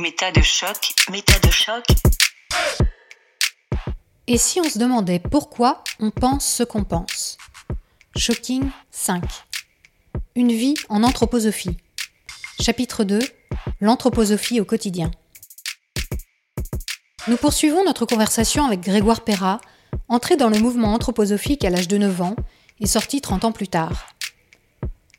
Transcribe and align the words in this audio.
Méta 0.00 0.30
de 0.30 0.42
choc, 0.42 0.94
méta 1.10 1.36
de 1.40 1.50
choc. 1.50 1.84
Et 4.28 4.38
si 4.38 4.60
on 4.60 4.70
se 4.70 4.78
demandait 4.78 5.18
pourquoi 5.18 5.82
on 5.98 6.12
pense 6.12 6.46
ce 6.46 6.62
qu'on 6.62 6.84
pense? 6.84 7.36
Shocking 8.16 8.70
5. 8.92 9.24
Une 10.36 10.52
vie 10.52 10.76
en 10.88 11.02
anthroposophie. 11.02 11.76
Chapitre 12.60 13.02
2. 13.02 13.18
L'anthroposophie 13.80 14.60
au 14.60 14.64
quotidien. 14.64 15.10
Nous 17.26 17.36
poursuivons 17.36 17.84
notre 17.84 18.06
conversation 18.06 18.64
avec 18.64 18.82
Grégoire 18.82 19.24
Perra, 19.24 19.60
entré 20.06 20.36
dans 20.36 20.48
le 20.48 20.60
mouvement 20.60 20.94
anthroposophique 20.94 21.64
à 21.64 21.70
l'âge 21.70 21.88
de 21.88 21.98
9 21.98 22.20
ans 22.20 22.36
et 22.78 22.86
sorti 22.86 23.20
30 23.20 23.46
ans 23.46 23.52
plus 23.52 23.66
tard. 23.66 24.14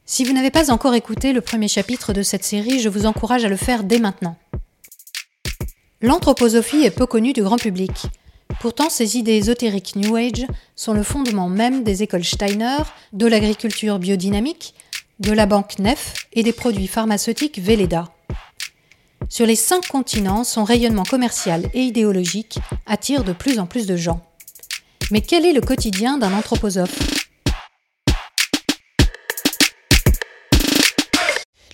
Si 0.05 0.23
vous 0.23 0.31
n'avez 0.31 0.51
pas 0.51 0.71
encore 0.71 0.95
écouté 0.95 1.33
le 1.33 1.41
premier 1.41 1.67
chapitre 1.67 2.13
de 2.13 2.23
cette 2.23 2.45
série, 2.45 2.79
je 2.79 2.87
vous 2.87 3.05
encourage 3.05 3.43
à 3.43 3.49
le 3.49 3.57
faire 3.57 3.83
dès 3.83 3.99
maintenant. 3.99 4.37
L'anthroposophie 6.01 6.85
est 6.85 6.91
peu 6.91 7.05
connue 7.05 7.33
du 7.33 7.43
grand 7.43 7.57
public. 7.57 7.91
Pourtant, 8.61 8.89
ces 8.89 9.17
idées 9.17 9.35
ésotériques 9.35 9.97
New 9.97 10.15
Age 10.15 10.47
sont 10.77 10.93
le 10.93 11.03
fondement 11.03 11.49
même 11.49 11.83
des 11.83 12.03
écoles 12.03 12.23
Steiner, 12.23 12.77
de 13.11 13.27
l'agriculture 13.27 13.99
biodynamique, 13.99 14.75
de 15.19 15.33
la 15.33 15.45
banque 15.45 15.77
Nef 15.77 16.13
et 16.31 16.41
des 16.41 16.53
produits 16.53 16.87
pharmaceutiques 16.87 17.59
Velleda. 17.59 18.05
Sur 19.27 19.45
les 19.45 19.57
cinq 19.57 19.87
continents, 19.87 20.45
son 20.45 20.63
rayonnement 20.63 21.03
commercial 21.03 21.69
et 21.73 21.81
idéologique 21.81 22.59
attire 22.85 23.25
de 23.25 23.33
plus 23.33 23.59
en 23.59 23.65
plus 23.65 23.85
de 23.85 23.97
gens. 23.97 24.21
Mais 25.11 25.19
quel 25.19 25.45
est 25.45 25.53
le 25.53 25.61
quotidien 25.61 26.17
d'un 26.17 26.33
anthroposophe? 26.33 27.28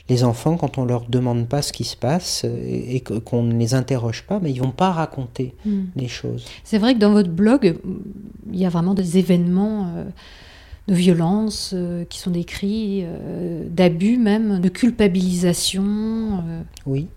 Les 0.08 0.24
enfants, 0.24 0.56
quand 0.58 0.78
on 0.78 0.86
leur 0.86 1.06
demande 1.10 1.48
pas 1.48 1.62
ce 1.64 1.74
qui 1.74 1.84
se 1.84 1.96
passe 1.98 2.44
euh, 2.46 2.56
et 2.94 3.02
qu'on 3.02 3.42
ne 3.44 3.58
les 3.58 3.74
interroge 3.74 4.24
pas, 4.24 4.40
mais 4.42 4.52
ils 4.52 4.60
vont 4.62 4.72
pas 4.72 4.92
raconter 4.92 5.54
Hmm. 5.66 5.86
les 5.96 6.08
choses. 6.08 6.46
C'est 6.64 6.78
vrai 6.78 6.94
que 6.94 7.00
dans 7.00 7.12
votre 7.12 7.32
blog, 7.32 7.78
il 8.54 8.60
y 8.60 8.66
a 8.66 8.70
vraiment 8.70 8.94
des 8.94 9.18
événements 9.18 9.88
euh, 9.96 10.04
de 10.88 10.94
violence 10.94 11.72
euh, 11.74 12.06
qui 12.06 12.20
sont 12.20 12.30
décrits, 12.30 13.02
euh, 13.04 13.64
d'abus 13.70 14.18
même, 14.18 14.60
de 14.60 14.70
culpabilisation. 14.70 15.84
euh. 16.48 16.62
Oui. 16.86 17.08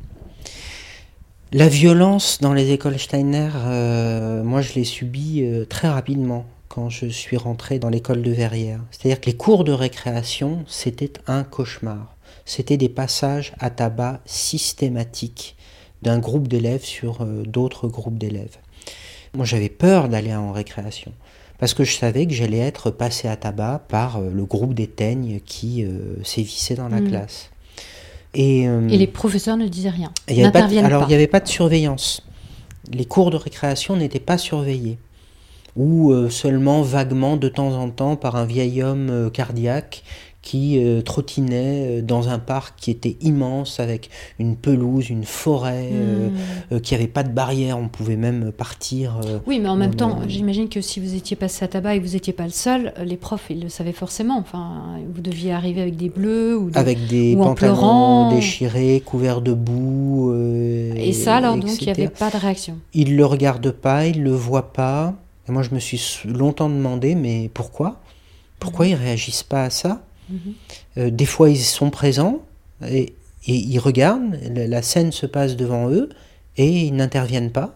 La 1.53 1.69
violence 1.69 2.39
dans 2.41 2.53
les 2.53 2.73
écoles 2.73 2.99
Steiner, 2.99 3.49
euh, 3.57 4.43
moi 4.45 4.61
je 4.61 4.75
l'ai 4.75 4.85
subie 4.85 5.43
euh, 5.45 5.65
très 5.65 5.89
rapidement 5.89 6.45
quand 6.69 6.91
je 6.91 7.07
suis 7.07 7.39
rentré 7.39 7.79
dans 7.79 7.89
l'école 7.89 8.21
de 8.23 8.31
Verrières. 8.31 8.81
C'est-à-dire 8.91 9.21
que 9.21 9.27
les 9.27 9.37
cours 9.37 9.65
de 9.65 9.73
récréation, 9.73 10.65
c'était 10.67 11.13
un 11.27 11.45
cauchemar. 11.45 12.15
C'était 12.49 12.79
des 12.79 12.89
passages 12.89 13.53
à 13.61 13.69
tabac 13.69 14.21
systématiques 14.25 15.55
d'un 16.01 16.19
groupe 16.19 16.49
d'élèves 16.49 16.83
sur 16.83 17.21
euh, 17.21 17.43
d'autres 17.45 17.89
groupes 17.89 18.17
d'élèves. 18.17 18.57
Moi 19.35 19.45
j'avais 19.45 19.69
peur 19.69 20.09
d'aller 20.09 20.35
en 20.35 20.51
récréation 20.53 21.13
parce 21.59 21.75
que 21.75 21.85
je 21.85 21.95
savais 21.95 22.27
que 22.27 22.33
j'allais 22.33 22.59
être 22.61 22.91
passé 22.91 23.29
à 23.29 23.37
tabac 23.37 23.83
par 23.89 24.17
euh, 24.17 24.31
le 24.33 24.45
groupe 24.47 24.73
des 24.73 24.87
teignes 24.87 25.41
qui 25.45 25.85
euh, 25.85 26.17
sévissait 26.25 26.75
dans 26.75 26.89
la 26.89 27.03
Mm. 27.03 27.09
classe. 27.09 27.51
Et, 28.33 28.67
euh, 28.67 28.89
Et 28.89 28.97
les 28.97 29.07
professeurs 29.07 29.59
ne 29.59 29.69
disaient 29.69 29.91
rien. 29.91 30.11
y 30.31 30.41
avait 30.43 30.51
pas 30.51 30.63
de- 30.63 30.79
alors, 30.79 31.03
il 31.05 31.09
n'y 31.09 31.15
avait 31.15 31.27
pas 31.27 31.41
de 31.41 31.49
surveillance. 31.49 32.23
Les 32.91 33.05
cours 33.05 33.31
de 33.31 33.37
récréation 33.37 33.95
n'étaient 33.97 34.21
pas 34.21 34.39
surveillés. 34.39 34.97
Ou 35.77 36.13
seulement 36.31 36.83
vaguement, 36.83 37.37
de 37.37 37.49
temps 37.49 37.73
en 37.75 37.89
temps, 37.91 38.17
par 38.17 38.35
un 38.35 38.45
vieil 38.45 38.83
homme 38.83 39.31
cardiaque 39.33 40.03
qui 40.41 40.83
euh, 40.83 41.03
trottinait 41.03 41.99
euh, 41.99 42.03
dans 42.03 42.29
un 42.29 42.39
parc 42.39 42.75
qui 42.79 42.91
était 42.91 43.17
immense, 43.21 43.81
avec 43.81 44.09
une 44.39 44.57
pelouse, 44.57 45.11
une 45.11 45.25
forêt, 45.25 45.91
euh, 45.93 46.29
Hmm. 46.29 46.75
euh, 46.75 46.81
qui 46.81 46.95
n'avait 46.95 47.07
pas 47.07 47.23
de 47.23 47.31
barrière. 47.31 47.79
On 47.79 47.89
pouvait 47.89 48.17
même 48.17 48.53
partir. 48.53 49.21
Oui, 49.47 49.59
mais 49.61 49.69
en 49.69 49.77
même 49.77 49.95
temps, 49.95 50.21
j'imagine 50.27 50.69
que 50.69 50.81
si 50.81 51.01
vous 51.01 51.15
étiez 51.15 51.37
passé 51.37 51.65
à 51.65 51.69
tabac 51.69 51.97
et 51.97 52.01
que 52.01 52.07
vous 52.07 52.13
n'étiez 52.15 52.33
pas 52.33 52.45
le 52.45 52.51
seul, 52.51 52.93
les 53.05 53.17
profs, 53.17 53.47
ils 53.51 53.63
le 53.63 53.69
savaient 53.69 53.93
forcément. 53.93 54.39
Enfin, 54.39 54.99
vous 55.15 55.21
deviez 55.21 55.53
arriver 55.53 55.83
avec 55.83 55.97
des 55.97 56.09
bleus 56.09 56.57
ou 56.57 56.71
des... 56.71 56.79
avec 56.79 57.07
des 57.07 57.35
ou 57.35 57.39
pantalons 57.43 57.75
pleurant. 57.75 58.35
déchirés, 58.35 59.03
couverts 59.05 59.41
de 59.41 59.53
boue. 59.53 60.35
Et 60.97 61.13
ça, 61.13 61.37
alors, 61.37 61.57
donc, 61.57 61.81
il 61.81 61.85
n'y 61.85 61.91
avait 61.91 62.09
pas 62.09 62.31
de 62.31 62.37
réaction. 62.37 62.77
Il 62.95 63.17
le 63.17 63.27
regarde 63.27 63.71
pas, 63.71 64.07
il 64.07 64.23
le 64.23 64.33
voit 64.33 64.73
pas. 64.73 65.15
Et 65.49 65.53
moi, 65.53 65.63
je 65.63 65.75
me 65.75 65.79
suis 65.81 66.01
longtemps 66.27 66.69
demandé, 66.69 67.15
mais 67.15 67.51
pourquoi? 67.53 68.01
Pourquoi 68.61 68.87
ils 68.87 68.95
réagissent 68.95 69.43
pas 69.45 69.65
à 69.65 69.71
ça? 69.71 70.03
Euh, 70.97 71.11
Des 71.11 71.27
fois, 71.27 71.51
ils 71.51 71.57
sont 71.59 71.91
présents 71.91 72.41
et, 72.87 73.13
et 73.47 73.55
ils 73.55 73.79
regardent, 73.79 74.39
la, 74.55 74.83
scène 74.83 75.13
se 75.13 75.27
passe 75.27 75.57
devant 75.57 75.91
eux 75.91 76.09
et 76.57 76.69
ils 76.69 76.95
n'interviennent 76.95 77.51
pas. 77.53 77.75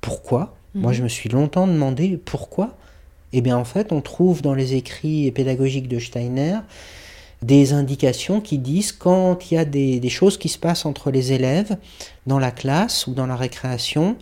Pourquoi? 0.00 0.54
Moi, 0.74 0.92
Mhm. 0.92 0.98
je 0.98 1.02
me 1.04 1.08
suis 1.08 1.28
longtemps 1.28 1.66
demandé 1.66 2.18
pourquoi. 2.22 2.76
Eh 3.32 3.40
bien, 3.40 3.56
en 3.56 3.64
fait, 3.64 3.92
on 3.92 4.00
trouve 4.00 4.42
dans 4.42 4.54
les 4.54 4.74
écrits 4.74 5.30
pédagogiques 5.32 5.88
de 5.88 5.98
Steiner 5.98 6.58
des 7.42 7.72
indications 7.72 8.40
qui 8.40 8.58
disent 8.58 8.90
quand 8.92 9.50
il 9.50 9.54
y 9.54 9.56
a 9.58 9.64
des, 9.64 10.00
des 10.00 10.08
choses 10.08 10.38
qui 10.38 10.48
se 10.48 10.58
passent 10.58 10.84
entre 10.86 11.10
les 11.12 11.32
élèves 11.32 11.76
dans 12.26 12.38
la 12.40 12.50
classe 12.50 13.06
ou 13.06 13.14
dans 13.14 13.26
la 13.26 13.36
récréation, 13.36 14.16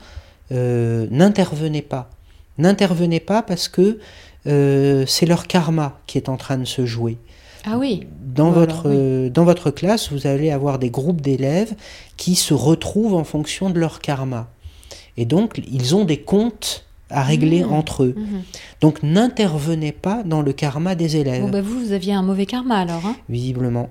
euh, 0.53 1.07
n'intervenez 1.11 1.81
pas. 1.83 2.11
N'intervenez 2.59 3.21
pas 3.21 3.43
parce 3.43 3.69
que 3.69 3.99
euh, 4.47 5.05
c'est 5.07 5.27
leur 5.27 5.47
karma 5.47 5.99
qui 6.07 6.19
est 6.19 6.29
en 6.29 6.37
train 6.37 6.59
de 6.59 6.65
se 6.67 6.85
jouer. 6.85 7.17
Ah 7.67 7.79
oui, 7.79 8.07
Dans, 8.35 8.51
Voilà, 8.53 8.73
votre, 8.73 8.89
oui. 8.89 8.95
euh, 8.97 9.31
dans 9.31 9.45
votre 9.45 9.71
classe, 9.71 10.13
vous 10.13 10.27
allez 10.27 10.51
avoir 10.51 10.79
des 10.79 10.91
groupes 10.91 11.21
d'élèves 11.21 11.75
qui 12.17 12.35
se 12.37 12.55
retrouvent 12.55 13.15
en 13.15 13.25
fonction 13.25 13.71
de 13.71 13.79
leur 13.81 14.01
karma. 14.01 14.49
Et 15.17 15.25
donc, 15.25 15.61
ils 15.71 15.95
ont 15.97 16.05
des 16.05 16.19
comptes 16.19 16.85
à 17.11 17.23
régler 17.23 17.65
Mmh. 17.65 17.73
entre 17.73 18.03
eux. 18.05 18.15
Mhm. 18.17 18.43
Donc, 18.81 19.03
n'intervenez 19.03 19.93
pas 19.93 20.23
dans 20.25 20.43
le 20.43 20.53
karma 20.53 20.95
des 20.95 21.17
élèves, 21.17 21.43
Bon, 21.43 21.51
bah, 21.51 21.63
vous, 21.63 21.79
vous 21.87 21.93
aviez 21.93 22.13
un 22.13 22.23
mauvais 22.23 22.47
karma 22.47 22.79
alors. 22.81 23.05
Hein 23.07 23.17
visiblement. 23.29 23.89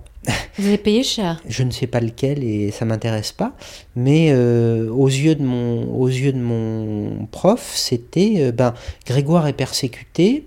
vous 0.57 0.68
avez 0.68 0.78
payé 0.78 1.02
cher. 1.03 1.42
Je 1.47 1.63
ne 1.63 1.72
sais 1.72 1.88
pas 1.88 2.00
lequel 2.02 2.44
et 2.44 2.72
ça 2.72 2.86
m'intéresse 2.86 3.31
pas, 3.31 3.53
mais 3.96 4.30
euh, 4.31 4.90
aux, 4.92 5.07
yeux 5.07 5.36
de 5.36 5.44
mon, 5.44 5.92
aux 6.00 6.07
yeux 6.09 6.34
de 6.34 6.40
mon 6.40 7.25
prof, 7.31 7.72
c'était 7.75 8.36
euh, 8.40 8.52
ben, 8.52 8.74
Grégoire 9.06 9.47
est 9.47 9.53
persécuté 9.53 10.46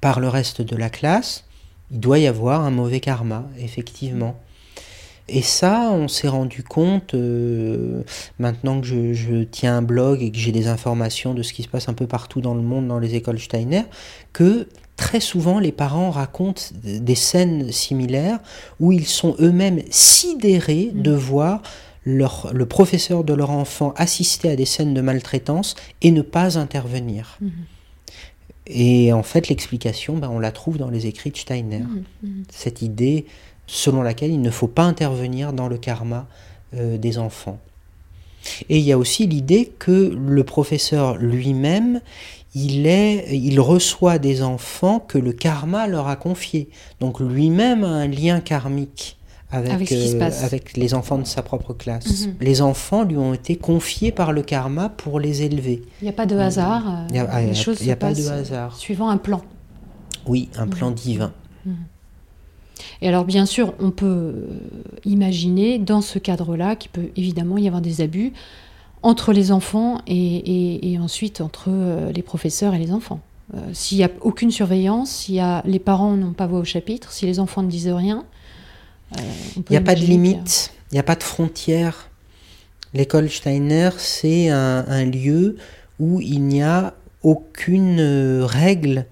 par 0.00 0.20
le 0.20 0.28
reste 0.28 0.60
de 0.60 0.76
la 0.76 0.90
classe, 0.90 1.44
il 1.90 2.00
doit 2.00 2.18
y 2.18 2.26
avoir 2.26 2.62
un 2.62 2.70
mauvais 2.70 3.00
karma, 3.00 3.48
effectivement. 3.58 4.36
Et 5.28 5.40
ça, 5.40 5.90
on 5.90 6.06
s'est 6.06 6.28
rendu 6.28 6.62
compte, 6.62 7.14
euh, 7.14 8.02
maintenant 8.38 8.80
que 8.80 8.86
je, 8.86 9.14
je 9.14 9.42
tiens 9.44 9.78
un 9.78 9.82
blog 9.82 10.22
et 10.22 10.30
que 10.30 10.36
j'ai 10.36 10.52
des 10.52 10.66
informations 10.66 11.32
de 11.32 11.42
ce 11.42 11.54
qui 11.54 11.62
se 11.62 11.68
passe 11.68 11.88
un 11.88 11.94
peu 11.94 12.06
partout 12.06 12.42
dans 12.42 12.54
le 12.54 12.60
monde, 12.60 12.88
dans 12.88 12.98
les 12.98 13.14
écoles 13.14 13.38
Steiner, 13.38 13.84
que 14.34 14.68
très 14.96 15.20
souvent 15.20 15.58
les 15.58 15.72
parents 15.72 16.10
racontent 16.10 16.62
des 16.84 17.14
scènes 17.14 17.72
similaires 17.72 18.38
où 18.80 18.92
ils 18.92 19.06
sont 19.06 19.34
eux-mêmes 19.40 19.80
sidérés 19.90 20.90
de 20.94 21.12
voir 21.12 21.62
leur, 22.04 22.50
le 22.52 22.66
professeur 22.66 23.24
de 23.24 23.32
leur 23.32 23.50
enfant 23.50 23.94
assister 23.96 24.50
à 24.50 24.56
des 24.56 24.66
scènes 24.66 24.94
de 24.94 25.00
maltraitance 25.00 25.74
et 26.02 26.10
ne 26.10 26.22
pas 26.22 26.58
intervenir. 26.58 27.38
Mhm. 27.40 27.50
Et 28.66 29.12
en 29.12 29.22
fait, 29.22 29.48
l'explication, 29.48 30.16
ben, 30.16 30.30
on 30.30 30.38
la 30.38 30.52
trouve 30.52 30.78
dans 30.78 30.90
les 30.90 31.06
écrits 31.06 31.30
de 31.30 31.36
Steiner. 31.36 31.80
Mhm, 31.80 32.04
mhm. 32.22 32.44
Cette 32.50 32.82
idée 32.82 33.26
selon 33.66 34.02
laquelle 34.02 34.30
il 34.30 34.42
ne 34.42 34.50
faut 34.50 34.68
pas 34.68 34.82
intervenir 34.82 35.52
dans 35.52 35.68
le 35.68 35.78
karma 35.78 36.26
euh, 36.74 36.98
des 36.98 37.18
enfants. 37.18 37.58
Et 38.68 38.78
il 38.78 38.84
y 38.84 38.92
a 38.92 38.98
aussi 38.98 39.26
l'idée 39.26 39.72
que 39.78 40.14
le 40.14 40.44
professeur 40.44 41.16
lui-même, 41.16 42.00
il, 42.54 42.86
est, 42.86 43.26
il 43.34 43.58
reçoit 43.58 44.18
des 44.18 44.42
enfants 44.42 45.00
que 45.00 45.16
le 45.16 45.32
karma 45.32 45.86
leur 45.86 46.08
a 46.08 46.16
confiés. 46.16 46.68
Donc 47.00 47.20
lui-même 47.20 47.84
a 47.84 47.88
un 47.88 48.06
lien 48.06 48.40
karmique 48.40 49.16
avec, 49.54 49.72
Avec 49.72 49.92
euh, 49.92 50.30
avec 50.42 50.76
les 50.76 50.94
enfants 50.94 51.18
de 51.18 51.24
sa 51.26 51.42
propre 51.42 51.72
classe. 51.72 52.26
Mhm. 52.26 52.34
Les 52.40 52.60
enfants 52.62 53.04
lui 53.04 53.16
ont 53.16 53.34
été 53.34 53.56
confiés 53.56 54.12
par 54.12 54.32
le 54.32 54.42
karma 54.42 54.88
pour 54.88 55.20
les 55.20 55.42
élever. 55.42 55.82
Il 56.00 56.04
n'y 56.04 56.10
a 56.10 56.12
pas 56.12 56.26
de 56.26 56.36
hasard. 56.36 56.82
euh, 56.88 57.06
Il 57.10 57.16
y 57.16 57.18
a- 57.18 57.28
ah, 57.30 57.36
a- 57.36 57.42
y 57.42 57.50
a 57.50 57.54
se 57.54 57.70
pas 57.70 58.10
de 58.10 58.14
passent, 58.16 58.28
euh, 58.28 58.40
hasard. 58.40 58.76
Suivant 58.76 59.08
un 59.08 59.16
plan. 59.16 59.42
Oui, 60.26 60.48
un 60.56 60.66
plan 60.66 60.88
Mhm. 60.90 60.94
divin. 60.94 61.32
Et 63.02 63.08
alors, 63.08 63.24
bien 63.24 63.46
sûr, 63.46 63.74
on 63.80 63.90
peut 63.90 64.06
euh, 64.06 64.46
imaginer 65.04 65.78
dans 65.78 66.00
ce 66.00 66.18
cadre-là 66.18 66.76
qu'il 66.76 66.90
peut 66.90 67.10
évidemment 67.16 67.58
y 67.58 67.66
avoir 67.66 67.80
des 67.82 68.00
abus 68.00 68.32
entre 69.02 69.32
les 69.32 69.52
enfants 69.52 69.98
et, 70.06 70.14
et- 70.16 70.92
et 70.92 70.98
ensuite 70.98 71.40
entre 71.40 71.66
euh, 71.68 72.12
les 72.12 72.22
professeurs 72.22 72.74
et 72.74 72.78
les 72.78 72.92
enfants. 72.92 73.20
Euh, 73.54 73.58
S'il 73.72 73.98
n'y 73.98 74.04
a 74.04 74.10
aucune 74.22 74.50
surveillance, 74.50 75.10
si 75.10 75.38
les 75.66 75.78
parents 75.78 76.16
n'ont 76.16 76.32
pas 76.32 76.46
voix 76.46 76.60
au 76.60 76.64
chapitre, 76.64 77.12
si 77.12 77.26
les 77.26 77.38
enfants 77.40 77.62
ne 77.62 77.68
disent 77.68 77.88
rien, 77.88 78.18
euh, 78.20 78.22
Il 79.56 79.64
n'y 79.70 79.76
a 79.76 79.80
pas 79.80 79.94
de 79.94 80.00
limite, 80.00 80.72
il 80.90 80.94
n'y 80.94 81.00
a 81.00 81.04
pas 81.04 81.16
de 81.16 81.22
frontière. 81.22 82.10
L'école 82.92 83.28
Steiner, 83.30 83.90
c'est 83.98 84.48
un, 84.48 84.84
un 84.86 85.04
lieu 85.04 85.56
où 85.98 86.20
il 86.20 86.42
n'y 86.42 86.62
a 86.62 86.94
aucune 87.22 87.98
euh, 88.00 88.44
règle 88.44 89.06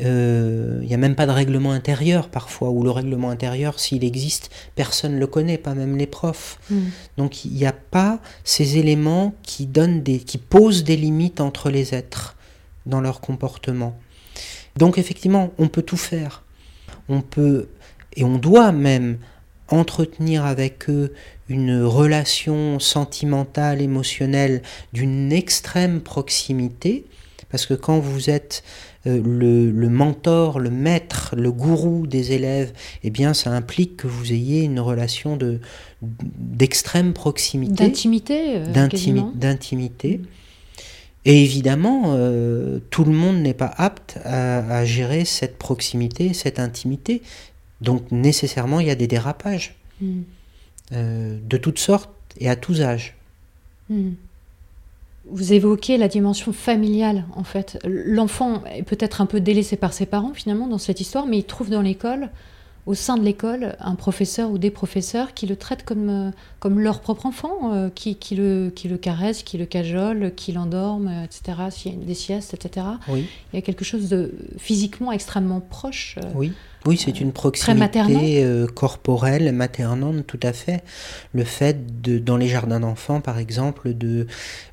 Euh, 0.00 0.78
il 0.82 0.88
n'y 0.88 0.94
a 0.94 0.98
même 0.98 1.14
pas 1.14 1.26
de 1.26 1.32
règlement 1.32 1.72
intérieur 1.72 2.28
parfois, 2.28 2.70
ou 2.70 2.82
le 2.82 2.90
règlement 2.90 3.30
intérieur, 3.30 3.78
s'il 3.78 4.04
existe, 4.04 4.50
personne 4.74 5.14
ne 5.14 5.20
le 5.20 5.26
connaît, 5.26 5.58
pas 5.58 5.74
même 5.74 5.96
les 5.96 6.06
profs. 6.06 6.58
Mm. 6.70 6.80
Donc 7.18 7.44
il 7.44 7.52
n'y 7.52 7.66
a 7.66 7.72
pas 7.72 8.20
ces 8.42 8.78
éléments 8.78 9.34
qui, 9.42 9.66
donnent 9.66 10.02
des, 10.02 10.18
qui 10.18 10.38
posent 10.38 10.82
des 10.82 10.96
limites 10.96 11.40
entre 11.40 11.70
les 11.70 11.94
êtres 11.94 12.36
dans 12.86 13.00
leur 13.00 13.20
comportement. 13.20 13.96
Donc 14.76 14.98
effectivement, 14.98 15.52
on 15.58 15.68
peut 15.68 15.82
tout 15.82 15.98
faire. 15.98 16.42
On 17.08 17.20
peut, 17.20 17.68
et 18.16 18.24
on 18.24 18.38
doit 18.38 18.72
même, 18.72 19.18
entretenir 19.72 20.44
avec 20.44 20.88
eux 20.88 21.12
une 21.48 21.82
relation 21.82 22.78
sentimentale, 22.78 23.80
émotionnelle 23.80 24.62
d'une 24.92 25.32
extrême 25.32 26.00
proximité, 26.00 27.04
parce 27.50 27.66
que 27.66 27.74
quand 27.74 27.98
vous 27.98 28.30
êtes 28.30 28.62
euh, 29.06 29.20
le, 29.22 29.70
le 29.70 29.88
mentor, 29.88 30.58
le 30.58 30.70
maître, 30.70 31.34
le 31.36 31.50
gourou 31.50 32.06
des 32.06 32.32
élèves, 32.32 32.72
eh 33.02 33.10
bien 33.10 33.34
ça 33.34 33.50
implique 33.50 33.96
que 33.96 34.06
vous 34.06 34.32
ayez 34.32 34.62
une 34.62 34.80
relation 34.80 35.36
de 35.36 35.60
d'extrême 36.00 37.12
proximité, 37.12 37.84
D'intimité 37.84 38.56
euh, 38.56 38.66
d'intimité. 39.34 40.20
Et 41.24 41.42
évidemment, 41.44 42.02
euh, 42.06 42.80
tout 42.90 43.04
le 43.04 43.12
monde 43.12 43.36
n'est 43.36 43.54
pas 43.54 43.72
apte 43.76 44.18
à, 44.24 44.78
à 44.78 44.84
gérer 44.84 45.24
cette 45.24 45.56
proximité, 45.56 46.32
cette 46.34 46.58
intimité. 46.58 47.22
Donc 47.82 48.10
nécessairement, 48.10 48.80
il 48.80 48.86
y 48.86 48.90
a 48.90 48.94
des 48.94 49.06
dérapages 49.06 49.76
Mm. 50.00 50.22
euh, 50.92 51.38
de 51.48 51.56
toutes 51.58 51.78
sortes 51.78 52.10
et 52.38 52.48
à 52.48 52.56
tous 52.56 52.80
âges. 52.80 53.14
Mm. 53.90 54.12
Vous 55.30 55.52
évoquez 55.52 55.96
la 55.98 56.08
dimension 56.08 56.52
familiale, 56.52 57.24
en 57.36 57.44
fait. 57.44 57.78
L'enfant 57.84 58.64
est 58.64 58.82
peut-être 58.82 59.20
un 59.20 59.26
peu 59.26 59.40
délaissé 59.40 59.76
par 59.76 59.92
ses 59.92 60.06
parents, 60.06 60.32
finalement, 60.34 60.66
dans 60.66 60.78
cette 60.78 61.00
histoire, 61.00 61.26
mais 61.26 61.38
il 61.38 61.44
trouve 61.44 61.70
dans 61.70 61.82
l'école, 61.82 62.30
au 62.86 62.94
sein 62.94 63.16
de 63.16 63.22
l'école, 63.22 63.76
un 63.78 63.94
professeur 63.94 64.50
ou 64.50 64.58
des 64.58 64.70
professeurs 64.72 65.34
qui 65.34 65.46
le 65.46 65.54
traitent 65.54 65.84
comme, 65.84 66.08
euh, 66.08 66.30
comme 66.58 66.80
leur 66.80 67.00
propre 67.00 67.26
enfant, 67.26 67.72
euh, 67.72 67.88
qui, 67.94 68.16
qui, 68.16 68.34
le, 68.34 68.72
qui 68.74 68.88
le 68.88 68.96
caressent, 68.98 69.44
qui 69.44 69.56
le 69.58 69.66
cajolent, 69.66 70.32
qui 70.34 70.50
l'endorment, 70.50 71.08
euh, 71.08 71.24
etc., 71.24 71.42
s'il 71.70 71.92
y 71.92 72.02
a 72.02 72.04
des 72.04 72.14
siestes, 72.14 72.54
etc. 72.54 72.86
Oui, 73.06 73.26
Il 73.52 73.56
y 73.56 73.58
a 73.60 73.62
quelque 73.62 73.84
chose 73.84 74.08
de 74.08 74.34
physiquement 74.58 75.12
extrêmement 75.12 75.60
proche. 75.60 76.16
euh, 76.18 76.28
oui. 76.34 76.52
Oui, 76.84 76.96
c'est 76.96 77.20
une 77.20 77.32
proximité 77.32 78.42
euh, 78.44 78.66
corporelle, 78.66 79.52
maternante, 79.52 80.26
tout 80.26 80.40
à 80.42 80.52
fait. 80.52 80.82
Le 81.32 81.44
fait 81.44 82.02
de, 82.02 82.18
dans 82.18 82.36
les 82.36 82.48
jardins 82.48 82.80
d'enfants, 82.80 83.20
par 83.20 83.38
exemple, 83.38 83.94
de, 83.94 84.26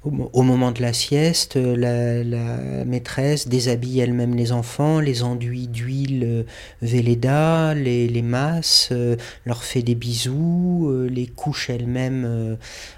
au, 0.04 0.10
mo- 0.10 0.30
au 0.34 0.42
moment 0.42 0.72
de 0.72 0.82
la 0.82 0.92
sieste, 0.94 1.56
la, 1.56 2.24
la 2.24 2.84
maîtresse 2.86 3.48
déshabille 3.48 4.00
elle-même 4.00 4.36
les 4.36 4.52
enfants, 4.52 5.00
les 5.00 5.22
enduit 5.22 5.68
d'huile 5.68 6.24
euh, 6.24 6.44
Velleda, 6.82 7.76
les, 7.76 8.08
les 8.08 8.22
masse, 8.24 8.90
euh, 8.92 9.16
leur 9.46 9.64
fait 9.64 9.84
des 9.84 9.96
bisous, 9.96 10.88
euh, 10.90 11.08
les 11.08 11.28
couche 11.28 11.70
elle-même 11.70 12.24
euh, 12.26 12.56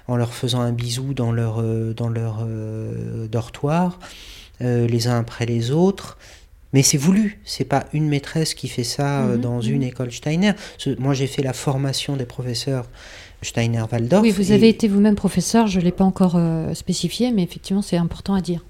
en 0.08 0.16
leur 0.16 0.32
faisant 0.32 0.60
un 0.62 0.72
bisou 0.72 1.12
dans 1.12 1.32
leur, 1.32 1.62
dans 1.94 2.08
leur 2.08 2.46
dortoir, 3.30 3.98
les 4.60 5.06
uns 5.08 5.18
après 5.18 5.44
les 5.46 5.70
autres. 5.70 6.16
Mais 6.72 6.82
c'est 6.82 6.96
voulu, 6.98 7.38
c'est 7.44 7.64
pas 7.64 7.84
une 7.92 8.08
maîtresse 8.08 8.54
qui 8.54 8.68
fait 8.68 8.84
ça 8.84 9.20
euh, 9.24 9.34
Mhm, 9.36 9.40
dans 9.40 9.62
mhm. 9.62 9.70
une 9.74 9.82
école 9.82 10.10
Steiner. 10.12 10.52
Moi 10.98 11.12
j'ai 11.14 11.26
fait 11.26 11.42
la 11.42 11.52
formation 11.52 12.16
des 12.16 12.24
professeurs 12.26 12.86
Steiner-Waldorf. 13.42 14.22
Oui, 14.22 14.30
vous 14.30 14.52
et- 14.52 14.54
avez 14.54 14.68
été 14.68 14.88
vous-même 14.88 15.14
professeur, 15.16 15.66
je 15.66 15.78
ne 15.80 15.84
l'ai 15.84 15.92
pas 15.92 16.04
encore 16.04 16.36
euh, 16.36 16.74
spécifié, 16.74 17.32
mais 17.32 17.42
effectivement, 17.42 17.82
c'est 17.82 17.96
important 17.96 18.34
à 18.34 18.40
dire. 18.40 18.64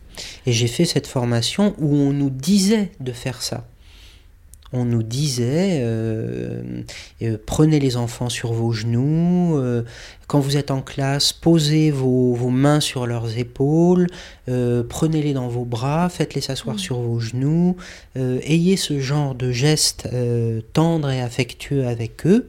Et 0.46 0.52
j'ai 0.52 0.66
fait 0.66 0.84
cette 0.84 1.06
formation 1.06 1.74
où 1.78 1.94
on 1.94 2.12
nous 2.12 2.30
disait 2.30 2.90
de 3.00 3.12
faire 3.12 3.42
ça. 3.42 3.66
On 4.72 4.84
nous 4.84 5.02
disait, 5.02 5.80
euh, 5.82 6.82
euh, 7.22 7.36
prenez 7.44 7.78
les 7.78 7.96
enfants 7.96 8.28
sur 8.28 8.52
vos 8.52 8.72
genoux, 8.72 9.56
euh, 9.56 9.82
quand 10.26 10.40
vous 10.40 10.56
êtes 10.56 10.70
en 10.70 10.80
classe, 10.80 11.32
posez 11.32 11.90
vos, 11.90 12.34
vos 12.34 12.48
mains 12.48 12.80
sur 12.80 13.06
leurs 13.06 13.36
épaules, 13.36 14.06
prenez-les 14.46 15.34
dans 15.34 15.48
vos 15.48 15.66
bras, 15.66 16.08
faites-les 16.08 16.40
s'asseoir 16.40 16.76
Mm. 16.76 16.78
sur 16.78 17.00
vos 17.00 17.20
genoux, 17.20 17.76
ayez 18.16 18.78
ce 18.78 18.98
genre 18.98 19.34
de 19.34 19.52
gestes 19.52 20.08
tendres 20.72 21.10
et 21.10 21.20
affectueux 21.20 21.86
avec 21.86 22.26
eux, 22.26 22.46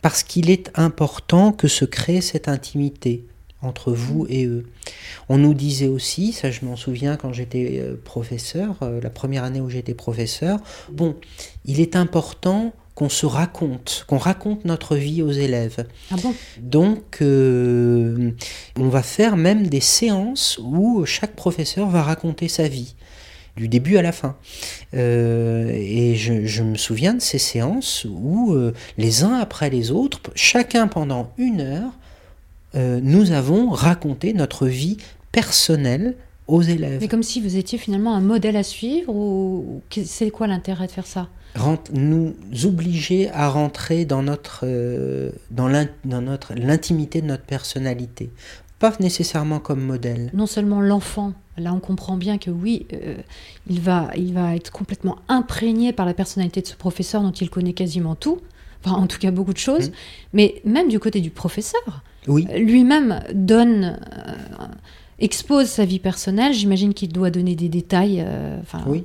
parce 0.00 0.22
qu'il 0.22 0.48
est 0.48 0.70
important 0.74 1.52
que 1.52 1.68
se 1.68 1.84
crée 1.84 2.22
cette 2.22 2.48
intimité 2.48 3.24
entre 3.64 3.92
vous 3.92 4.26
et 4.28 4.46
eux. 4.46 4.66
On 5.28 5.38
nous 5.38 5.54
disait 5.54 5.88
aussi, 5.88 6.32
ça 6.32 6.50
je 6.50 6.64
m'en 6.64 6.76
souviens 6.76 7.16
quand 7.16 7.32
j'étais 7.32 7.80
euh, 7.80 7.96
professeur, 8.02 8.76
euh, 8.82 9.00
la 9.00 9.10
première 9.10 9.44
année 9.44 9.60
où 9.60 9.70
j'étais 9.70 9.94
professeur, 9.94 10.58
bon, 10.90 11.16
il 11.64 11.80
est 11.80 11.96
important 11.96 12.72
qu'on 12.94 13.08
se 13.08 13.26
raconte, 13.26 14.04
qu'on 14.06 14.18
raconte 14.18 14.64
notre 14.64 14.96
vie 14.96 15.22
aux 15.22 15.32
élèves. 15.32 15.86
Ah 16.10 16.16
bon? 16.22 16.32
Donc, 16.60 17.18
euh, 17.22 18.30
on 18.78 18.88
va 18.88 19.02
faire 19.02 19.36
même 19.36 19.66
des 19.66 19.80
séances 19.80 20.60
où 20.62 21.04
chaque 21.04 21.34
professeur 21.34 21.88
va 21.88 22.02
raconter 22.02 22.46
sa 22.46 22.68
vie, 22.68 22.94
du 23.56 23.66
début 23.66 23.96
à 23.96 24.02
la 24.02 24.12
fin. 24.12 24.36
Euh, 24.94 25.70
et 25.72 26.14
je, 26.14 26.46
je 26.46 26.62
me 26.62 26.76
souviens 26.76 27.14
de 27.14 27.22
ces 27.22 27.38
séances 27.38 28.06
où, 28.08 28.52
euh, 28.54 28.72
les 28.96 29.24
uns 29.24 29.34
après 29.34 29.70
les 29.70 29.90
autres, 29.90 30.20
chacun 30.36 30.86
pendant 30.86 31.32
une 31.36 31.60
heure, 31.60 31.92
euh, 32.76 33.00
nous 33.02 33.32
avons 33.32 33.70
raconté 33.70 34.32
notre 34.32 34.66
vie 34.66 34.96
personnelle 35.32 36.16
aux 36.46 36.62
élèves. 36.62 36.98
Mais 37.00 37.08
comme 37.08 37.22
si 37.22 37.40
vous 37.40 37.56
étiez 37.56 37.78
finalement 37.78 38.14
un 38.14 38.20
modèle 38.20 38.56
à 38.56 38.62
suivre 38.62 39.14
ou 39.14 39.80
c'est 40.04 40.30
quoi 40.30 40.46
l'intérêt 40.46 40.86
de 40.86 40.92
faire 40.92 41.06
ça? 41.06 41.28
Nous 41.92 42.34
obliger 42.64 43.30
à 43.30 43.48
rentrer 43.48 44.04
dans 44.04 44.22
notre 44.22 44.60
euh, 44.64 45.30
dans 45.50 45.68
l'intimité 45.68 47.22
de 47.22 47.26
notre 47.26 47.44
personnalité 47.44 48.30
pas 48.80 48.92
nécessairement 49.00 49.60
comme 49.60 49.80
modèle 49.80 50.30
Non 50.34 50.46
seulement 50.46 50.80
l'enfant, 50.80 51.32
là 51.56 51.72
on 51.72 51.78
comprend 51.80 52.16
bien 52.16 52.38
que 52.38 52.50
oui, 52.50 52.86
euh, 52.92 53.14
il, 53.70 53.80
va, 53.80 54.10
il 54.16 54.34
va 54.34 54.56
être 54.56 54.72
complètement 54.72 55.16
imprégné 55.28 55.92
par 55.92 56.04
la 56.04 56.12
personnalité 56.12 56.60
de 56.60 56.66
ce 56.66 56.74
professeur 56.74 57.22
dont 57.22 57.30
il 57.30 57.48
connaît 57.50 57.72
quasiment 57.72 58.14
tout, 58.14 58.40
enfin 58.84 58.96
en 58.96 59.06
tout 59.06 59.18
cas 59.18 59.30
beaucoup 59.30 59.52
de 59.54 59.58
choses, 59.58 59.88
Mhm. 59.88 59.94
mais 60.34 60.60
même 60.64 60.88
du 60.88 60.98
côté 60.98 61.20
du 61.20 61.30
professeur, 61.30 62.02
oui 62.28 62.46
lui-même 62.56 63.20
donne, 63.32 63.98
euh, 64.16 64.64
expose 65.18 65.66
sa 65.68 65.84
vie 65.84 65.98
personnelle, 65.98 66.52
j'imagine 66.52 66.94
qu'il 66.94 67.12
doit 67.12 67.30
donner 67.30 67.54
des 67.54 67.68
détails 67.68 68.22
euh, 68.26 68.58
enfin, 68.60 68.82
oui 68.86 69.04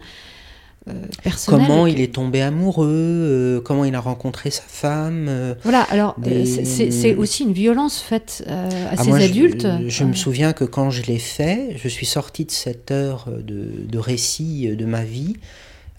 euh, 0.88 0.94
personnels. 1.24 1.68
comment 1.68 1.86
il 1.88 2.00
est 2.00 2.13
tombé 2.16 2.42
amoureux 2.42 2.88
euh, 2.89 3.62
comment 3.62 3.83
il 3.86 3.94
a 3.94 4.00
rencontré 4.00 4.50
sa 4.50 4.63
femme 4.63 5.27
euh, 5.30 5.54
Voilà, 5.63 5.81
alors 5.83 6.16
euh, 6.19 6.24
des- 6.24 6.45
c'est- 6.45 7.16
aussi 7.16 7.44
une 7.44 7.51
violence 7.54 8.00
faite 8.00 8.44
euh, 8.48 8.88
à 8.88 8.92
Ah, 8.98 9.04
ces 9.04 9.10
moi, 9.10 9.19
adultes. 9.19 9.68
Je, 9.88 10.04
me 10.04 10.11
Euh, 10.11 10.16
souviens 10.16 10.54
que 10.54 10.64
quand 10.64 10.90
je 10.90 11.04
l'ai 11.04 11.19
fait, 11.19 11.76
je 11.78 11.88
suis 11.90 12.06
sorti 12.06 12.45
de 12.45 12.52
cette 12.52 12.90
heure 12.92 13.28
de, 13.30 13.68
de 13.88 13.97
récit 13.99 14.69
de 14.76 14.85
ma 14.85 15.04
vie 15.04 15.35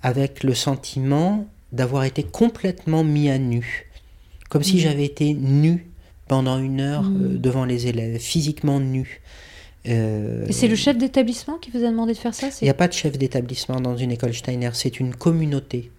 avec 0.02 0.42
le 0.42 0.54
sentiment 0.54 1.46
d'avoir 1.72 2.04
été 2.04 2.22
complètement 2.24 3.04
mis 3.04 3.28
à 3.30 3.38
nu. 3.38 3.86
Comme 4.48 4.62
si 4.64 4.76
Mhm. 4.76 4.80
j'avais 4.80 5.04
été 5.04 5.34
nu 5.34 5.86
pendant 6.30 6.58
une 6.60 6.80
heure 6.80 7.02
Mhm. 7.02 7.22
euh, 7.24 7.38
devant 7.38 7.64
les 7.64 7.88
élèves, 7.88 8.18
physiquement 8.20 8.78
nu. 8.78 9.20
Euh, 9.88 10.46
Et 10.48 10.52
c'est 10.52 10.68
le 10.68 10.76
chef 10.76 10.96
d'établissement 10.96 11.56
qui 11.58 11.72
vous 11.72 11.82
a 11.84 11.90
demandé 11.90 12.12
de 12.12 12.18
faire 12.18 12.34
ça 12.34 12.46
Il 12.60 12.64
n'y 12.64 12.70
a 12.70 12.74
pas 12.74 12.86
de 12.86 12.92
chef 12.92 13.18
d'établissement 13.18 13.80
dans 13.80 13.96
une 13.96 14.12
école 14.12 14.32
Steiner, 14.32 14.70
c'est 14.74 15.00
une 15.00 15.12
communauté. 15.12 15.90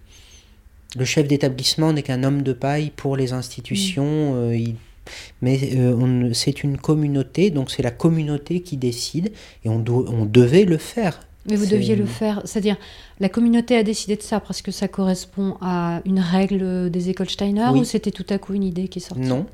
Le 0.96 1.04
chef 1.04 1.28
d'établissement 1.28 1.92
n'est 1.92 2.02
qu'un 2.02 2.22
homme 2.24 2.40
de 2.42 2.54
paille 2.54 2.90
pour 2.96 3.14
les 3.18 3.34
institutions, 3.34 4.34
euh, 4.36 4.56
il- 4.56 4.76
mais 5.42 5.58
euh, 5.76 5.94
on- 5.94 6.32
c'est 6.32 6.64
une 6.64 6.78
communauté, 6.78 7.50
donc 7.50 7.70
c'est 7.70 7.82
la 7.82 7.90
communauté 7.90 8.60
qui 8.60 8.78
décide, 8.78 9.32
et 9.64 9.68
on 9.68 9.80
devait 10.24 10.64
le 10.64 10.78
faire. 10.78 11.20
Mais 11.48 11.56
vous 11.56 11.66
deviez 11.66 11.96
le 11.96 12.06
faire. 12.06 12.40
C'est-à-dire, 12.44 12.76
la 13.18 13.28
communauté 13.28 13.76
a 13.76 13.82
décidé 13.82 14.16
de 14.16 14.22
ça 14.22 14.38
parce 14.40 14.62
que 14.62 14.70
ça 14.70 14.86
correspond 14.88 15.56
à 15.60 16.00
une 16.04 16.20
règle 16.20 16.90
des 16.90 17.08
écoles 17.08 17.30
Steiner 17.30 17.66
Oui. 17.72 17.80
ou 17.80 17.84
c'était 17.84 18.12
tout 18.12 18.26
à 18.30 18.38
coup 18.38 18.54
une 18.54 18.62
idée 18.64 18.88
qui 18.88 19.00
est 19.00 19.02
sortie? 19.02 19.22
Non. 19.22 19.46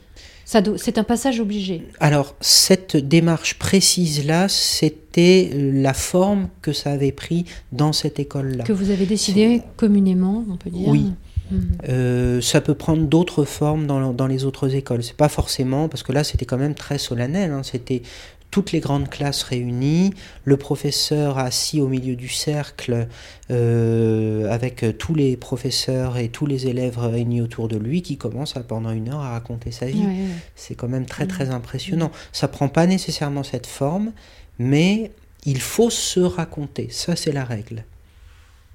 Do- 0.63 0.77
C'est 0.79 0.97
un 0.99 1.05
passage 1.05 1.41
obligé. 1.41 1.87
Alors, 2.01 2.35
cette 2.41 2.97
démarche 2.97 3.59
précise-là, 3.59 4.49
c'était 4.49 5.51
euh, 5.53 5.73
la 5.83 5.93
forme 5.95 6.49
que 6.63 6.73
ça 6.73 6.91
avait 6.93 7.13
pris 7.13 7.45
dans 7.73 7.93
cette 7.93 8.19
école-là. 8.19 8.65
Que 8.65 8.73
vous 8.73 8.91
avez 8.91 9.05
décidé 9.07 9.63
communément, 9.77 10.45
on 10.51 10.57
peut 10.57 10.71
dire? 10.71 10.89
Oui. 10.89 11.13
Mhm. 11.51 11.69
Euh, 11.89 12.41
ça 12.43 12.61
peut 12.61 12.75
prendre 12.75 13.05
d'autres 13.05 13.45
formes 13.45 13.87
dans, 13.87 14.13
dans 14.13 14.27
les 14.27 14.45
autres 14.45 14.75
écoles. 14.75 15.03
C'est 15.03 15.17
pas 15.17 15.29
forcément, 15.31 15.89
parce 15.89 16.03
que 16.03 16.13
là 16.13 16.23
c'était 16.25 16.45
quand 16.45 16.59
même 16.59 16.75
très 16.75 16.99
solennel, 16.99 17.51
hein, 17.53 17.63
c'était 17.63 18.03
toutes 18.51 18.73
les 18.73 18.81
grandes 18.81 19.09
classes 19.09 19.43
réunies, 19.43 20.15
le 20.45 20.57
professeur 20.57 21.39
assis 21.39 21.81
au 21.81 21.89
milieu 21.89 22.17
du 22.17 22.29
cercle 22.29 23.09
euh, 23.51 24.51
avec 24.51 24.85
tous 24.99 25.15
les 25.15 25.37
professeurs 25.37 26.17
et 26.17 26.29
tous 26.29 26.47
les 26.47 26.67
élèves 26.67 26.99
réunis 26.99 27.43
autour 27.43 27.69
de 27.69 27.77
lui 27.77 28.03
qui 28.03 28.17
commence 28.17 28.57
à, 28.57 28.61
pendant 28.61 28.91
une 28.91 29.11
heure 29.11 29.21
à 29.21 29.31
raconter 29.31 29.71
sa 29.71 29.87
vie. 29.87 30.01
Ouais, 30.01 30.07
ouais. 30.07 30.29
C'est 30.55 30.75
quand 30.75 30.89
même 30.89 31.07
très 31.07 31.27
très 31.27 31.51
impressionnant. 31.51 32.11
Ça 32.33 32.49
prend 32.49 32.69
pas 32.69 32.87
nécessairement 32.87 33.43
cette 33.43 33.67
forme, 33.67 34.13
mais 34.59 35.11
il 35.45 35.61
faut 35.61 35.91
se 35.91 36.21
raconter. 36.21 36.89
Ça 36.91 37.17
c'est 37.17 37.33
la 37.33 37.45
règle. 37.45 37.85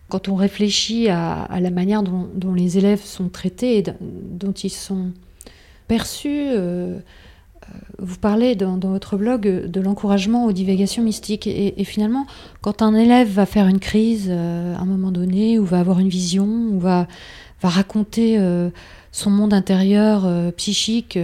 quand 0.09 0.27
on 0.27 0.35
réfléchit 0.35 1.09
à, 1.09 1.47
la 1.59 1.71
manière 1.71 2.03
dont, 2.03 2.53
les 2.53 2.77
élèves 2.77 3.03
sont 3.03 3.29
traités 3.29 3.79
et 3.79 3.83
dont 4.01 4.51
ils 4.51 4.69
sont 4.69 5.11
perçus, 5.87 6.47
euh, 6.51 6.99
vous 8.00 8.17
parlez 8.17 8.55
dans, 8.55 8.77
votre 8.77 9.17
blog 9.17 9.41
de 9.67 9.82
l'encouragement 9.82 10.46
aux 10.46 10.51
divagations 10.51 11.03
mystiques. 11.03 11.48
Et, 11.48 11.84
finalement, 11.84 12.25
quand 12.62 12.82
un 12.82 12.93
élève 12.96 13.29
va 13.29 13.46
faire 13.46 13.67
une 13.67 13.79
crise 13.79 14.29
à 14.29 14.79
un 14.79 14.86
moment 14.86 15.12
donné, 15.12 15.60
ou 15.60 15.65
va 15.65 15.79
avoir 15.79 16.00
une 16.00 16.10
vision, 16.10 16.46
ou 16.46 16.79
va, 16.79 17.08
raconter 17.62 18.38
son 19.13 19.29
monde 19.29 19.53
intérieur 19.53 20.27
psychique 20.58 21.17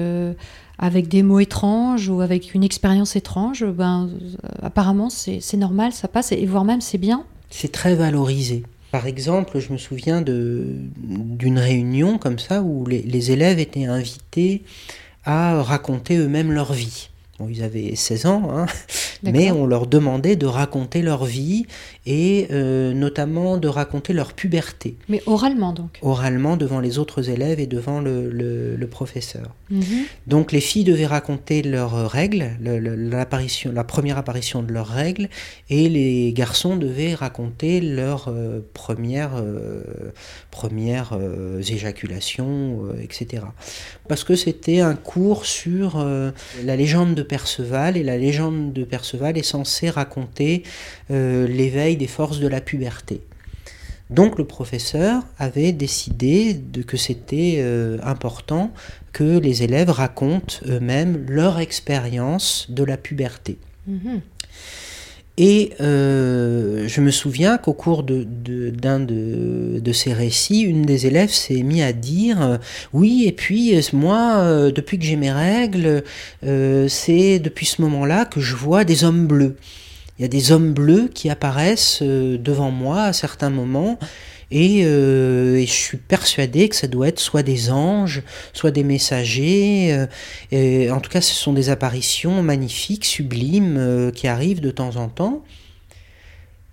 avec 0.79 1.09
des 1.09 1.21
mots 1.21 1.39
étranges 1.39 2.09
ou 2.09 2.21
avec 2.21 2.55
une 2.55 2.63
expérience 2.63 3.17
étrange, 3.17 3.65
ben, 3.65 4.09
euh, 4.09 4.47
apparemment 4.63 5.09
c'est 5.09 5.57
normal, 5.57 5.91
ça 5.91 6.07
passe, 6.07 6.31
et 6.31 6.45
voire 6.45 6.63
même 6.63 6.81
c'est 6.81 6.97
bien. 6.97 7.25
C'est 7.49 7.71
très 7.71 7.95
valorisé. 7.95 8.63
Par 8.91 9.05
exemple, 9.05 9.59
je 9.59 9.71
me 9.71 9.77
souviens 9.77 10.23
d'une 10.23 11.59
réunion 11.59 12.17
comme 12.17 12.39
ça 12.39 12.63
où 12.63 12.87
les 12.87 13.31
élèves 13.31 13.59
étaient 13.59 13.85
invités 13.85 14.63
à 15.25 15.61
raconter 15.61 16.17
eux-mêmes 16.17 16.51
leur 16.51 16.73
vie. 16.73 17.09
Ils 17.47 17.63
avaient 17.63 17.95
16 17.95 18.25
ans, 18.25 18.49
hein, 18.51 18.65
mais 19.23 19.51
on 19.51 19.65
leur 19.65 19.87
demandait 19.87 20.35
de 20.35 20.45
raconter 20.45 21.01
leur 21.01 21.25
vie 21.25 21.67
et 22.09 22.47
euh, 22.49 22.91
notamment 22.91 23.57
de 23.57 23.67
raconter 23.67 24.13
leur 24.13 24.33
puberté. 24.33 24.97
Mais 25.09 25.21
oralement 25.27 25.73
donc 25.73 25.99
Oralement 26.01 26.57
devant 26.57 26.79
les 26.79 26.97
autres 26.97 27.29
élèves 27.29 27.59
et 27.59 27.67
devant 27.67 28.01
le, 28.01 28.87
professeur. 28.89 29.53
Mhm. 29.69 29.83
Donc 30.25 30.51
les 30.51 30.61
filles 30.61 30.83
devaient 30.83 31.05
raconter 31.05 31.61
leurs 31.61 32.09
règles, 32.09 32.49
l'apparition, 32.59 33.71
la 33.71 33.83
première 33.83 34.17
apparition 34.17 34.63
de 34.63 34.73
leurs 34.73 34.87
règles, 34.87 35.29
et 35.69 35.87
les 35.87 36.33
garçons 36.33 36.75
devaient 36.75 37.13
raconter 37.13 37.79
leurs 37.79 38.29
euh, 38.29 38.61
premières, 38.73 39.35
euh, 39.35 39.83
premières 40.49 41.15
éjaculations, 41.59 42.85
etc. 42.99 43.43
Parce 44.07 44.23
que 44.23 44.35
c'était 44.35 44.79
un 44.79 44.95
cours 44.95 45.45
sur 45.45 46.03
la 46.63 46.75
légende 46.75 47.13
de 47.13 47.21
Perceval, 47.21 47.95
et 47.95 48.03
la 48.03 48.17
légende 48.17 48.73
de 48.73 48.83
Perceval 48.83 49.37
est 49.37 49.43
censée 49.43 49.91
raconter 49.91 50.63
l'éveil 51.09 51.98
des 51.99 52.07
forces 52.07 52.39
de 52.39 52.47
la 52.47 52.61
puberté. 52.61 53.21
Donc 54.09 54.39
le 54.39 54.45
professeur 54.45 55.21
avait 55.37 55.71
décidé 55.71 56.55
de, 56.55 56.81
que 56.81 56.97
c'était 56.97 57.57
euh, 57.59 57.99
important 58.01 58.71
que 59.13 59.37
les 59.37 59.61
élèves 59.61 59.91
racontent 59.91 60.55
eux-mêmes 60.67 61.25
leur 61.29 61.59
expérience 61.59 62.65
de 62.69 62.83
la 62.83 62.97
puberté. 62.97 63.59
Mhm. 63.85 64.21
Et 65.41 65.71
euh, 65.79 66.85
je 66.89 66.99
me 66.99 67.11
souviens 67.11 67.57
qu'au 67.57 67.71
cours 67.71 68.03
d'un 68.03 68.99
de, 68.99 69.79
de, 69.79 69.91
ces 69.93 70.11
récits, 70.11 70.63
une 70.63 70.81
des 70.81 71.07
élèves 71.07 71.29
s'est 71.31 71.63
mise 71.63 71.81
à 71.81 71.93
dire 71.93 72.41
euh, 72.41 72.57
Oui, 72.91 73.23
et 73.25 73.31
puis 73.31 73.73
euh, 73.73 73.81
moi, 73.93 74.69
depuis 74.69 74.99
que 74.99 75.05
j'ai 75.05 75.15
mes 75.15 75.31
règles, 75.31 76.03
c'est 76.43 77.39
depuis 77.39 77.65
ce 77.65 77.81
moment-là 77.83 78.25
que 78.25 78.41
je 78.41 78.55
vois 78.55 78.83
des 78.83 79.05
hommes 79.05 79.27
bleus. 79.27 79.55
Il 80.19 80.23
y 80.23 80.25
a 80.25 80.27
des 80.27 80.51
hommes 80.51 80.73
bleus 80.73 81.09
qui 81.13 81.29
apparaissent 81.29 82.01
devant 82.03 82.71
moi 82.71 83.03
à 83.03 83.13
certains 83.13 83.49
moments. 83.49 83.97
Euh, 84.51 85.55
et, 85.55 85.65
je 85.65 85.71
suis 85.71 85.97
persuadé 85.97 86.69
que 86.69 86.75
ça 86.75 86.87
doit 86.87 87.07
être 87.07 87.19
soit 87.19 87.43
des 87.43 87.71
anges, 87.71 88.23
soit 88.53 88.71
des 88.71 88.83
messagers. 88.83 89.93
Euh, 89.93 90.07
et 90.51 90.91
en 90.91 90.99
tout 90.99 91.09
cas, 91.09 91.21
ce 91.21 91.33
sont 91.33 91.53
des 91.53 91.69
apparitions 91.69 92.41
magnifiques, 92.41 93.05
sublimes, 93.05 93.77
euh, 93.77 94.11
qui 94.11 94.27
arrivent 94.27 94.61
de 94.61 94.71
temps 94.71 94.95
en 94.95 95.07
temps. 95.07 95.43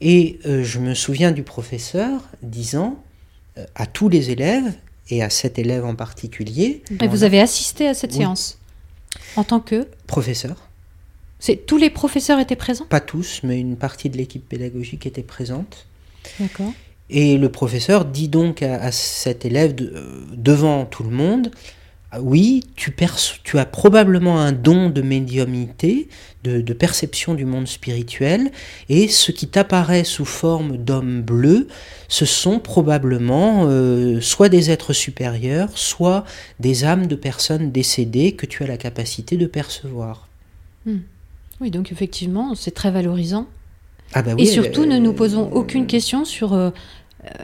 Et 0.03 0.41
je 0.45 0.79
me 0.79 0.93
souviens 0.93 1.33
du 1.33 1.43
professeur 1.43 2.21
disant 2.43 3.03
à 3.75 3.87
tous 3.87 4.11
les 4.11 4.31
élèves, 4.31 4.75
et 5.09 5.23
à 5.23 5.31
cet 5.31 5.59
élève 5.59 5.87
en 5.87 5.95
particulier. 5.95 6.83
Et 7.01 7.09
vous 7.09 7.25
avez 7.25 7.41
assisté 7.41 7.89
à 7.89 7.95
cette 7.95 8.13
séance 8.13 8.59
en 9.37 9.45
tant 9.45 9.61
que 9.61 9.89
Professeur. 10.07 10.66
C'est 11.39 11.67
tous 11.67 11.77
les 11.77 11.91
professeurs 11.91 12.39
étaient 12.39 12.57
présents? 12.57 12.87
Pas 12.87 13.01
tous, 13.01 13.41
mais 13.43 13.61
une 13.61 13.77
partie 13.77 14.11
de 14.11 14.17
l'équipe 14.17 14.49
pédagogique 14.49 15.07
était 15.07 15.23
présente. 15.23 15.87
D'accord. 16.41 16.73
Et 17.09 17.39
le 17.39 17.49
professeur 17.51 18.05
dit 18.05 18.29
donc 18.29 18.63
à, 18.63 18.91
cet 18.91 19.45
élève 19.45 19.75
euh, 19.81 20.25
devant 20.33 20.87
tout 20.87 21.05
le 21.05 21.11
monde, 21.11 21.51
oui, 22.21 22.63
tu, 22.77 22.95
tu, 23.45 23.59
as 23.59 23.67
probablement 23.67 24.41
un 24.41 24.53
don 24.53 24.91
de 24.91 25.03
médiumnité, 25.03 26.09
de, 26.45 26.73
perception 26.73 27.35
du 27.35 27.45
monde 27.45 27.67
spirituel, 27.67 28.53
et 28.89 29.09
ce 29.09 29.33
qui 29.33 29.49
t'apparaît 29.49 30.05
sous 30.05 30.25
forme 30.25 30.77
d'hommes 30.77 31.23
bleus, 31.23 31.67
ce 32.09 32.25
sont 32.25 32.61
probablement 32.61 33.65
euh, 33.67 34.21
soit 34.21 34.49
des 34.49 34.71
êtres 34.71 34.93
supérieurs, 34.93 35.77
soit 35.77 36.25
des 36.61 36.85
âmes 36.85 37.07
de 37.07 37.17
personnes 37.17 37.73
décédées 37.73 38.33
que 38.33 38.47
tu 38.47 38.63
as 38.63 38.67
la 38.67 38.77
capacité 38.79 39.37
de 39.37 39.47
percevoir. 39.47 40.29
Hmm. 40.87 40.99
Oui, 41.61 41.71
donc 41.71 41.93
effectivement, 41.93 42.55
c'est 42.55 42.73
très 42.73 42.91
valorisant. 42.91 43.47
Ah 44.13 44.23
bah 44.23 44.33
et 44.39 44.47
surtout, 44.47 44.85
ne 44.85 44.99
nous 44.99 45.13
posons 45.13 45.51
aucune 45.53 45.87
question 45.87 46.25
sur 46.25 46.53
euh, 46.53 46.71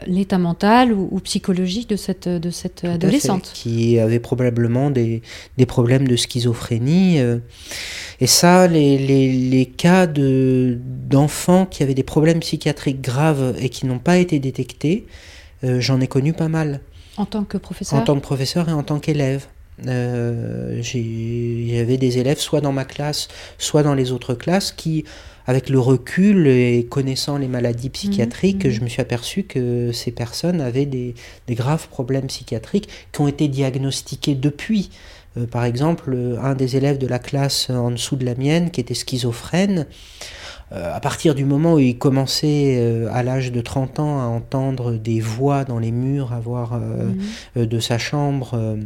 l'état 0.07 0.37
mental 0.37 0.93
ou, 0.93 1.19
psychologique 1.19 1.89
de 1.89 1.95
cette, 1.95 2.27
de 2.27 2.49
cette 2.49 2.85
adolescente. 2.85 3.51
qui 3.53 3.99
avait 3.99 4.19
probablement 4.19 4.89
des, 4.89 5.21
des 5.57 5.65
problèmes 5.65 6.07
de 6.07 6.15
schizophrénie. 6.15 7.19
Euh. 7.19 7.39
et 8.19 8.27
ça, 8.27 8.67
les, 8.67 8.97
les, 8.97 9.31
les 9.31 9.65
cas 9.65 10.07
d'enfants 10.07 11.65
qui 11.65 11.83
avaient 11.83 11.93
des 11.93 12.03
problèmes 12.03 12.39
psychiatriques 12.39 13.01
graves 13.01 13.55
et 13.59 13.69
qui 13.69 13.85
n'ont 13.85 13.99
pas 13.99 14.17
été 14.17 14.39
détectés, 14.39 15.05
euh, 15.63 15.79
j'en 15.79 15.99
ai 16.01 16.07
connu 16.07 16.33
pas 16.33 16.47
mal. 16.47 16.81
En 17.17 17.25
tant 17.25 17.43
que 17.43 17.57
professeur 17.57 17.99
En 17.99 18.03
tant 18.03 18.15
que 18.15 18.21
professeur 18.21 18.69
et 18.69 18.73
en 18.73 18.83
tant 18.83 18.99
qu'élève. 18.99 19.47
Euh, 19.87 20.81
J'avais 20.81 21.97
des 21.97 22.17
élèves 22.19 22.39
soit 22.39 22.61
dans 22.61 22.71
ma 22.71 22.85
classe, 22.85 23.27
soit 23.57 23.83
dans 23.83 23.95
les 23.95 24.11
autres 24.11 24.33
classes 24.33 24.71
qui 24.71 25.05
avec 25.45 25.69
le 25.69 25.79
recul 25.79 26.47
et 26.47 26.85
connaissant 26.89 27.37
les 27.37 27.47
maladies 27.47 27.89
psychiatriques, 27.89 28.65
mhm. 28.65 28.71
je 28.71 28.81
me 28.81 28.87
suis 28.87 29.01
aperçu 29.01 29.43
que 29.43 29.91
ces 29.91 30.11
personnes 30.11 30.61
avaient 30.61 30.85
des, 30.85 31.15
graves 31.49 31.87
problèmes 31.89 32.27
psychiatriques 32.27 32.89
qui 33.11 33.21
ont 33.21 33.27
été 33.27 33.47
diagnostiqués 33.47 34.35
depuis. 34.35 34.89
Euh, 35.37 35.45
par 35.45 35.65
exemple, 35.65 36.15
un 36.41 36.53
des 36.53 36.77
élèves 36.77 36.97
de 36.97 37.07
la 37.07 37.19
classe 37.19 37.69
en 37.69 37.91
dessous 37.91 38.15
de 38.15 38.25
la 38.25 38.35
mienne, 38.35 38.71
qui 38.71 38.79
était 38.79 38.93
schizophrène, 38.93 39.87
euh, 40.71 40.95
à 40.95 40.99
partir 40.99 41.35
du 41.35 41.43
moment 41.43 41.73
où 41.73 41.79
il 41.79 41.97
commençait 41.97 42.77
euh, 42.77 43.09
à 43.11 43.21
l'âge 43.21 43.51
de 43.51 43.61
30 43.61 43.99
ans 43.99 44.21
à 44.21 44.25
entendre 44.25 44.93
des 44.93 45.19
voix 45.19 45.65
dans 45.65 45.79
les 45.79 45.91
murs, 45.91 46.33
à 46.33 46.39
voir 46.39 46.79
mhm. 46.79 47.65
de 47.65 47.79
sa 47.79 47.97
chambre 47.97 48.77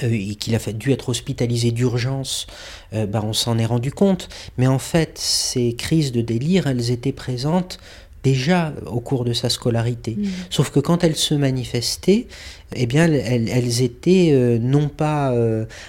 et 0.00 0.34
qu'il 0.36 0.54
a 0.54 0.58
dû 0.72 0.92
être 0.92 1.10
hospitalisé 1.10 1.70
d'urgence, 1.70 2.46
euh, 2.94 3.06
ben 3.06 3.22
on 3.24 3.32
s'en 3.32 3.58
est 3.58 3.66
rendu 3.66 3.92
compte. 3.92 4.28
Mais 4.56 4.66
en 4.66 4.78
fait, 4.78 5.18
ces 5.18 5.74
crises 5.74 6.12
de 6.12 6.22
délire, 6.22 6.66
elles 6.66 6.90
étaient 6.90 7.12
présentes 7.12 7.78
déjà 8.24 8.72
au 8.86 9.00
cours 9.00 9.24
de 9.24 9.32
sa 9.32 9.48
scolarité. 9.48 10.12
Mmh. 10.16 10.26
Sauf 10.48 10.70
que 10.70 10.78
quand 10.78 11.02
elles 11.02 11.16
se 11.16 11.34
manifestaient, 11.34 12.28
eh 12.76 12.86
bien, 12.86 13.04
elles, 13.12 13.82
étaient 13.82 14.30
euh, 14.32 14.60
non 14.60 14.88
pas 14.88 15.34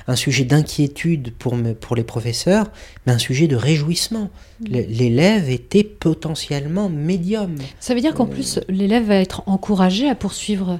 un 0.08 0.16
sujet 0.16 0.44
d'inquiétude 0.44 1.32
pour, 1.38 1.56
pour 1.80 1.96
les 1.96 2.04
professeurs, 2.04 2.72
mais 3.06 3.14
un 3.14 3.20
sujet 3.20 3.48
de 3.48 3.56
réjouissement. 3.56 4.32
Mmh. 4.62 4.66
L'élève 4.90 5.50
était 5.52 5.84
potentiellement 5.84 6.90
médium. 6.90 7.56
Ça 7.80 7.94
veut 7.94 8.02
dire 8.02 8.16
qu'en 8.16 8.26
plus, 8.26 8.60
l'élève 8.68 9.06
va 9.06 9.18
être 9.18 9.44
encouragé 9.46 10.10
à 10.10 10.16
poursuivre 10.16 10.80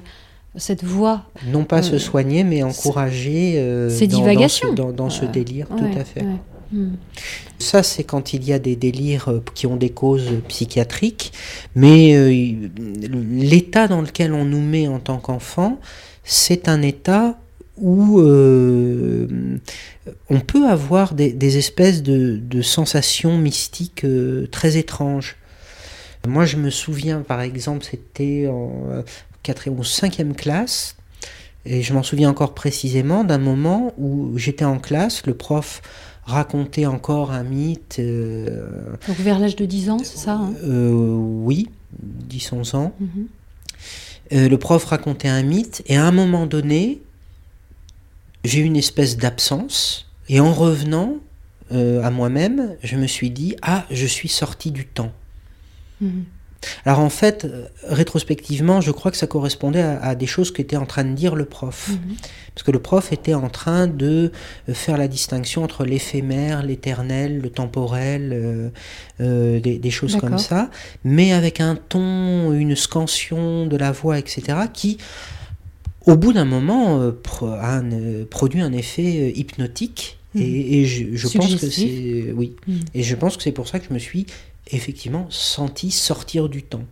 cette 0.56 0.84
voie. 0.84 1.24
Non 1.46 1.64
pas 1.64 1.82
se 1.82 1.94
euh, 1.94 1.98
soigner, 1.98 2.44
mais 2.44 2.62
encourager 2.62 3.58
euh, 3.58 3.90
ces 3.90 4.06
divagations. 4.06 4.72
Dans, 4.72 5.10
ce, 5.10 5.24
délire, 5.24 5.68
tout 5.68 5.98
à 5.98 6.04
fait. 6.04 6.24
Hmm. 6.72 6.92
Ça, 7.58 7.82
c'est 7.82 8.04
quand 8.04 8.32
il 8.32 8.44
y 8.44 8.52
a 8.52 8.58
des 8.58 8.76
délires 8.76 9.28
euh, 9.28 9.42
qui 9.54 9.66
ont 9.66 9.76
des 9.76 9.90
causes 9.90 10.30
psychiatriques, 10.48 11.32
mais 11.74 12.34
l'état 12.76 13.88
dans 13.88 14.00
lequel 14.00 14.32
on 14.32 14.44
nous 14.44 14.62
met 14.62 14.88
en 14.88 14.98
tant 14.98 15.18
qu'enfant, 15.18 15.78
c'est 16.24 16.68
un 16.68 16.82
état 16.82 17.38
où 17.76 18.20
on 18.20 19.58
peut 20.40 20.68
avoir 20.68 21.14
des, 21.14 21.58
espèces 21.58 22.04
de, 22.04 22.36
de, 22.36 22.62
sensations 22.62 23.36
mystiques 23.36 24.06
très 24.52 24.76
étranges. 24.76 25.34
Moi, 26.26 26.46
je 26.46 26.56
me 26.56 26.70
souviens, 26.70 27.20
par 27.20 27.40
exemple, 27.40 27.84
c'était 27.84 28.48
en, 29.44 29.52
quatrième 29.52 29.78
ou 29.78 29.84
cinquième 29.84 30.34
classe, 30.34 30.96
et 31.66 31.82
je 31.82 31.94
m'en 31.94 32.02
souviens 32.02 32.30
encore 32.30 32.54
précisément 32.54 33.24
d'un 33.24 33.38
moment 33.38 33.94
où 33.98 34.36
j'étais 34.36 34.64
en 34.64 34.78
classe, 34.78 35.26
le 35.26 35.34
prof 35.34 35.82
racontait 36.24 36.86
encore 36.86 37.30
un 37.30 37.42
mythe. 37.42 37.96
Euh, 37.98 38.96
Donc 39.06 39.16
vers 39.18 39.38
l'âge 39.38 39.56
de 39.56 39.64
10 39.64 39.90
ans, 39.90 39.98
c'est 39.98 40.18
ça 40.18 40.34
hein? 40.34 40.54
Euh, 40.64 41.14
Oui, 41.14 41.68
10-11 42.28 42.76
ans. 42.76 42.94
Mhm. 43.00 43.26
Euh, 44.32 44.48
le 44.48 44.58
prof 44.58 44.84
racontait 44.84 45.28
un 45.28 45.42
mythe, 45.42 45.82
et 45.86 45.96
à 45.96 46.04
un 46.04 46.12
moment 46.12 46.46
donné, 46.46 47.02
j'ai 48.44 48.60
eu 48.60 48.64
une 48.64 48.76
espèce 48.76 49.16
d'absence, 49.16 50.10
et 50.28 50.40
en 50.40 50.52
revenant 50.52 51.16
à 51.70 52.10
moi-même, 52.10 52.76
je 52.84 52.96
me 52.96 53.08
suis 53.08 53.30
dit, 53.30 53.56
ah, 53.62 53.84
je 53.90 54.06
suis 54.06 54.28
sorti 54.28 54.70
du 54.70 54.86
temps. 54.86 55.12
Mhm. 56.00 56.24
Alors 56.84 57.00
en 57.00 57.10
fait, 57.10 57.44
euh, 57.44 57.66
rétrospectivement, 57.88 58.80
je 58.80 58.90
crois 58.90 59.10
que 59.10 59.16
ça 59.16 59.26
correspondait 59.26 59.82
à, 59.82 60.00
à 60.02 60.14
des 60.14 60.26
choses 60.26 60.52
qu'était 60.52 60.76
en 60.76 60.86
train 60.86 61.04
de 61.04 61.12
dire 61.14 61.34
le 61.34 61.44
prof. 61.44 61.90
Mhm. 61.90 62.16
Parce 62.54 62.62
que 62.64 62.70
le 62.70 62.78
prof 62.78 63.12
était 63.12 63.34
en 63.34 63.48
train 63.48 63.88
de 63.88 64.30
euh, 64.68 64.74
faire 64.74 64.96
la 64.96 65.08
distinction 65.08 65.64
entre 65.64 65.84
l'éphémère, 65.84 66.62
l'éternel, 66.62 67.40
le 67.40 67.50
temporel, 67.50 68.30
euh, 68.32 68.68
euh, 69.20 69.58
des, 69.60 69.78
des 69.78 69.90
choses 69.90 70.16
comme 70.16 70.38
ça, 70.38 70.70
mais 71.04 71.32
avec 71.32 71.60
un 71.60 71.74
ton, 71.76 72.52
une 72.52 72.76
scansion 72.76 73.66
de 73.66 73.76
la 73.76 73.90
voix, 73.90 74.18
etc., 74.18 74.42
qui, 74.72 74.98
au 76.06 76.16
bout 76.16 76.32
d'un 76.32 76.44
moment, 76.44 77.00
euh, 77.00 77.10
pro- 77.10 77.46
a 77.48 77.76
un, 77.78 78.24
produit 78.30 78.60
un 78.60 78.72
effet 78.72 79.32
hypnotique. 79.34 80.18
Mhm. 80.34 80.42
Et, 80.42 80.80
et 80.80 80.86
je, 80.86 81.04
je 81.16 81.28
pense 81.38 81.54
que 81.56 81.70
c'est... 81.70 82.32
Oui. 82.36 82.54
Mhm. 82.68 82.80
Et 82.94 83.02
je 83.02 83.16
pense 83.16 83.36
que 83.36 83.42
c'est 83.42 83.52
pour 83.52 83.66
ça 83.68 83.80
que 83.80 83.86
je 83.88 83.94
me 83.94 83.98
suis 83.98 84.26
effectivement 84.70 85.26
senti 85.30 85.90
sortir 85.90 86.48
du 86.48 86.62
temps. 86.62 86.84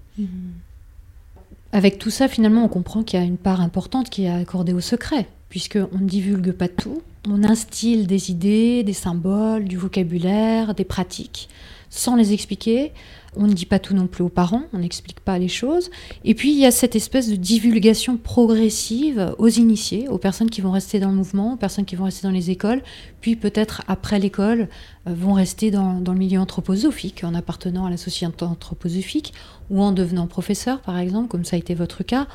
Avec 1.73 1.99
tout 1.99 2.11
ça, 2.11 2.29
finalement, 2.29 2.65
on 2.65 2.69
comprend 2.69 3.03
qu'il 3.03 3.19
y 3.19 3.23
a 3.23 3.25
une 3.25 3.39
part 3.39 3.61
importante 3.61 4.11
qui 4.11 4.25
est 4.25 4.31
accordée 4.31 4.75
au 4.75 4.81
secret, 4.81 5.27
puisqu'on 5.49 5.99
ne 5.99 6.07
divulgue 6.07 6.53
pas 6.53 6.69
tout, 6.69 7.03
on 7.29 7.45
instille 7.45 8.07
des 8.07 8.31
idées, 8.31 8.83
des 8.83 8.93
symboles, 8.93 9.65
du 9.65 9.77
vocabulaire, 9.77 10.75
des 10.75 10.85
pratiques, 10.85 11.49
sans 11.89 12.17
les 12.17 12.33
expliquer. 12.33 12.93
On 13.35 13.47
ne 13.47 13.55
dit 13.55 13.65
pas 13.65 13.79
tout 13.79 13.95
non 13.95 14.09
plus 14.09 14.23
aux 14.23 14.29
parents, 14.29 14.65
on 14.75 14.79
n'explique 14.79 15.21
pas 15.21 15.39
les 15.39 15.49
choses. 15.49 15.91
Et 16.23 16.35
puis, 16.35 16.53
il 16.53 16.59
y 16.59 16.67
a 16.67 16.71
cette 16.71 16.95
espèce 16.95 17.31
de 17.31 17.37
divulgation 17.37 18.19
progressive 18.19 19.35
aux 19.39 19.49
initiés, 19.49 20.07
aux 20.09 20.19
personnes 20.19 20.51
qui 20.51 20.61
vont 20.61 20.71
rester 20.71 21.01
dans 21.01 21.09
le 21.09 21.17
mouvement, 21.17 21.55
aux 21.55 21.57
personnes 21.57 21.87
qui 21.87 21.97
vont 21.97 22.05
rester 22.05 22.27
dans 22.27 22.33
les 22.33 22.51
écoles, 22.51 22.83
puis 23.23 23.37
peut-être 23.37 23.83
après 23.89 24.19
l'école, 24.19 24.69
euh, 25.09 25.15
vont 25.15 25.33
rester 25.33 25.71
dans, 25.71 26.03
le 26.05 26.15
milieu 26.15 26.41
anthroposophique, 26.41 27.25
en 27.25 27.35
appartenant 27.35 27.87
à 27.87 27.91
la 27.91 27.97
société 27.97 28.45
anthroposophique, 28.45 29.33
ou 29.71 29.81
en 29.83 29.93
devenant 29.93 30.27
professeur, 30.27 30.83
par 30.83 30.99
exemple, 30.99 31.29
comme 31.29 31.47
ça 31.47 31.57
a 31.57 31.59
été 31.59 31.75
votre 31.75 32.03
cas. 32.03 32.27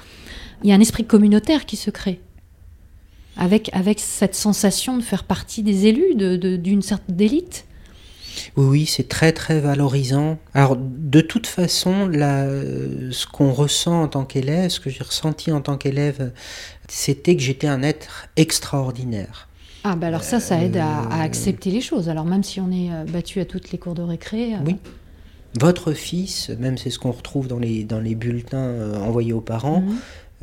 Il 0.64 0.70
y 0.70 0.72
a 0.72 0.76
un 0.76 0.80
esprit 0.80 1.06
communautaire 1.06 1.68
qui 1.68 1.76
se 1.76 1.92
crée. 1.92 2.20
Avec, 3.40 3.70
cette 4.00 4.34
sensation 4.34 4.98
de 4.98 5.04
faire 5.04 5.24
partie 5.24 5.62
des 5.62 5.86
élus, 5.86 6.16
d'une 6.16 6.82
certaine 6.82 7.16
d'élite. 7.16 7.67
Oui, 8.56 8.66
oui, 8.66 8.86
c'est 8.86 9.08
très 9.08 9.32
très 9.32 9.60
valorisant. 9.60 10.38
Alors, 10.54 10.78
de 10.80 11.22
toute 11.22 11.48
façon, 11.48 12.08
la- 12.08 12.44
euh, 12.44 13.10
ce 13.12 13.26
qu'on 13.28 13.52
ressent 13.52 14.04
en 14.04 14.08
tant 14.08 14.26
qu'élève, 14.26 14.70
ce 14.70 14.80
que 14.80 14.90
j'ai 14.90 15.04
ressenti 15.04 15.52
en 15.52 15.62
tant 15.62 15.78
qu'élève, 15.78 16.32
c'était 16.88 17.36
que 17.36 17.42
j'étais 17.42 17.68
un 17.68 17.84
être 17.84 18.28
extraordinaire. 18.36 19.48
Ah, 19.84 19.96
bah 19.96 20.08
alors 20.08 20.24
ça, 20.24 20.40
ça 20.40 20.62
aide 20.62 20.78
à, 20.78 21.00
à 21.02 21.22
Euh, 21.22 21.24
accepter 21.24 21.72
les 21.72 21.82
choses. 21.82 22.10
Alors 22.10 22.26
même 22.26 22.44
si 22.44 22.60
on 22.60 22.72
est 22.72 22.92
euh, 22.92 23.06
battu 23.06 23.40
à 23.40 23.46
toutes 23.46 23.72
les 23.72 23.78
cours 23.78 23.94
de 23.96 24.02
récré. 24.02 24.54
euh, 24.56 24.58
Oui. 24.66 24.76
Votre 25.60 25.94
fils, 25.94 26.50
même 26.60 26.78
c'est 26.78 26.90
ce 26.90 27.00
qu'on 27.00 27.12
retrouve 27.12 27.48
dans 27.48 27.58
les, 27.58 27.84
dans 27.84 28.00
les 28.00 28.14
bulletins 28.14 28.58
euh, 28.58 28.98
envoyés 29.00 29.34
aux 29.34 29.42
parents, 29.42 29.80
mhm. 29.82 29.96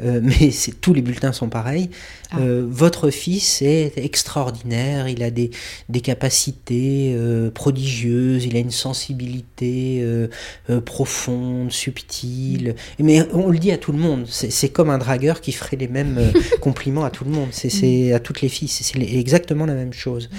Euh, 0.02 0.20
mais 0.22 0.50
tous 0.80 0.94
les 0.94 1.02
bulletins 1.02 1.32
sont 1.32 1.48
pareils. 1.48 1.90
Ah. 2.30 2.38
Euh, 2.40 2.66
votre 2.68 3.10
fils 3.10 3.62
est 3.62 3.92
extraordinaire, 3.96 5.08
il 5.08 5.22
a 5.22 5.30
des, 5.30 5.50
des 5.88 6.00
capacités 6.00 7.14
euh, 7.16 7.50
prodigieuses, 7.50 8.44
il 8.44 8.56
a 8.56 8.60
une 8.60 8.70
sensibilité 8.70 10.04
profonde, 10.84 11.70
subtile. 11.72 12.74
Mais 12.98 13.22
on 13.32 13.50
le 13.50 13.58
dit 13.58 13.70
à 13.70 13.78
tout 13.78 13.92
le 13.92 13.98
monde, 13.98 14.26
c'est 14.28 14.68
comme 14.68 14.90
un 14.90 14.98
dragueur 14.98 15.40
qui 15.40 15.52
ferait 15.52 15.76
les 15.76 15.88
mêmes 15.88 16.32
compliments 16.60 17.04
à 17.04 17.10
tout 17.10 17.24
le 17.24 17.30
monde, 17.30 17.48
c'est 17.52 17.70
c'est 17.70 18.12
à 18.12 18.20
toutes 18.20 18.40
les 18.40 18.48
filles, 18.48 18.68
c'est 18.68 18.84
c'est 18.84 19.00
exactement 19.00 19.66
la 19.66 19.74
même 19.74 19.92
chose. 19.92 20.30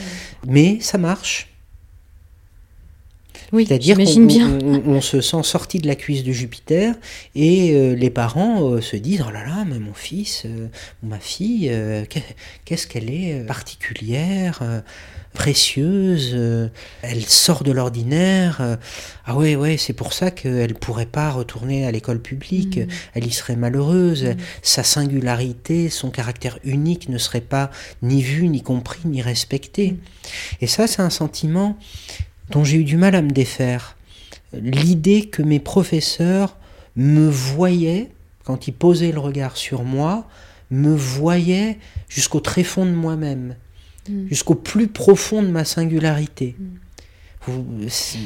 Mais 0.47 0.79
ça 0.81 0.97
marche. 0.97 1.54
Oui, 3.53 3.65
C'est-à-dire 3.67 3.97
qu'on 3.97 4.03
on- 4.05 4.59
on- 4.63 4.89
on 4.97 5.01
se 5.01 5.21
sent 5.21 5.43
sorti 5.43 5.79
de 5.79 5.87
la 5.87 5.95
cuisse 5.95 6.23
de 6.23 6.31
Jupiter 6.31 6.95
et 7.35 7.73
euh, 7.73 7.95
les 7.95 8.09
parents 8.09 8.63
euh, 8.71 8.81
se 8.81 8.95
disent 8.95 9.23
oh 9.27 9.31
là 9.31 9.45
là 9.45 9.65
mais 9.65 9.79
mon 9.79 9.93
fils 9.93 10.43
euh, 10.45 10.67
ma 11.03 11.19
fille 11.19 11.71
qu'est- 12.09 12.35
qu'est-ce 12.65 12.87
qu'elle 12.87 13.09
est 13.09 13.45
particulière 13.45 14.61
précieuse 15.33 16.35
elle 17.01 17.23
sort 17.25 17.63
de 17.63 17.71
l'ordinaire 17.71 18.77
ah 19.25 19.35
ouais 19.35 19.55
ouais 19.55 19.77
c'est 19.77 19.93
pour 19.93 20.13
ça 20.13 20.31
qu'elle 20.31 20.73
pourrait 20.75 21.05
pas 21.05 21.29
retourner 21.29 21.85
à 21.85 21.91
l'école 21.91 22.21
publique 22.21 22.77
Mm. 22.79 22.87
elle 23.15 23.27
y 23.27 23.31
serait 23.31 23.55
malheureuse 23.55 24.23
Mm. 24.23 24.35
sa 24.61 24.83
singularité 24.83 25.89
son 25.89 26.09
caractère 26.09 26.57
unique 26.63 27.09
ne 27.09 27.17
serait 27.17 27.41
pas 27.41 27.69
ni 28.01 28.21
vu 28.21 28.47
ni 28.47 28.61
compris 28.63 29.01
ni 29.05 29.21
respecté 29.21 29.91
Mm. 29.91 29.97
et 30.61 30.67
ça 30.67 30.87
c'est 30.87 31.01
un 31.01 31.09
sentiment 31.09 31.77
dont 32.51 32.63
j'ai 32.63 32.77
eu 32.77 32.83
du 32.83 32.97
mal 32.97 33.15
à 33.15 33.21
me 33.21 33.31
défaire. 33.31 33.97
L'idée 34.53 35.25
que 35.27 35.41
mes 35.41 35.59
professeurs 35.59 36.57
me 36.95 37.27
voyaient, 37.29 38.09
quand 38.43 38.67
ils 38.67 38.73
posaient 38.73 39.11
le 39.11 39.19
regard 39.19 39.57
sur 39.57 39.83
moi, 39.83 40.27
me 40.71 40.95
voyaient 40.95 41.77
jusqu'au 42.09 42.39
tréfond 42.39 42.85
de 42.85 42.91
moi-même, 42.91 43.55
Mm. 44.07 44.27
jusqu'au 44.29 44.53
plus 44.55 44.87
profond 44.87 45.41
de 45.41 45.47
ma 45.47 45.65
singularité. 45.65 46.55
Mm. 46.59 46.63
Vous- 47.47 47.65
c'est- 47.89 48.17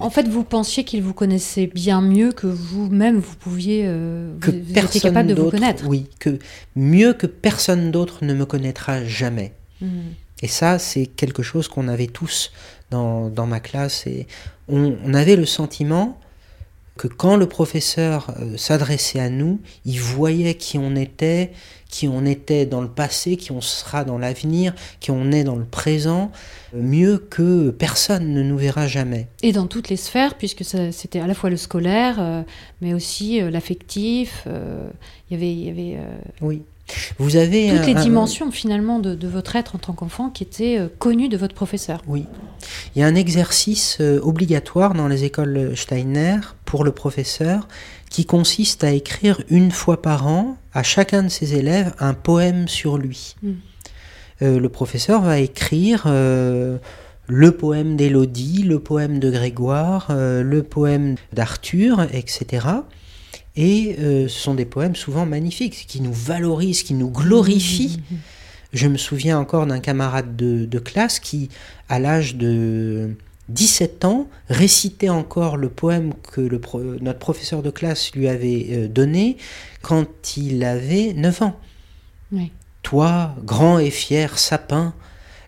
En 0.00 0.10
fait, 0.10 0.28
vous 0.28 0.44
pensiez 0.44 0.84
qu'il 0.84 1.02
vous 1.02 1.14
connaissait 1.14 1.66
bien 1.66 2.00
mieux 2.00 2.30
que 2.32 2.46
vous-même, 2.46 3.18
vous 3.18 3.34
pouviez. 3.36 3.82
euh, 3.86 4.36
que 4.40 4.50
vous, 4.50 4.56
vous 4.56 4.62
étiez 4.62 4.74
personne 4.74 5.00
capable 5.02 5.28
de 5.28 5.34
vous 5.34 5.42
d'autre, 5.42 5.56
connaître. 5.58 5.84
oui, 5.86 6.06
que 6.20 6.38
mieux 6.76 7.12
que 7.12 7.26
personne 7.26 7.90
d'autre 7.90 8.24
ne 8.24 8.34
me 8.34 8.44
connaîtra 8.46 9.04
jamais. 9.04 9.52
Mm. 9.80 9.86
Et 10.42 10.48
ça, 10.48 10.78
c'est 10.78 11.06
quelque 11.06 11.42
chose 11.42 11.66
qu'on 11.68 11.88
avait 11.88 12.06
tous 12.06 12.52
dans, 12.90 13.28
dans 13.28 13.46
ma 13.46 13.60
classe. 13.60 14.06
Et 14.06 14.26
on, 14.68 14.96
on 15.04 15.14
avait 15.14 15.36
le 15.36 15.46
sentiment 15.46 16.18
que 16.96 17.08
quand 17.08 17.36
le 17.36 17.46
professeur 17.46 18.34
euh, 18.40 18.56
s'adressait 18.56 19.20
à 19.20 19.30
nous, 19.30 19.60
il 19.84 20.00
voyait 20.00 20.54
qui 20.54 20.78
on 20.78 20.96
était, 20.96 21.52
qui 21.88 22.06
on 22.08 22.26
était 22.26 22.66
dans 22.66 22.82
le 22.82 22.88
passé, 22.88 23.36
qui 23.36 23.52
on 23.52 23.60
sera 23.60 24.04
dans 24.04 24.18
l'avenir, 24.18 24.74
qui 25.00 25.10
on 25.10 25.32
est 25.32 25.44
dans 25.44 25.56
le 25.56 25.64
présent, 25.64 26.30
euh, 26.74 26.82
mieux 26.82 27.18
que 27.18 27.70
personne 27.70 28.32
ne 28.32 28.42
nous 28.42 28.58
verra 28.58 28.86
jamais. 28.86 29.26
Et 29.42 29.52
dans 29.52 29.66
toutes 29.66 29.88
les 29.88 29.96
sphères, 29.96 30.34
puisque 30.34 30.64
c'était 30.64 31.20
à 31.20 31.26
la 31.26 31.34
fois 31.34 31.50
le 31.50 31.56
scolaire, 31.56 32.16
euh, 32.18 32.42
mais 32.80 32.94
aussi 32.94 33.40
euh, 33.40 33.50
l'affectif. 33.50 34.46
Il 34.46 35.34
y 35.34 35.36
avait, 35.36 35.52
il 35.52 35.64
y 35.64 35.70
avait 35.70 35.98
Oui. 36.40 36.62
Vous 37.18 37.36
avez 37.36 37.68
toutes 37.70 37.78
un- 37.80 37.86
les 37.86 37.94
un- 37.96 38.02
dimensions 38.02 38.50
finalement 38.50 38.98
de, 38.98 39.14
de 39.14 39.28
votre 39.28 39.56
être 39.56 39.74
en 39.76 39.78
tant 39.78 39.92
qu'enfant 39.92 40.30
qui 40.30 40.42
étaient 40.44 40.78
euh, 40.78 40.88
connues 40.98 41.28
de 41.28 41.36
votre 41.36 41.54
professeur. 41.54 42.00
Oui. 42.06 42.24
Il 42.94 43.00
y 43.00 43.02
a 43.02 43.06
un 43.06 43.14
exercice 43.14 43.98
euh, 44.00 44.20
obligatoire 44.22 44.94
dans 44.94 45.08
les 45.08 45.24
écoles 45.24 45.72
Steiner 45.76 46.38
pour 46.64 46.84
le 46.84 46.92
professeur 46.92 47.68
qui 48.10 48.24
consiste 48.24 48.84
à 48.84 48.90
écrire 48.90 49.40
une 49.50 49.70
fois 49.70 50.00
par 50.00 50.26
an 50.26 50.56
à 50.72 50.82
chacun 50.82 51.22
de 51.24 51.28
ses 51.28 51.54
élèves 51.54 51.92
un 51.98 52.14
poème 52.14 52.66
sur 52.68 52.96
lui. 52.98 53.34
Mm. 53.42 53.50
Euh, 54.42 54.58
le 54.60 54.68
professeur 54.68 55.20
va 55.20 55.38
écrire 55.40 56.04
euh, 56.06 56.78
le 57.26 57.50
poème 57.52 57.96
d'Élodie, 57.96 58.62
le 58.62 58.78
poème 58.78 59.18
de 59.18 59.30
Grégoire, 59.30 60.06
euh, 60.10 60.42
le 60.42 60.62
poème 60.62 61.16
d'Arthur, 61.34 62.06
etc. 62.12 62.66
Et 63.60 63.96
euh, 63.98 64.28
ce 64.28 64.38
sont 64.38 64.54
des 64.54 64.64
poèmes 64.64 64.94
souvent 64.94 65.26
magnifiques, 65.26 65.84
qui 65.88 66.00
nous 66.00 66.12
valorisent, 66.12 66.84
qui 66.84 66.94
nous 66.94 67.10
glorifient. 67.10 68.00
Mm. 68.08 68.14
Je 68.72 68.86
me 68.86 68.96
souviens 68.96 69.36
encore 69.36 69.66
d'un 69.66 69.80
camarade 69.80 70.36
de, 70.36 70.64
de 70.64 70.78
classe 70.78 71.18
qui, 71.18 71.48
à 71.88 71.98
l'âge 71.98 72.36
de 72.36 73.16
17 73.48 74.04
ans, 74.04 74.28
récitait 74.48 75.08
encore 75.08 75.56
le 75.56 75.70
poème 75.70 76.12
que 76.32 76.40
le 76.40 76.60
pro- 76.60 76.82
notre 77.00 77.18
professeur 77.18 77.62
de 77.62 77.70
classe 77.70 78.12
lui 78.14 78.28
avait 78.28 78.66
euh, 78.70 78.88
donné 78.88 79.38
quand 79.82 80.36
il 80.36 80.62
avait 80.62 81.12
9 81.14 81.42
ans. 81.42 81.58
Oui. 82.30 82.52
Toi, 82.82 83.34
grand 83.42 83.80
et 83.80 83.90
fier 83.90 84.38
sapin, 84.38 84.94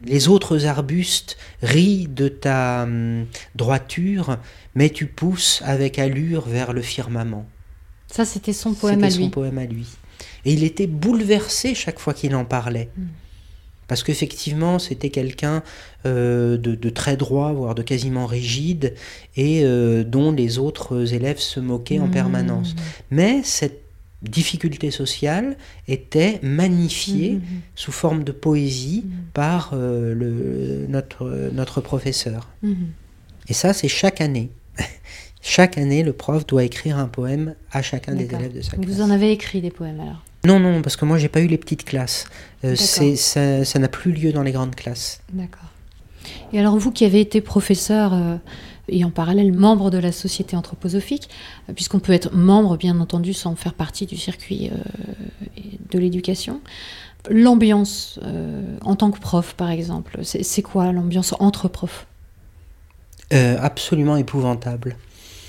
les 0.04 0.26
autres 0.28 0.66
arbustes 0.66 1.36
rient 1.62 2.08
de 2.08 2.26
ta 2.26 2.82
hum, 2.82 3.26
droiture, 3.54 4.38
mais 4.74 4.88
tu 4.90 5.06
pousses 5.06 5.62
avec 5.64 6.00
allure 6.00 6.48
vers 6.48 6.72
le 6.72 6.82
firmament. 6.82 7.46
Ça, 8.10 8.24
c'était 8.24 8.52
son 8.52 8.74
poème 8.74 9.02
à 9.04 9.08
C'était 9.10 9.18
lui. 9.18 9.24
son 9.26 9.30
poème 9.30 9.58
à 9.58 9.66
lui. 9.66 9.86
Et 10.44 10.52
il 10.52 10.64
était 10.64 10.86
bouleversé 10.86 11.74
chaque 11.74 11.98
fois 11.98 12.14
qu'il 12.14 12.34
en 12.34 12.44
parlait. 12.44 12.88
Mm. 12.96 13.02
Parce 13.88 14.02
qu'effectivement, 14.04 14.78
c'était 14.78 15.10
quelqu'un 15.10 15.62
euh, 16.06 16.56
de, 16.56 16.74
de 16.76 16.90
très 16.90 17.16
droit, 17.16 17.52
voire 17.52 17.74
de 17.74 17.82
quasiment 17.82 18.26
rigide, 18.26 18.94
et 19.36 19.62
euh, 19.64 20.04
dont 20.04 20.30
les 20.32 20.58
autres 20.58 21.12
élèves 21.12 21.38
se 21.40 21.58
moquaient 21.60 21.98
en 21.98 22.06
Mm. 22.06 22.10
permanence. 22.12 22.74
Mais 23.10 23.42
cette 23.42 23.80
difficulté 24.22 24.90
sociale 24.90 25.56
était 25.88 26.38
magnifiée 26.42 27.32
Mm. 27.34 27.40
sous 27.74 27.90
forme 27.92 28.22
de 28.22 28.32
poésie 28.32 29.04
par 29.34 29.70
euh, 29.72 30.14
le, 30.14 30.86
notre, 30.88 31.50
notre 31.52 31.80
professeur. 31.80 32.48
Et 33.48 33.54
ça, 33.54 33.72
c'est 33.72 33.88
chaque 33.88 34.20
année. 34.20 34.50
chaque 35.42 35.79
année, 35.79 36.03
le 36.03 36.12
prof 36.12 36.46
doit 36.46 36.64
écrire 36.64 36.98
un 36.98 37.09
poème 37.09 37.55
à 37.72 37.83
chacun 37.83 38.14
des 38.14 38.26
élèves 38.26 38.55
de 38.55 38.61
sa 38.61 38.76
classe. 38.76 38.87
Vous 38.87 39.00
en 39.03 39.11
avez 39.11 39.33
écrit 39.33 39.61
des 39.61 39.70
poèmes 39.70 40.00
alors? 40.00 40.22
Non, 40.44 40.59
non, 40.59 40.81
parce 40.81 40.96
que 40.96 41.05
moi, 41.05 41.18
j'ai 41.18 41.29
pas 41.29 41.40
eu 41.40 41.46
les 41.46 41.59
petites 41.59 41.85
classes. 41.85 42.26
Euh, 42.64 42.74
ça 42.74 43.79
n'a 43.79 43.88
plus 43.88 44.12
lieu 44.12 44.33
dans 44.33 44.42
les 44.42 44.53
grandes 44.53 44.74
classes. 44.74 45.20
D'accord. 45.33 45.68
Et 46.53 46.59
alors 46.59 46.76
vous 46.76 46.92
qui 46.92 47.05
avez 47.05 47.20
été 47.20 47.40
professeur 47.40 48.12
euh, 48.14 48.37
et 48.88 49.05
en 49.05 49.11
parallèle 49.11 49.53
membre 49.53 49.90
de 49.90 49.98
la 49.98 50.12
société 50.12 50.57
anthroposophique, 50.57 51.29
euh, 51.68 51.72
puisqu'on 51.72 52.00
peut 52.00 52.12
être 52.12 52.35
membre, 52.35 52.76
bien 52.76 53.00
entendu, 53.00 53.35
sans 53.35 53.55
faire 53.55 53.74
partie 53.74 54.07
du 54.07 54.16
circuit 54.16 54.70
de 55.90 55.98
l'éducation. 55.98 56.61
L'ambiance 57.29 58.18
en 58.83 58.96
tant 58.96 59.11
que 59.11 59.18
prof, 59.18 59.55
par 59.55 59.70
exemple, 59.70 60.20
c'est 60.22 60.62
quoi 60.62 60.92
l'ambiance 60.92 61.35
entre 61.38 61.68
profs? 61.68 62.07
Absolument 63.31 64.16
épouvantable. 64.16 64.96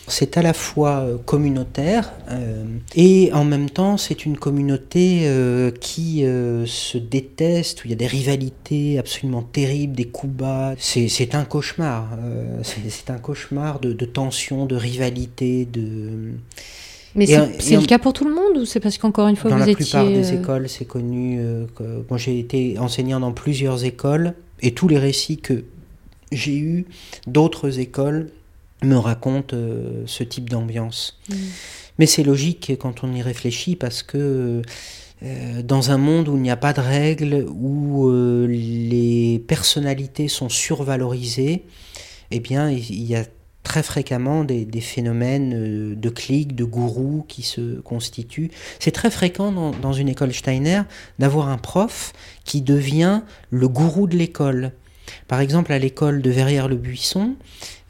C'est 0.07 0.37
à 0.37 0.41
la 0.41 0.53
fois 0.53 0.99
euh, 0.99 1.17
communautaire 1.17 2.11
euh, 2.29 2.65
et 2.95 3.31
en 3.33 3.43
même 3.43 3.69
temps 3.69 3.97
c'est 3.97 4.25
une 4.25 4.37
communauté 4.37 5.21
euh, 5.23 5.71
qui 5.71 6.23
se 6.65 6.97
déteste, 6.97 7.83
où 7.83 7.87
il 7.87 7.91
y 7.91 7.93
a 7.93 7.97
des 7.97 8.07
rivalités 8.07 8.99
absolument 8.99 9.41
terribles, 9.41 9.95
des 9.95 10.05
coups 10.05 10.33
bas. 10.33 10.73
C'est 10.77 11.35
un 11.35 11.45
cauchemar. 11.45 12.07
c'est 12.63 13.09
un 13.09 13.17
cauchemar 13.17 13.79
de, 13.79 13.93
de 13.93 14.05
tension, 14.05 14.65
de 14.65 14.75
rivalité, 14.75 15.65
de... 15.65 16.33
Mais 17.13 17.25
c'est 17.25 17.75
le 17.75 17.85
cas 17.85 17.99
pour 17.99 18.13
tout 18.13 18.25
le 18.25 18.33
monde 18.33 18.57
ou 18.57 18.65
c'est 18.65 18.79
parce 18.79 18.97
qu'encore 18.97 19.27
une 19.27 19.35
fois 19.35 19.51
vous 19.51 19.69
étiez... 19.69 19.73
Dans 19.73 20.03
la 20.03 20.05
plupart 20.05 20.07
des 20.07 20.33
écoles, 20.33 20.69
c'est 20.69 20.85
connu. 20.85 21.39
que, 21.75 22.05
moi, 22.09 22.17
j'ai 22.17 22.39
été 22.39 22.79
enseignant 22.79 23.19
dans 23.19 23.33
plusieurs 23.33 23.83
écoles 23.83 24.33
et 24.61 24.71
tous 24.73 24.87
les 24.87 24.97
récits 24.97 25.37
que 25.37 25.65
j'ai 26.31 26.57
eus 26.57 26.85
d'autres 27.27 27.79
écoles 27.79 28.29
me 28.83 28.97
raconte 28.97 29.53
euh, 29.53 30.03
ce 30.05 30.23
type 30.23 30.49
d'ambiance. 30.49 31.19
Mm. 31.29 31.35
Mais 31.99 32.05
c'est 32.05 32.23
logique 32.23 32.73
quand 32.79 33.03
on 33.03 33.13
y 33.13 33.21
réfléchit 33.21 33.75
parce 33.75 34.03
que 34.03 34.61
euh, 35.23 35.61
dans 35.61 35.91
un 35.91 35.97
monde 35.97 36.29
où 36.29 36.35
il 36.35 36.41
n'y 36.41 36.51
a 36.51 36.57
pas 36.57 36.73
de 36.73 36.81
règles, 36.81 37.45
où 37.49 38.07
euh, 38.07 38.47
les 38.47 39.43
personnalités 39.47 40.27
sont 40.27 40.49
survalorisées, 40.49 41.63
eh 42.31 42.39
bien 42.39 42.71
il 42.71 43.03
y 43.03 43.15
a 43.15 43.25
très 43.63 43.83
fréquemment 43.83 44.43
des, 44.43 44.65
phénomènes 44.81 45.93
de 45.93 46.09
clics, 46.09 46.55
de 46.55 46.63
gourous 46.63 47.23
qui 47.27 47.43
se 47.43 47.79
constituent. 47.81 48.49
C'est 48.79 48.91
très 48.91 49.11
fréquent 49.11 49.51
dans, 49.51 49.69
dans 49.69 49.93
une 49.93 50.09
école 50.09 50.33
Steiner 50.33 50.81
d'avoir 51.19 51.49
un 51.49 51.59
prof 51.59 52.13
qui 52.43 52.61
devient 52.61 53.21
le 53.51 53.67
gourou 53.67 54.07
de 54.07 54.17
l'école. 54.17 54.71
Par 55.27 55.39
exemple, 55.41 55.71
à 55.73 55.77
l'école 55.77 56.23
de 56.23 56.31
Verrières-le-Buisson, 56.31 57.35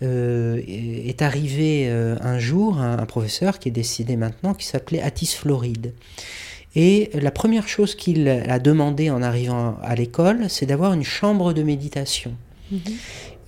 euh, 0.04 0.62
est 0.68 1.22
arrivé 1.22 1.86
euh, 1.88 2.16
un 2.22 2.40
jour 2.40 2.80
un, 2.80 3.06
professeur 3.06 3.60
qui 3.60 3.70
est 3.70 3.72
décédé 3.72 4.16
maintenant, 4.16 4.54
qui 4.54 4.66
s'appelait 4.66 5.02
Atis 5.02 5.36
Floride. 5.38 5.94
Et 6.76 7.12
la 7.14 7.32
première 7.32 7.68
chose 7.68 7.96
qu'il 7.96 8.30
a 8.30 8.58
demandé 8.58 9.10
en 9.10 9.22
arrivant 9.22 9.78
à 9.84 9.94
l'école, 9.94 10.50
c'est 10.50 10.66
d'avoir 10.66 10.94
une 10.94 11.04
chambre 11.04 11.54
de 11.54 11.64
méditation. 11.64 12.34
Mhm. 12.72 12.80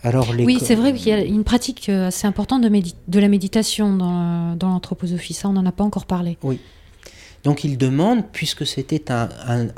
Alors, 0.04 0.28
oui, 0.38 0.60
c'est 0.62 0.76
vrai 0.76 0.94
qu'il 0.94 1.08
y 1.08 1.12
a 1.13 1.24
une 1.24 1.46
pratique 1.46 1.88
euh, 1.88 2.08
assez 2.08 2.28
importante 2.28 2.62
de, 2.62 2.70
de 3.08 3.20
la 3.20 3.30
méditation 3.30 3.96
dans, 3.96 4.56
dans 4.58 4.68
l'anthroposophie. 4.68 5.34
Ça, 5.34 5.48
on 5.48 5.54
n'en 5.54 5.66
a 5.66 5.72
pas 5.72 5.86
encore 5.86 6.06
parlé. 6.06 6.38
Oui. 6.44 6.60
Donc 7.43 7.65
il 7.65 7.77
demande, 7.77 8.23
puisque 8.32 8.65
c'était 8.65 9.12
un, 9.12 9.29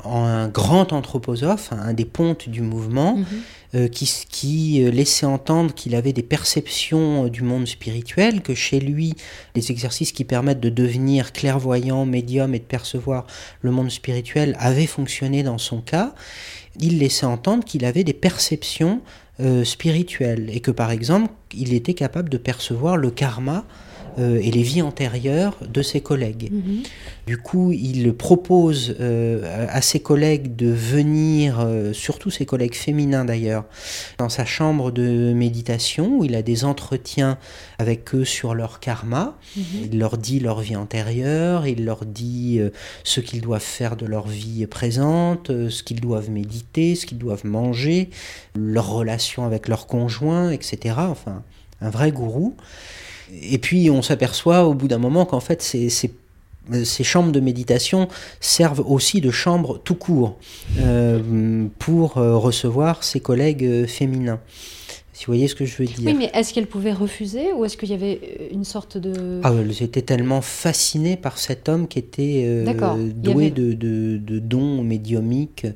un, 0.03 0.47
grand 0.47 0.93
anthroposophe, 0.93 1.71
un 1.71 1.93
des 1.93 2.05
pontes 2.05 2.47
du 2.47 2.61
mouvement, 2.61 3.17
mhm. 3.17 3.25
euh, 3.73 3.87
qui, 3.87 4.07
qui, 4.29 4.83
euh, 4.83 4.91
laissait 4.91 5.25
entendre 5.25 5.73
qu'il 5.73 5.95
avait 5.95 6.13
des 6.13 6.23
perceptions 6.23 7.27
du 7.27 7.41
monde 7.41 7.65
spirituel, 7.65 8.41
que 8.41 8.53
chez 8.53 8.79
lui, 8.79 9.15
les 9.55 9.71
exercices 9.71 10.11
qui 10.11 10.25
permettent 10.25 10.59
de 10.59 10.69
devenir 10.69 11.33
clairvoyant, 11.33 12.05
médium 12.05 12.53
et 12.53 12.59
de 12.59 12.65
percevoir 12.65 13.25
le 13.61 13.71
monde 13.71 13.89
spirituel 13.89 14.55
avaient 14.59 14.85
fonctionné 14.85 15.41
dans 15.41 15.57
son 15.57 15.81
cas, 15.81 16.13
il 16.79 16.99
laissait 16.99 17.25
entendre 17.25 17.63
qu'il 17.63 17.83
avait 17.85 18.03
des 18.03 18.13
perceptions 18.13 19.01
euh, 19.39 19.63
spirituelles 19.63 20.49
et 20.53 20.59
que 20.59 20.71
par 20.71 20.91
exemple, 20.91 21.29
il 21.53 21.73
était 21.73 21.93
capable 21.93 22.29
de 22.29 22.37
percevoir 22.37 22.95
le 22.95 23.11
karma 23.11 23.65
euh, 24.17 24.39
et 24.41 24.49
les 24.49 24.61
vies 24.61 24.81
antérieures 24.81 25.57
de 25.67 25.81
ses 25.81 25.99
collègues. 25.99 26.49
Mhm. 26.51 26.83
Du 27.27 27.37
coup, 27.37 27.71
il 27.73 28.13
propose 28.13 28.95
euh, 28.99 29.67
à 29.69 29.81
ses 29.81 29.99
collègues 29.99 30.55
de 30.55 30.69
venir, 30.69 31.59
euh, 31.59 31.91
surtout 31.91 32.29
ses 32.29 32.45
collègues 32.45 32.75
féminins 32.75 33.25
d'ailleurs, 33.25 33.65
dans 34.17 34.29
sa 34.29 34.45
chambre 34.45 34.91
de 34.91 35.33
méditation 35.33 36.19
où 36.19 36.23
il 36.23 36.35
a 36.35 36.41
des 36.41 36.63
entretiens 36.63 37.37
avec 37.77 38.15
eux 38.15 38.23
sur 38.23 38.55
leur 38.55 38.79
karma. 38.79 39.37
Mhm. 39.57 39.63
Il 39.91 39.99
leur 39.99 40.17
dit 40.17 40.39
leur 40.39 40.61
vie 40.61 40.77
antérieure, 40.77 41.67
il 41.67 41.83
leur 41.83 42.05
dit 42.05 42.61
ce 43.03 43.19
qu'ils 43.19 43.41
doivent 43.41 43.61
faire 43.61 43.97
de 43.97 44.05
leur 44.05 44.27
vie 44.27 44.65
présente, 44.67 45.47
ce 45.47 45.83
qu'ils 45.83 45.99
doivent 45.99 46.29
méditer, 46.29 46.95
ce 46.95 47.05
qu'ils 47.05 47.17
doivent 47.17 47.45
manger, 47.45 48.09
leur 48.55 48.89
relation 48.89 49.45
avec 49.45 49.67
leur 49.67 49.87
conjoint, 49.87 50.51
etc. 50.51 50.95
Enfin, 50.99 51.43
un 51.81 51.89
vrai 51.89 52.11
gourou. 52.11 52.55
Et 53.31 53.57
puis 53.57 53.89
on 53.89 54.01
s'aperçoit 54.01 54.65
au 54.65 54.73
bout 54.73 54.87
d'un 54.87 54.97
moment 54.97 55.25
qu'en 55.25 55.39
fait 55.39 55.61
ces, 55.61 55.89
ces, 55.89 57.03
chambres 57.03 57.31
de 57.31 57.39
méditation 57.39 58.07
servent 58.39 58.83
aussi 58.85 59.21
de 59.21 59.31
chambres 59.31 59.79
tout 59.83 59.95
court 59.95 60.37
euh, 60.79 61.65
pour 61.79 62.17
euh, 62.17 62.37
recevoir 62.37 63.03
ses 63.03 63.19
collègues 63.19 63.63
euh, 63.63 63.87
féminins. 63.87 64.39
Si 65.13 65.25
vous 65.25 65.31
voyez 65.31 65.47
ce 65.47 65.55
que 65.55 65.63
je 65.63 65.77
veux 65.77 65.85
dire. 65.85 66.07
Oui, 66.07 66.13
mais 66.13 66.29
est-ce 66.33 66.53
qu'elle 66.53 66.67
pouvait 66.67 66.91
refuser 66.91 67.53
ou 67.53 67.63
est-ce 67.63 67.77
qu'il 67.77 67.89
y 67.89 67.93
avait 67.93 68.49
une 68.51 68.65
sorte 68.65 68.97
de... 68.97 69.39
Ah, 69.43 69.53
elles 69.57 69.81
étaient 69.81 70.01
tellement 70.01 70.41
fascinées 70.41 71.15
par 71.15 71.37
cet 71.37 71.69
homme 71.69 71.87
qui 71.87 71.99
était 71.99 72.65
doué 73.15 73.49
de, 73.49 73.71
de, 73.71 74.17
de, 74.17 74.39
dons 74.39 74.83
médiumiques. 74.83 75.67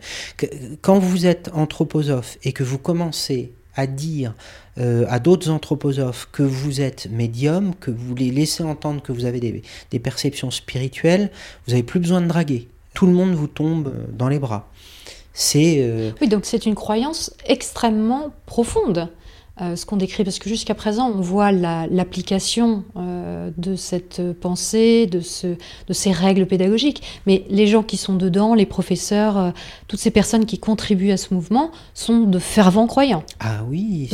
quand 0.82 1.00
vous 1.00 1.26
êtes 1.26 1.50
anthroposophe 1.54 2.38
et 2.44 2.52
que 2.52 2.64
vous 2.64 2.80
commencez 2.80 3.54
à 3.80 3.88
dire 3.88 4.34
euh, 4.78 5.06
à 5.10 5.20
d'autres 5.20 5.50
anthroposophes 5.50 6.28
que 6.32 6.44
vous 6.44 6.82
êtes 6.82 7.10
médium, 7.10 7.74
que 7.76 7.92
vous 7.92 8.14
les 8.14 8.30
laissez 8.30 8.64
entendre 8.64 9.02
que 9.02 9.12
vous 9.12 9.26
avez 9.26 9.40
des, 9.40 10.00
perceptions 10.00 10.52
spirituelles, 10.52 11.32
vous 11.66 11.72
n'avez 11.72 11.84
plus 11.84 12.00
besoin 12.00 12.22
de 12.22 12.28
draguer. 12.28 12.68
Tout 12.94 13.06
le 13.06 13.14
monde 13.14 13.34
vous 13.34 13.48
tombe 13.48 13.88
euh, 13.88 14.06
dans 14.12 14.28
les 14.28 14.40
bras. 14.40 14.70
C'est 15.34 15.78
euh, 15.80 16.12
Oui, 16.22 16.28
donc 16.28 16.46
c'est 16.46 16.66
une 16.66 16.76
croyance 16.76 17.34
extrêmement 17.46 18.34
profonde. 18.46 19.10
Euh, 19.62 19.76
ce 19.76 19.86
qu'on 19.86 19.98
décrit, 19.98 20.24
parce 20.24 20.40
que 20.40 20.48
jusqu'à 20.48 20.76
présent, 20.76 21.12
on 21.14 21.22
voit 21.22 21.52
l'application 21.52 22.84
euh, 22.96 23.50
de 23.58 23.76
cette 23.76 24.22
pensée, 24.40 25.06
de, 25.06 25.20
ce, 25.20 25.48
de 25.48 25.94
ces 25.94 26.12
règles 26.12 26.46
pédagogiques, 26.46 27.02
mais 27.26 27.44
les 27.50 27.68
gens 27.68 27.84
qui 27.84 27.98
sont 27.98 28.16
dedans, 28.16 28.54
les 28.54 28.66
professeurs, 28.66 29.38
euh, 29.38 29.52
toutes 29.88 30.00
ces 30.00 30.12
personnes 30.12 30.46
qui 30.46 30.60
contribuent 30.60 31.12
à 31.12 31.18
ce 31.18 31.34
mouvement, 31.34 31.72
sont 31.94 32.22
de 32.22 32.40
fervents 32.40 32.88
croyants. 32.88 33.24
Ah 33.40 33.64
oui, 33.70 34.10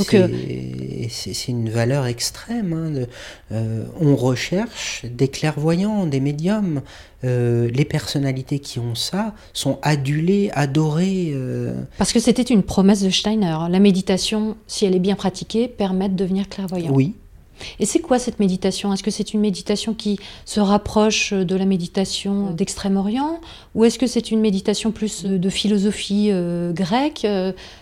c'est 1.10 1.48
une 1.48 1.70
valeur 1.70 2.08
extrême. 2.08 3.06
Hein, 3.52 3.58
on 4.00 4.16
recherche 4.16 5.06
des 5.06 5.28
clairvoyants, 5.28 6.06
des 6.08 6.20
médiums, 6.20 6.82
euh, 7.26 7.70
les 7.74 7.86
personnalités 7.86 8.60
qui 8.60 8.80
ont 8.80 8.96
ça 8.96 9.34
sont 9.54 9.80
adulées, 9.82 10.52
adorées. 10.54 11.32
Euh. 11.34 11.74
Parce 11.98 12.14
que 12.14 12.20
c'était 12.20 12.44
une 12.44 12.64
promesse 12.64 13.02
de 13.02 13.10
Steiner. 13.10 13.58
La 13.70 13.80
méditation, 13.80 14.56
si 14.68 14.86
elle 14.86 14.96
est 14.96 15.00
bien 15.00 15.16
pratiquée, 15.16 15.68
permet 15.68 16.10
de 16.10 16.16
devenir 16.16 16.48
clairvoyant. 16.50 16.92
Oui. 16.94 17.14
Et 17.80 17.86
c'est 17.86 18.00
quoi 18.00 18.20
cette 18.20 18.40
méditation? 18.40 18.94
Est-ce 18.94 19.04
que 19.04 19.12
c'est 19.12 19.34
une 19.34 19.40
méditation 19.40 19.94
qui 19.94 20.20
se 20.44 20.60
rapproche 20.60 21.32
de 21.32 21.56
la 21.56 21.66
méditation 21.66 22.52
d'Extrême-Orient? 22.52 23.40
Ou 23.76 23.86
est-ce 23.86 23.98
que 23.98 24.08
c'est 24.08 24.32
une 24.32 24.42
méditation 24.42 24.92
plus 24.92 25.24
de 25.24 25.50
philosophie 25.50 26.30
euh, 26.32 26.74
grecque? 26.74 27.26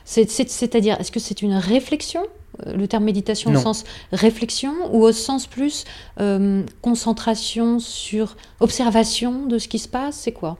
C'est-à-dire, 0.05 0.99
est-ce 0.99 1.11
que 1.11 1.19
c'est 1.19 1.41
une 1.41 1.55
réflexion? 1.55 2.21
euh, 2.21 2.42
le 2.65 2.87
terme 2.87 3.03
méditation 3.03 3.51
au 3.51 3.57
sens 3.57 3.83
réflexion 4.11 4.73
ou 4.91 5.03
au 5.03 5.11
sens 5.11 5.47
plus 5.47 5.85
euh, 6.19 6.63
concentration 6.81 7.79
sur 7.79 8.35
observation 8.59 9.45
de 9.45 9.57
ce 9.57 9.67
qui 9.67 9.79
se 9.79 9.87
passe 9.87 10.15
C'est 10.17 10.31
quoi? 10.31 10.57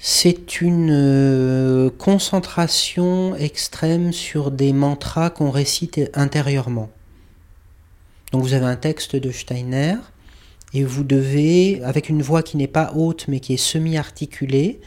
C'est 0.00 0.60
une 0.60 0.90
euh, 0.92 1.90
concentration 1.90 3.34
extrême 3.34 4.12
sur 4.12 4.52
des 4.52 4.72
mantras 4.72 5.30
qu'on 5.30 5.50
récite 5.50 6.00
intérieurement. 6.14 6.88
Donc 8.32 8.42
vous 8.42 8.52
avez 8.52 8.66
un 8.66 8.76
texte 8.76 9.16
de 9.16 9.32
Steiner 9.32 9.96
et 10.72 10.84
vous 10.84 11.02
devez, 11.02 11.82
avec 11.82 12.08
une 12.08 12.22
voix 12.22 12.42
qui 12.42 12.56
n'est 12.56 12.68
pas 12.68 12.92
haute 12.94 13.26
mais 13.26 13.40
qui 13.40 13.54
est 13.54 13.56
semi-articulée, 13.56 14.80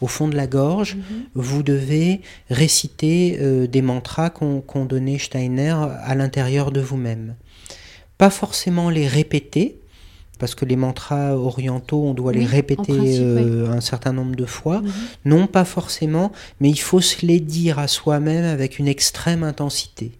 au 0.00 0.06
fond 0.06 0.28
de 0.28 0.36
la 0.36 0.46
gorge, 0.46 0.96
mhm. 0.96 1.02
vous 1.34 1.62
devez 1.62 2.20
réciter 2.50 3.38
euh, 3.40 3.66
des 3.66 3.82
mantras 3.82 4.30
qu'ont 4.30 4.84
donné 4.84 5.18
Steiner 5.18 5.74
à 6.02 6.14
l'intérieur 6.14 6.70
de 6.70 6.80
vous-même. 6.80 7.34
Pas 8.16 8.30
forcément 8.30 8.90
les 8.90 9.06
répéter, 9.06 9.80
parce 10.38 10.54
que 10.54 10.64
les 10.64 10.76
mantras 10.76 11.34
orientaux, 11.36 12.04
on 12.04 12.14
doit 12.14 12.32
les 12.32 12.46
répéter 12.46 12.92
euh, 12.92 13.70
un 13.70 13.80
certain 13.80 14.12
nombre 14.12 14.36
de 14.36 14.44
fois. 14.44 14.80
Mhm. 14.80 14.92
Non, 15.24 15.46
pas 15.46 15.64
forcément, 15.64 16.32
mais 16.60 16.70
il 16.70 16.80
faut 16.80 17.00
se 17.00 17.26
les 17.26 17.40
dire 17.40 17.78
à 17.78 17.88
soi-même 17.88 18.44
avec 18.44 18.78
une 18.78 18.88
extrême 18.88 19.42
intensité. 19.42 20.12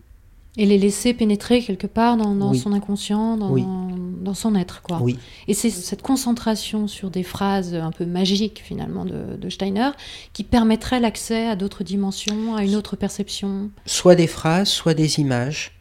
Et 0.58 0.66
les 0.66 0.76
laisser 0.76 1.14
pénétrer 1.14 1.62
quelque 1.62 1.86
part 1.86 2.16
dans, 2.16 2.52
son 2.52 2.72
inconscient, 2.72 3.36
dans, 3.36 4.34
son 4.34 4.54
être. 4.54 4.82
Quoi. 4.82 4.98
Oui. 5.00 5.16
Et 5.46 5.54
c'est 5.54 5.70
cette 5.70 6.02
concentration 6.02 6.88
sur 6.88 7.10
des 7.10 7.22
phrases 7.22 7.74
un 7.74 7.92
peu 7.92 8.04
magiques 8.04 8.60
finalement 8.64 9.04
de, 9.04 9.48
Steiner 9.48 9.90
qui 10.34 10.44
permettrait 10.44 11.00
l'accès 11.00 11.46
à 11.46 11.56
d'autres 11.56 11.84
dimensions, 11.84 12.56
à 12.56 12.64
une 12.64 12.74
autre 12.74 12.96
perception. 12.96 13.70
Soit 13.86 14.16
des 14.16 14.26
phrases, 14.26 14.68
soit 14.68 14.94
des 14.94 15.20
images. 15.20 15.78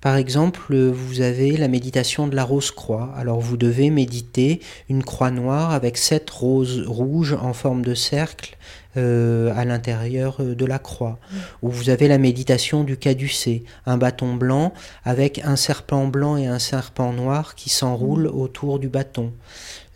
Par 0.00 0.14
exemple, 0.14 0.76
vous 0.76 1.20
avez 1.22 1.56
la 1.56 1.66
méditation 1.66 2.28
de 2.28 2.36
la 2.36 2.44
rose 2.44 2.70
croix. 2.70 3.12
Alors 3.16 3.40
vous 3.40 3.56
devez 3.56 3.90
méditer 3.90 4.60
une 4.88 5.02
croix 5.02 5.32
noire 5.32 5.72
avec 5.72 5.98
sept 5.98 6.30
roses 6.30 6.84
rouges 6.86 7.32
en 7.32 7.52
forme 7.52 7.84
de 7.84 7.94
cercle 7.94 8.56
euh, 8.98 9.52
à 9.56 9.64
l'intérieur 9.64 10.36
euh, 10.40 10.54
de 10.54 10.64
la 10.66 10.78
croix. 10.78 11.18
Ou 11.62 11.70
vous 11.70 11.88
avez 11.88 12.08
la 12.08 12.18
méditation 12.18 12.84
du 12.84 12.96
caducée, 12.96 13.64
un 13.86 13.96
bâton 13.96 14.34
blanc 14.34 14.72
avec 15.04 15.40
un 15.44 15.56
serpent 15.56 16.06
blanc 16.06 16.36
et 16.36 16.46
un 16.46 16.58
serpent 16.58 17.12
noir 17.12 17.54
qui 17.54 17.70
s'enroulent 17.70 18.28
mm. 18.28 18.38
autour 18.38 18.78
du 18.78 18.88
bâton. 18.88 19.32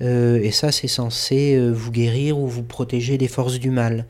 Euh, 0.00 0.40
et 0.42 0.50
ça, 0.50 0.72
c'est 0.72 0.88
censé 0.88 1.58
vous 1.70 1.90
guérir 1.90 2.38
ou 2.38 2.46
vous 2.46 2.62
protéger 2.62 3.18
des 3.18 3.28
forces 3.28 3.58
du 3.58 3.70
mal. 3.70 4.06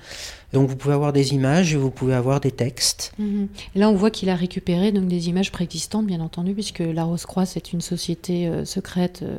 Donc 0.52 0.68
vous 0.68 0.76
pouvez 0.76 0.94
avoir 0.94 1.12
des 1.12 1.32
images 1.32 1.72
et 1.72 1.76
vous 1.76 1.90
pouvez 1.90 2.14
avoir 2.14 2.40
des 2.40 2.50
textes. 2.50 3.12
Mhm. 3.18 3.48
Là, 3.74 3.88
on 3.88 3.94
voit 3.94 4.10
qu'il 4.10 4.28
a 4.28 4.36
récupéré 4.36 4.92
donc 4.92 5.08
des 5.08 5.28
images 5.28 5.50
préexistantes, 5.50 6.06
bien 6.06 6.20
entendu, 6.20 6.52
puisque 6.52 6.80
la 6.80 7.04
Rose-Croix, 7.04 7.46
c'est 7.46 7.72
une 7.72 7.80
société 7.80 8.46
euh, 8.46 8.64
secrète 8.64 9.20
euh, 9.22 9.38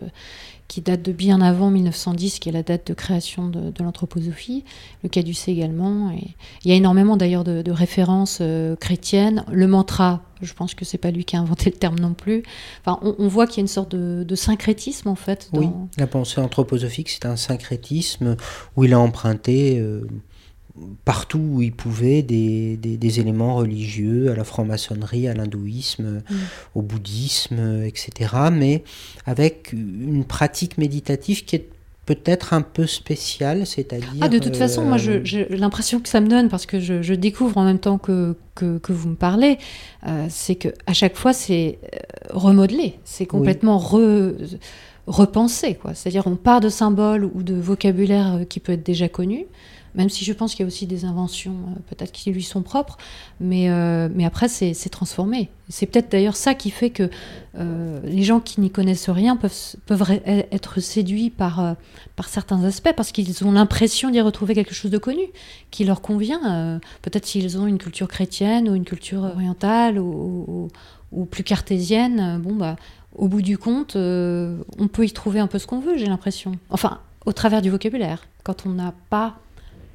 qui 0.73 0.81
date 0.81 1.03
de 1.03 1.11
bien 1.11 1.39
avant 1.39 1.69
1910, 1.69 2.39
qui 2.39 2.49
est 2.49 2.51
la 2.51 2.63
date 2.63 2.87
de 2.87 2.95
création 2.95 3.47
de, 3.47 3.71
l'anthroposophie. 3.79 4.63
Le 5.03 5.09
Caducée 5.09 5.51
également. 5.51 6.09
Et 6.09 6.33
il 6.65 6.71
y 6.71 6.73
a 6.73 6.75
énormément 6.75 7.15
d'ailleurs 7.15 7.43
de, 7.43 7.69
références 7.69 8.39
euh, 8.41 8.75
chrétiennes. 8.75 9.45
Le 9.51 9.67
mantra, 9.67 10.23
je 10.41 10.51
pense 10.55 10.73
que 10.73 10.83
c'est 10.83 10.97
pas 10.97 11.11
lui 11.11 11.25
qui 11.25 11.35
a 11.35 11.39
inventé 11.39 11.69
le 11.69 11.75
terme 11.75 11.99
non 11.99 12.15
plus. 12.15 12.41
Enfin, 12.83 12.99
on, 13.03 13.27
voit 13.27 13.45
qu'il 13.45 13.57
y 13.57 13.59
a 13.59 13.61
une 13.61 13.67
sorte 13.67 13.93
de, 13.95 14.35
syncrétisme 14.35 15.09
en 15.09 15.15
fait. 15.15 15.51
Oui, 15.53 15.69
la 15.99 16.07
pensée 16.07 16.41
anthroposophique, 16.41 17.11
c'est 17.11 17.27
un 17.27 17.35
syncrétisme 17.35 18.35
où 18.75 18.83
il 18.83 18.95
a 18.95 18.99
emprunté 18.99 19.79
partout 21.05 21.39
où 21.39 21.61
il 21.61 21.71
pouvait 21.71 22.23
des, 22.23 22.77
des, 22.77 23.19
éléments 23.19 23.55
religieux, 23.55 24.31
à 24.31 24.35
la 24.35 24.43
franc-maçonnerie, 24.43 25.27
à 25.27 25.33
l'hindouisme, 25.33 26.23
mm. 26.27 26.35
au 26.75 26.81
bouddhisme, 26.81 27.83
etc. 27.83 28.35
Mais 28.51 28.83
avec 29.25 29.71
une 29.71 30.25
pratique 30.25 30.77
méditative 30.77 31.45
qui 31.45 31.57
est 31.57 31.69
peut-être 32.05 32.53
un 32.53 32.61
peu 32.61 32.85
spéciale, 32.85 33.65
c'est-à-dire... 33.65 34.09
Ah, 34.21 34.27
de 34.27 34.39
toute 34.39 34.57
façon, 34.57 34.83
moi, 34.83 34.97
euh, 35.07 35.21
j'ai 35.23 35.45
l'impression 35.49 35.99
que 35.99 36.09
ça 36.09 36.19
me 36.19 36.27
donne, 36.27 36.49
parce 36.49 36.65
que 36.65 36.79
je, 36.79 37.13
découvre 37.13 37.57
en 37.57 37.63
même 37.63 37.79
temps 37.79 37.97
que, 37.97 38.35
que, 38.55 38.91
vous 38.91 39.09
me 39.09 39.15
parlez, 39.15 39.57
euh, 40.05 40.25
c'est 40.29 40.55
que 40.55 40.69
à 40.85 40.93
chaque 40.93 41.15
fois, 41.15 41.31
c'est 41.31 41.79
euh, 41.83 41.97
remodelé, 42.31 42.99
c'est 43.05 43.25
complètement 43.25 43.77
repensé. 45.07 45.77
C'est-à-dire, 45.93 46.27
on 46.27 46.35
part 46.35 46.59
de 46.59 46.69
symboles 46.69 47.23
ou 47.23 47.43
de 47.43 47.55
vocabulaire 47.55 48.41
qui 48.49 48.59
peut 48.59 48.73
être 48.73 48.83
déjà 48.83 49.07
connu, 49.07 49.45
même 49.95 50.09
si 50.09 50.25
je 50.25 50.33
pense 50.33 50.55
qu'il 50.55 50.61
y 50.61 50.63
a 50.63 50.67
aussi 50.67 50.87
des 50.87 51.05
inventions 51.05 51.53
euh, 51.53 51.79
peut-être 51.89 52.11
qui 52.11 52.31
lui 52.31 52.43
sont 52.43 52.61
propres, 52.61 52.97
mais, 53.39 53.69
euh, 53.69 54.09
mais 54.13 54.25
après 54.25 54.47
c'est 54.47 54.73
transformé. 54.89 55.49
C'est 55.69 55.85
peut-être 55.85 56.11
d'ailleurs 56.11 56.35
ça 56.35 56.55
qui 56.55 56.71
fait 56.71 56.89
que 56.89 57.09
euh, 57.57 57.99
les 58.03 58.23
gens 58.23 58.39
qui 58.39 58.59
n'y 58.59 58.69
connaissent 58.69 59.09
rien 59.09 59.35
peuvent, 59.35 59.75
peuvent 59.85 60.19
être 60.25 60.79
séduits 60.79 61.29
par, 61.29 61.75
par 62.15 62.27
certains 62.27 62.63
aspects, 62.63 62.93
parce 62.95 63.11
qu'ils 63.11 63.45
ont 63.45 63.51
l'impression 63.51 64.09
d'y 64.09 64.21
retrouver 64.21 64.55
quelque 64.55 64.73
chose 64.73 64.91
de 64.91 64.97
connu, 64.97 65.23
qui 65.71 65.85
leur 65.85 66.01
convient. 66.01 66.79
peut-être 67.01 67.25
s'ils 67.25 67.57
ont 67.57 67.67
une 67.67 67.77
culture 67.77 68.07
chrétienne 68.07 68.69
ou 68.69 68.75
une 68.75 68.85
culture 68.85 69.23
orientale 69.23 69.99
ou, 69.99 70.69
ou, 71.11 71.25
plus 71.25 71.43
cartésienne, 71.43 72.41
bon 72.43 72.55
bah 72.55 72.75
au 73.15 73.27
bout 73.27 73.43
du 73.43 73.59
compte, 73.59 73.95
on 73.95 74.87
peut 74.91 75.05
y 75.05 75.11
trouver 75.11 75.39
un 75.39 75.47
peu 75.47 75.59
ce 75.59 75.67
qu'on 75.67 75.79
veut, 75.79 75.97
j'ai 75.97 76.07
l'impression. 76.07 76.53
Enfin, 76.69 76.99
au 77.25 77.31
travers 77.31 77.61
du 77.61 77.69
vocabulaire, 77.69 78.25
quand 78.43 78.65
on 78.65 78.69
n'a 78.69 78.93
pas 79.09 79.37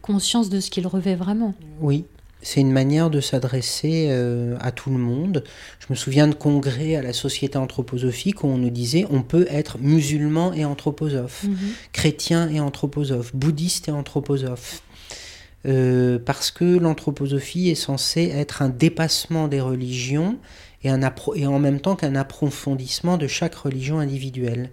conscience 0.08 0.48
de 0.48 0.58
ce 0.58 0.70
qu'il 0.70 0.86
revêt 0.86 1.16
vraiment. 1.16 1.54
Oui, 1.80 2.06
c'est 2.40 2.60
une 2.60 2.72
manière 2.72 3.10
de 3.10 3.20
s'adresser 3.20 4.06
euh, 4.08 4.56
à 4.58 4.72
tout 4.72 4.88
le 4.90 4.96
monde. 4.96 5.44
Je 5.80 5.86
me 5.90 5.94
souviens 5.94 6.26
de 6.26 6.34
congrès 6.34 6.96
à 6.96 7.02
la 7.02 7.12
Société 7.12 7.58
anthroposophique 7.58 8.42
où 8.42 8.46
on 8.46 8.56
nous 8.56 8.70
disait 8.70 9.04
on 9.10 9.22
peut 9.22 9.46
être 9.50 9.76
musulman 9.78 10.54
et 10.54 10.64
anthroposophe, 10.64 11.44
mhm. 11.44 11.56
chrétien 11.92 12.48
et 12.48 12.58
anthroposophe, 12.58 13.36
bouddhiste 13.36 13.88
et 13.88 13.92
anthroposophe. 13.92 14.82
Euh, 15.66 16.18
parce 16.24 16.50
que 16.50 16.64
l'anthroposophie 16.64 17.68
est 17.68 17.74
censée 17.74 18.30
être 18.32 18.62
un 18.62 18.70
dépassement 18.70 19.46
des 19.46 19.60
religions 19.60 20.38
et, 20.84 20.88
un 20.88 21.00
et 21.34 21.46
en 21.46 21.58
même 21.58 21.80
temps 21.80 21.96
qu'un 21.96 22.14
approfondissement 22.14 23.18
de 23.18 23.26
chaque 23.26 23.56
religion 23.56 23.98
individuelle. 23.98 24.70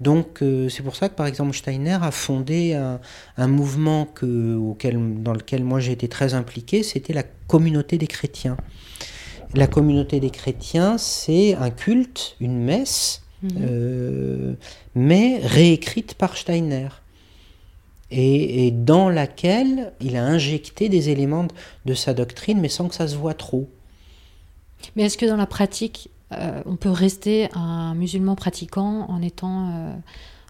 Donc 0.00 0.42
euh, 0.42 0.68
c'est 0.68 0.82
pour 0.82 0.94
ça 0.94 1.08
que 1.08 1.14
par 1.14 1.26
exemple 1.26 1.56
Steiner 1.56 1.98
a 2.02 2.10
fondé 2.10 2.74
un, 2.74 3.48
mouvement 3.48 4.08
auquel, 4.22 5.22
dans 5.22 5.32
lequel 5.32 5.64
moi 5.64 5.80
j'ai 5.80 5.92
été 5.92 6.08
très 6.08 6.34
impliqué, 6.34 6.82
c'était 6.82 7.12
la 7.12 7.24
communauté 7.46 7.98
des 7.98 8.06
chrétiens. 8.06 8.56
La 9.54 9.66
communauté 9.66 10.20
des 10.20 10.30
chrétiens, 10.30 10.98
c'est 10.98 11.54
un 11.54 11.70
culte, 11.70 12.36
une 12.40 12.58
messe, 12.58 13.22
mhm. 13.42 13.50
euh, 13.60 14.54
mais 14.94 15.38
réécrite 15.42 16.14
par 16.14 16.36
Steiner. 16.36 16.88
Et, 18.10 18.70
dans 18.70 19.08
laquelle 19.08 19.92
il 20.00 20.16
a 20.16 20.24
injecté 20.24 20.88
des 20.88 21.10
éléments 21.10 21.48
de 21.86 21.94
sa 21.94 22.14
doctrine, 22.14 22.60
mais 22.60 22.68
sans 22.68 22.88
que 22.88 22.94
ça 22.94 23.08
se 23.08 23.16
voit 23.16 23.34
trop. 23.34 23.68
Mais 24.94 25.04
est-ce 25.04 25.18
que 25.18 25.26
dans 25.26 25.36
la 25.36 25.46
pratique, 25.46 26.10
euh, 26.32 26.62
on 26.66 26.76
peut 26.76 26.90
rester 26.90 27.48
un 27.54 27.94
musulman 27.94 28.34
pratiquant 28.34 29.06
en 29.08 29.22
étant 29.22 29.68
euh, 29.68 29.94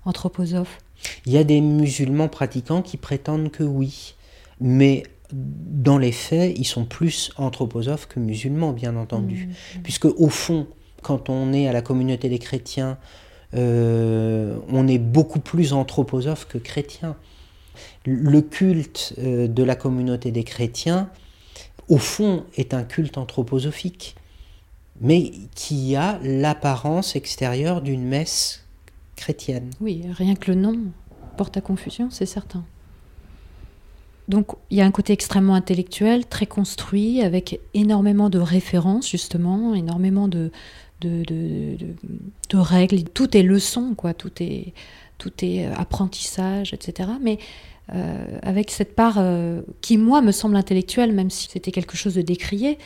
anthroposophe 0.07 0.79
Il 1.27 1.33
y 1.33 1.39
a 1.39 1.45
des 1.45 1.61
musulmans 1.61 2.29
pratiquants 2.29 2.81
qui 2.81 2.97
prétendent 2.97 3.51
que 3.51 3.63
oui, 3.63 4.15
mais 4.61 5.03
dans 5.33 5.99
les 5.99 6.13
faits, 6.13 6.57
ils 6.57 6.65
sont 6.65 6.85
plus 6.85 7.31
anthroposophes 7.37 8.07
que 8.07 8.21
musulmans, 8.21 8.73
bien 8.73 8.97
entendu. 8.97 9.47
Mmh, 9.47 9.79
mmh. 9.79 9.83
Puisque 9.83 10.07
au 10.07 10.29
fond, 10.29 10.67
quand 11.03 11.29
on 11.29 11.53
est 11.53 11.69
à 11.69 11.73
la 11.73 11.83
communauté 11.83 12.29
des 12.29 12.39
chrétiens, 12.39 12.97
euh, 13.55 14.57
on 14.71 14.89
est 14.89 14.99
beaucoup 14.99 15.41
plus 15.41 15.73
anthroposophe 15.73 16.47
que 16.47 16.59
chrétien. 16.59 17.17
Le 18.07 18.41
culte 18.41 19.15
de 19.19 19.63
la 19.63 19.77
communauté 19.77 20.31
des 20.31 20.45
chrétiens, 20.45 21.11
au 21.89 21.99
fond, 21.99 22.45
est 22.57 22.73
un 22.73 22.85
culte 22.85 23.19
anthroposophique 23.19 24.17
mais 25.01 25.33
qui 25.55 25.97
a 25.97 26.19
l'apparence 26.23 27.17
extérieure 27.17 27.83
d'une 27.83 28.05
messe 28.05 28.65
chrétienne. 29.17 29.71
Oui, 29.81 30.03
rien 30.13 30.35
que 30.35 30.51
le 30.51 30.57
nom 30.57 30.79
porte 31.37 31.57
à 31.57 31.61
confusion, 31.61 32.09
c'est 32.11 32.27
certain. 32.27 32.65
Donc 34.29 34.49
il 34.71 34.79
y 34.79 34.81
a 34.81 34.87
un 34.87 34.91
côté 34.91 35.13
extrêmement 35.13 35.55
intellectuel, 35.55 36.27
très 36.27 36.47
construit, 36.47 37.23
avec 37.23 37.61
énormément 37.75 38.29
de 38.29 38.39
références, 38.39 39.09
justement, 39.09 39.75
énormément 39.75 40.29
de, 40.29 40.51
de, 41.01 41.23
de, 42.51 42.57
règles. 42.57 43.05
Tout 43.05 43.37
est 43.37 43.43
leçon, 43.43 43.95
quoi. 43.95 44.15
Tout 44.15 44.33
est, 44.41 44.73
tout 45.19 45.33
est 45.43 45.67
apprentissage, 45.67 46.73
etc. 46.75 47.11
Mais 47.21 47.39
euh, 47.95 48.39
avec 48.43 48.71
cette 48.73 48.97
part 48.97 49.17
euh, 49.19 49.63
qui, 49.81 49.97
moi, 49.97 50.23
me 50.23 50.33
semble 50.33 50.57
intellectuelle, 50.57 51.13
même 51.13 51.31
si 51.31 51.49
c'était 51.49 51.71
quelque 51.71 51.97
chose 51.97 52.15
de 52.15 52.23
décrié, 52.23 52.79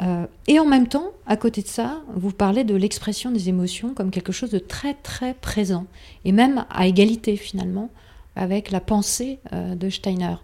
euh, 0.00 0.26
et 0.48 0.58
en 0.58 0.64
même 0.64 0.88
temps, 0.88 1.12
à 1.26 1.36
côté 1.36 1.62
de 1.62 1.68
ça, 1.68 2.02
vous 2.14 2.32
parlez 2.32 2.64
de 2.64 2.74
l'expression 2.74 3.30
des 3.30 3.48
émotions 3.48 3.94
comme 3.94 4.10
quelque 4.10 4.32
chose 4.32 4.50
de 4.50 4.58
très 4.58 4.94
très 4.94 5.34
présent, 5.34 5.86
et 6.24 6.32
même 6.32 6.64
à 6.70 6.86
égalité 6.86 7.36
finalement 7.36 7.90
avec 8.36 8.70
la 8.70 8.80
pensée 8.80 9.38
euh, 9.52 9.74
de 9.74 9.90
Steiner. 9.90 10.36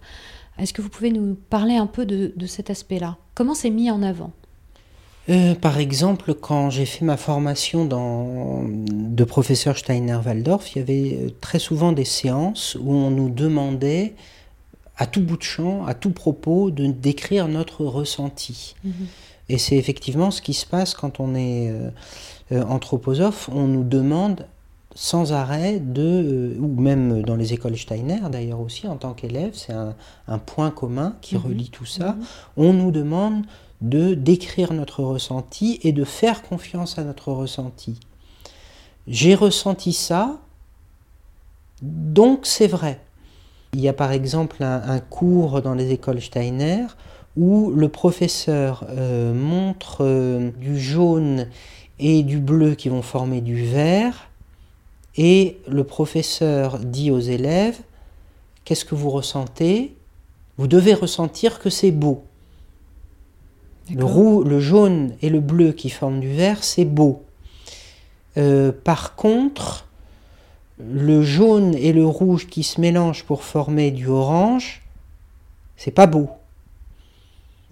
Est-ce 0.57 0.73
que 0.73 0.81
vous 0.81 0.89
pouvez 0.89 1.11
nous 1.11 1.35
parler 1.49 1.75
un 1.75 1.87
peu 1.87 2.05
de, 2.05 2.45
cet 2.45 2.69
aspect-là? 2.69 3.17
Comment 3.35 3.55
c'est 3.55 3.69
mis 3.69 3.91
en 3.91 4.03
avant? 4.03 4.31
Euh, 5.29 5.55
par 5.55 5.77
exemple, 5.77 6.33
quand 6.33 6.69
j'ai 6.69 6.85
fait 6.85 7.05
ma 7.05 7.17
formation 7.17 7.85
dans, 7.85 8.63
de 8.67 9.23
professeur 9.23 9.77
Steiner-Waldorf, 9.77 10.75
il 10.75 10.79
y 10.79 10.81
avait 10.81 11.33
très 11.41 11.59
souvent 11.59 11.91
des 11.91 12.05
séances 12.05 12.77
où 12.79 12.93
on 12.93 13.11
nous 13.11 13.29
demandait 13.29 14.13
à 14.97 15.07
tout 15.07 15.21
bout 15.21 15.37
de 15.37 15.43
champ, 15.43 15.85
à 15.85 15.93
tout 15.93 16.11
propos, 16.11 16.69
de 16.69 16.87
décrire 16.87 17.47
notre 17.47 17.85
ressenti. 17.85 18.75
Mhm. 18.83 18.93
Et 19.51 19.57
c'est 19.57 19.75
effectivement 19.75 20.31
ce 20.31 20.41
qui 20.41 20.53
se 20.53 20.65
passe 20.65 20.93
quand 20.93 21.19
on 21.19 21.35
est 21.35 21.69
euh, 21.69 21.89
euh, 22.53 22.63
anthroposophe. 22.63 23.49
On 23.51 23.67
nous 23.67 23.83
demande 23.83 24.47
sans 24.95 25.33
arrêt 25.33 25.81
de, 25.81 26.55
euh, 26.55 26.57
ou 26.57 26.79
même 26.79 27.21
dans 27.23 27.35
les 27.35 27.51
écoles 27.51 27.77
Steiner 27.77 28.21
d'ailleurs 28.31 28.61
aussi 28.61 28.87
en 28.87 28.95
tant 28.95 29.13
qu'élève, 29.13 29.51
c'est 29.53 29.73
un, 29.73 30.37
point 30.37 30.71
commun 30.71 31.17
qui 31.19 31.35
mhm. 31.35 31.41
relie 31.41 31.69
tout 31.69 31.85
ça, 31.85 32.13
mhm. 32.13 32.25
on 32.55 32.73
nous 32.73 32.91
demande 32.91 33.43
de 33.81 34.13
décrire 34.13 34.71
notre 34.71 35.03
ressenti 35.03 35.81
et 35.83 35.91
de 35.91 36.05
faire 36.05 36.43
confiance 36.43 36.97
à 36.97 37.03
notre 37.03 37.33
ressenti. 37.33 37.99
J'ai 39.07 39.35
ressenti 39.35 39.91
ça, 39.91 40.39
donc 41.81 42.45
c'est 42.45 42.67
vrai. 42.67 43.01
Il 43.73 43.81
y 43.81 43.89
a 43.89 43.93
par 43.93 44.13
exemple 44.13 44.63
un 44.63 44.99
cours 44.99 45.61
dans 45.61 45.73
les 45.73 45.91
écoles 45.91 46.21
Steiner 46.21 46.85
où 47.37 47.71
le 47.71 47.89
professeur 47.89 48.85
euh, 48.89 49.33
montre 49.33 49.99
euh, 50.01 50.51
du 50.59 50.79
jaune 50.79 51.47
et 51.99 52.23
du 52.23 52.39
bleu 52.39 52.75
qui 52.75 52.89
vont 52.89 53.01
former 53.01 53.41
du 53.41 53.63
vert, 53.65 54.29
et 55.17 55.57
le 55.67 55.83
professeur 55.83 56.79
dit 56.79 57.11
aux 57.11 57.19
élèves, 57.19 57.79
qu'est-ce 58.63 58.85
que 58.85 58.95
vous 58.95 59.09
ressentez? 59.09 59.95
Vous 60.57 60.67
devez 60.67 60.93
ressentir 60.93 61.59
que 61.59 61.69
c'est 61.69 61.91
beau. 61.91 62.23
Le, 63.93 64.05
roux, 64.05 64.43
le 64.43 64.59
jaune 64.59 65.15
et 65.21 65.29
le 65.29 65.41
bleu 65.41 65.73
qui 65.73 65.89
forment 65.89 66.21
du 66.21 66.31
vert, 66.31 66.63
c'est 66.63 66.85
beau. 66.85 67.23
Euh, 68.37 68.71
par 68.71 69.15
contre, 69.15 69.87
le 70.79 71.21
jaune 71.23 71.75
et 71.75 71.91
le 71.91 72.05
rouge 72.05 72.47
qui 72.47 72.63
se 72.63 72.79
mélangent 72.79 73.25
pour 73.25 73.43
former 73.43 73.91
du 73.91 74.07
orange, 74.07 74.81
c'est 75.75 75.91
pas 75.91 76.07
beau. 76.07 76.29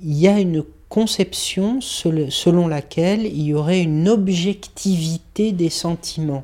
Il 0.02 0.18
y 0.18 0.28
a 0.28 0.40
une 0.40 0.64
conception 0.90 1.82
selon 1.82 2.68
laquelle 2.68 3.26
il 3.26 3.44
y 3.44 3.54
aurait 3.54 3.82
une 3.82 4.10
objectivité 4.10 5.52
des 5.52 5.70
sentiments. 5.70 6.44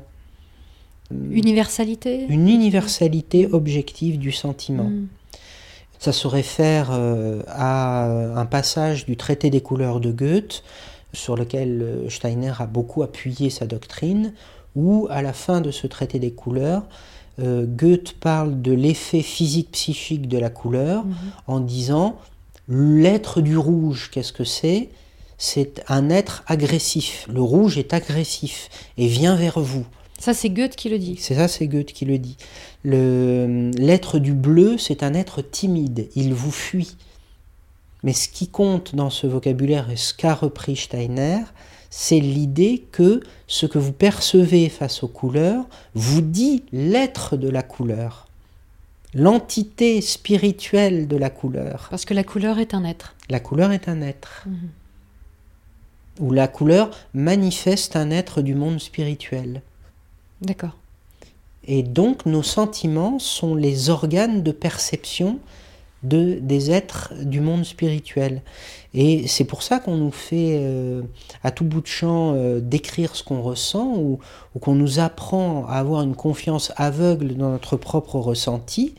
Universalité? 1.30 2.26
Une 2.28 2.48
universalité 2.48 3.48
objective 3.52 4.18
du 4.18 4.32
sentiment. 4.32 4.84
Hmm. 4.84 5.06
Ça 5.98 6.12
se 6.12 6.26
réfère 6.26 6.90
euh, 6.90 7.42
à 7.48 8.04
un 8.38 8.46
passage 8.46 9.06
du 9.06 9.16
traité 9.16 9.50
des 9.50 9.60
couleurs 9.60 10.00
de 10.00 10.12
Goethe, 10.12 10.62
sur 11.12 11.36
lequel 11.36 11.82
euh, 11.82 12.10
Steiner 12.10 12.52
a 12.58 12.66
beaucoup 12.66 13.02
appuyé 13.02 13.50
sa 13.50 13.66
doctrine, 13.66 14.32
où 14.74 15.06
à 15.10 15.22
la 15.22 15.32
fin 15.32 15.60
de 15.60 15.70
ce 15.70 15.86
traité 15.86 16.18
des 16.18 16.32
couleurs, 16.32 16.82
euh, 17.38 17.66
Goethe 17.66 18.12
parle 18.14 18.60
de 18.60 18.72
l'effet 18.72 19.22
physique-psychique 19.22 20.28
de 20.28 20.38
la 20.38 20.50
couleur 20.50 21.04
hmm. 21.04 21.14
en 21.46 21.60
disant 21.60 22.16
L'être 22.68 23.40
du 23.40 23.56
rouge, 23.56 24.10
qu'est-ce 24.10 24.32
que 24.32 24.44
c'est? 24.44 24.88
C'est 25.38 25.84
un 25.88 26.10
être 26.10 26.42
agressif. 26.46 27.26
Le 27.28 27.40
rouge 27.40 27.78
est 27.78 27.92
agressif 27.92 28.68
et 28.96 29.06
vient 29.06 29.36
vers 29.36 29.60
vous. 29.60 29.86
Ça, 30.18 30.32
c'est 30.34 30.50
Goethe 30.50 30.76
qui 30.76 30.88
le 30.88 30.98
dit. 30.98 31.16
C'est 31.20 31.34
ça, 31.34 31.46
c'est 31.46 31.66
Goethe 31.68 31.92
qui 31.92 32.06
le 32.06 32.18
dit. 32.18 32.36
L'être 32.84 34.18
du 34.18 34.32
bleu, 34.32 34.78
c'est 34.78 35.02
un 35.02 35.14
être 35.14 35.42
timide. 35.42 36.08
Il 36.16 36.32
vous 36.34 36.50
fuit. 36.50 36.96
Mais 38.02 38.12
ce 38.12 38.28
qui 38.28 38.48
compte 38.48 38.94
dans 38.94 39.10
ce 39.10 39.26
vocabulaire 39.26 39.90
et 39.90 39.96
ce 39.96 40.14
qu'a 40.14 40.34
repris 40.34 40.76
Steiner, 40.76 41.40
c'est 41.90 42.20
l'idée 42.20 42.84
que 42.92 43.20
ce 43.46 43.66
que 43.66 43.78
vous 43.78 43.92
percevez 43.92 44.68
face 44.68 45.02
aux 45.02 45.08
couleurs 45.08 45.64
vous 45.94 46.20
dit 46.20 46.62
l'être 46.72 47.36
de 47.36 47.48
la 47.48 47.62
couleur 47.62 48.25
l'entité 49.14 50.00
spirituelle 50.00 51.08
de 51.08 51.16
la 51.16 51.30
couleur. 51.30 51.88
Parce 51.90 52.04
que 52.04 52.14
la 52.14 52.24
couleur 52.24 52.58
est 52.58 52.74
un 52.74 52.84
être. 52.84 53.14
La 53.28 53.40
couleur 53.40 53.72
est 53.72 53.88
un 53.88 54.02
être. 54.02 54.44
Mhm. 54.46 54.68
Ou 56.20 56.32
la 56.32 56.48
couleur 56.48 56.90
manifeste 57.14 57.96
un 57.96 58.10
être 58.10 58.42
du 58.42 58.54
monde 58.54 58.80
spirituel. 58.80 59.62
D'accord. 60.40 60.76
Et 61.64 61.82
donc 61.82 62.26
nos 62.26 62.42
sentiments 62.42 63.18
sont 63.18 63.54
les 63.54 63.90
organes 63.90 64.42
de 64.42 64.52
perception 64.52 65.40
de, 66.02 66.38
des 66.40 66.70
êtres 66.70 67.12
du 67.22 67.40
monde 67.40 67.64
spirituel. 67.64 68.42
Et 68.94 69.26
c'est 69.26 69.44
pour 69.44 69.62
ça 69.62 69.78
qu'on 69.78 69.96
nous 69.96 70.10
fait 70.10 70.58
euh, 70.60 71.02
à 71.42 71.50
tout 71.50 71.64
bout 71.64 71.80
de 71.80 71.86
champ 71.86 72.32
euh, 72.34 72.60
décrire 72.60 73.14
ce 73.16 73.22
qu'on 73.22 73.42
ressent 73.42 73.96
ou, 73.96 74.18
qu'on 74.60 74.74
nous 74.74 75.00
apprend 75.00 75.66
à 75.66 75.74
avoir 75.74 76.02
une 76.02 76.16
confiance 76.16 76.72
aveugle 76.76 77.34
dans 77.34 77.50
notre 77.50 77.76
propre 77.76 78.16
ressenti, 78.16 78.94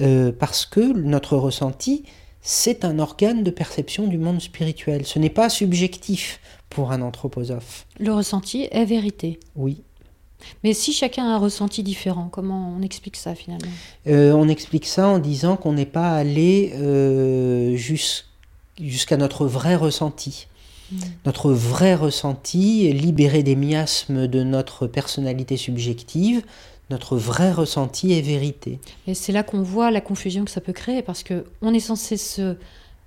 euh, 0.00 0.32
parce 0.36 0.66
que 0.66 0.80
notre 0.80 1.36
ressenti, 1.36 2.04
c'est 2.42 2.84
un 2.84 2.98
organe 2.98 3.44
de 3.44 3.50
perception 3.50 4.06
du 4.06 4.18
monde 4.18 4.40
spirituel. 4.40 5.06
Ce 5.06 5.18
n'est 5.18 5.30
pas 5.30 5.48
subjectif 5.48 6.40
pour 6.70 6.90
un 6.92 7.02
anthroposophe. 7.02 7.86
Le 7.98 8.12
ressenti 8.12 8.66
est 8.70 8.84
vérité. 8.84 9.38
Oui. 9.56 9.82
Mais 10.64 10.74
si 10.74 10.92
chacun 10.92 11.24
a 11.24 11.34
un 11.34 11.38
ressenti 11.38 11.82
différent, 11.82 12.28
comment 12.30 12.74
on 12.76 12.82
explique 12.82 13.16
ça 13.16 13.34
finalement? 13.34 13.70
Euh, 14.06 14.32
On 14.32 14.48
explique 14.48 14.86
ça 14.86 15.08
en 15.08 15.18
disant 15.18 15.56
qu'on 15.56 15.72
n'est 15.72 15.86
pas 15.86 16.10
allé 16.12 16.72
euh, 16.74 17.76
jusqu'à 17.76 19.16
notre 19.16 19.46
vrai 19.46 19.76
ressenti. 19.76 20.46
Hmm. 20.92 20.98
Notre 21.26 21.52
vrai 21.52 21.94
ressenti, 21.94 22.92
libéré 22.92 23.42
des 23.42 23.56
miasmes 23.56 24.26
de 24.26 24.42
notre 24.42 24.86
personnalité 24.86 25.56
subjective, 25.56 26.42
notre 26.90 27.16
vrai 27.16 27.52
ressenti 27.52 28.12
est 28.12 28.20
vérité. 28.20 28.80
Et 29.06 29.14
c'est 29.14 29.32
là 29.32 29.42
qu'on 29.42 29.62
voit 29.62 29.90
la 29.90 30.00
confusion 30.00 30.44
que 30.44 30.50
ça 30.50 30.60
peut 30.60 30.72
créer, 30.72 31.02
parce 31.02 31.22
qu'on 31.22 31.72
est 31.72 31.80
censé 31.80 32.16
se 32.16 32.56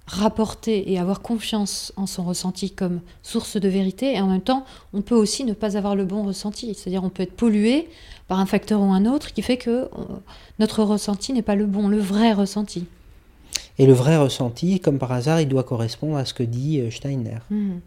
rapporter 0.06 0.92
et 0.92 1.00
avoir 1.00 1.22
confiance 1.22 1.94
en 1.96 2.06
son 2.06 2.24
ressenti 2.24 2.72
comme 2.72 3.00
source 3.22 3.58
de 3.58 3.70
vérité, 3.70 4.14
et 4.14 4.22
en 4.22 4.28
même 4.28 4.42
temps, 4.42 4.66
on 4.94 5.02
peut 5.02 5.16
aussi 5.16 5.44
ne 5.46 5.54
pas 5.54 5.78
avoir 5.78 5.96
le 5.96 6.06
bon 6.06 6.24
ressenti. 6.24 6.74
C'est-à-dire, 6.76 7.04
on 7.04 7.10
peut 7.10 7.24
être 7.24 7.36
pollué 7.36 7.88
par 8.28 8.40
un 8.40 8.46
facteur 8.46 8.82
ou 8.82 8.92
un 8.92 9.06
autre 9.06 9.34
qui 9.34 9.42
fait 9.42 9.58
que 9.58 9.90
notre 10.60 10.84
ressenti 10.84 11.34
n'est 11.34 11.42
pas 11.42 11.56
le 11.56 11.66
bon, 11.66 11.88
le 11.88 12.00
vrai 12.00 12.34
ressenti. 12.34 12.86
Et 13.80 13.86
le 13.86 13.94
vrai 13.94 14.18
ressenti, 14.18 14.80
comme 14.80 15.00
par 15.00 15.12
hasard, 15.12 15.42
il 15.42 15.48
doit 15.48 15.64
correspondre 15.64 16.18
à 16.18 16.26
ce 16.26 16.34
que 16.34 16.44
dit 16.44 16.80
euh, 16.80 16.92
Steiner. 16.92 17.40
Mmh. 17.50 17.78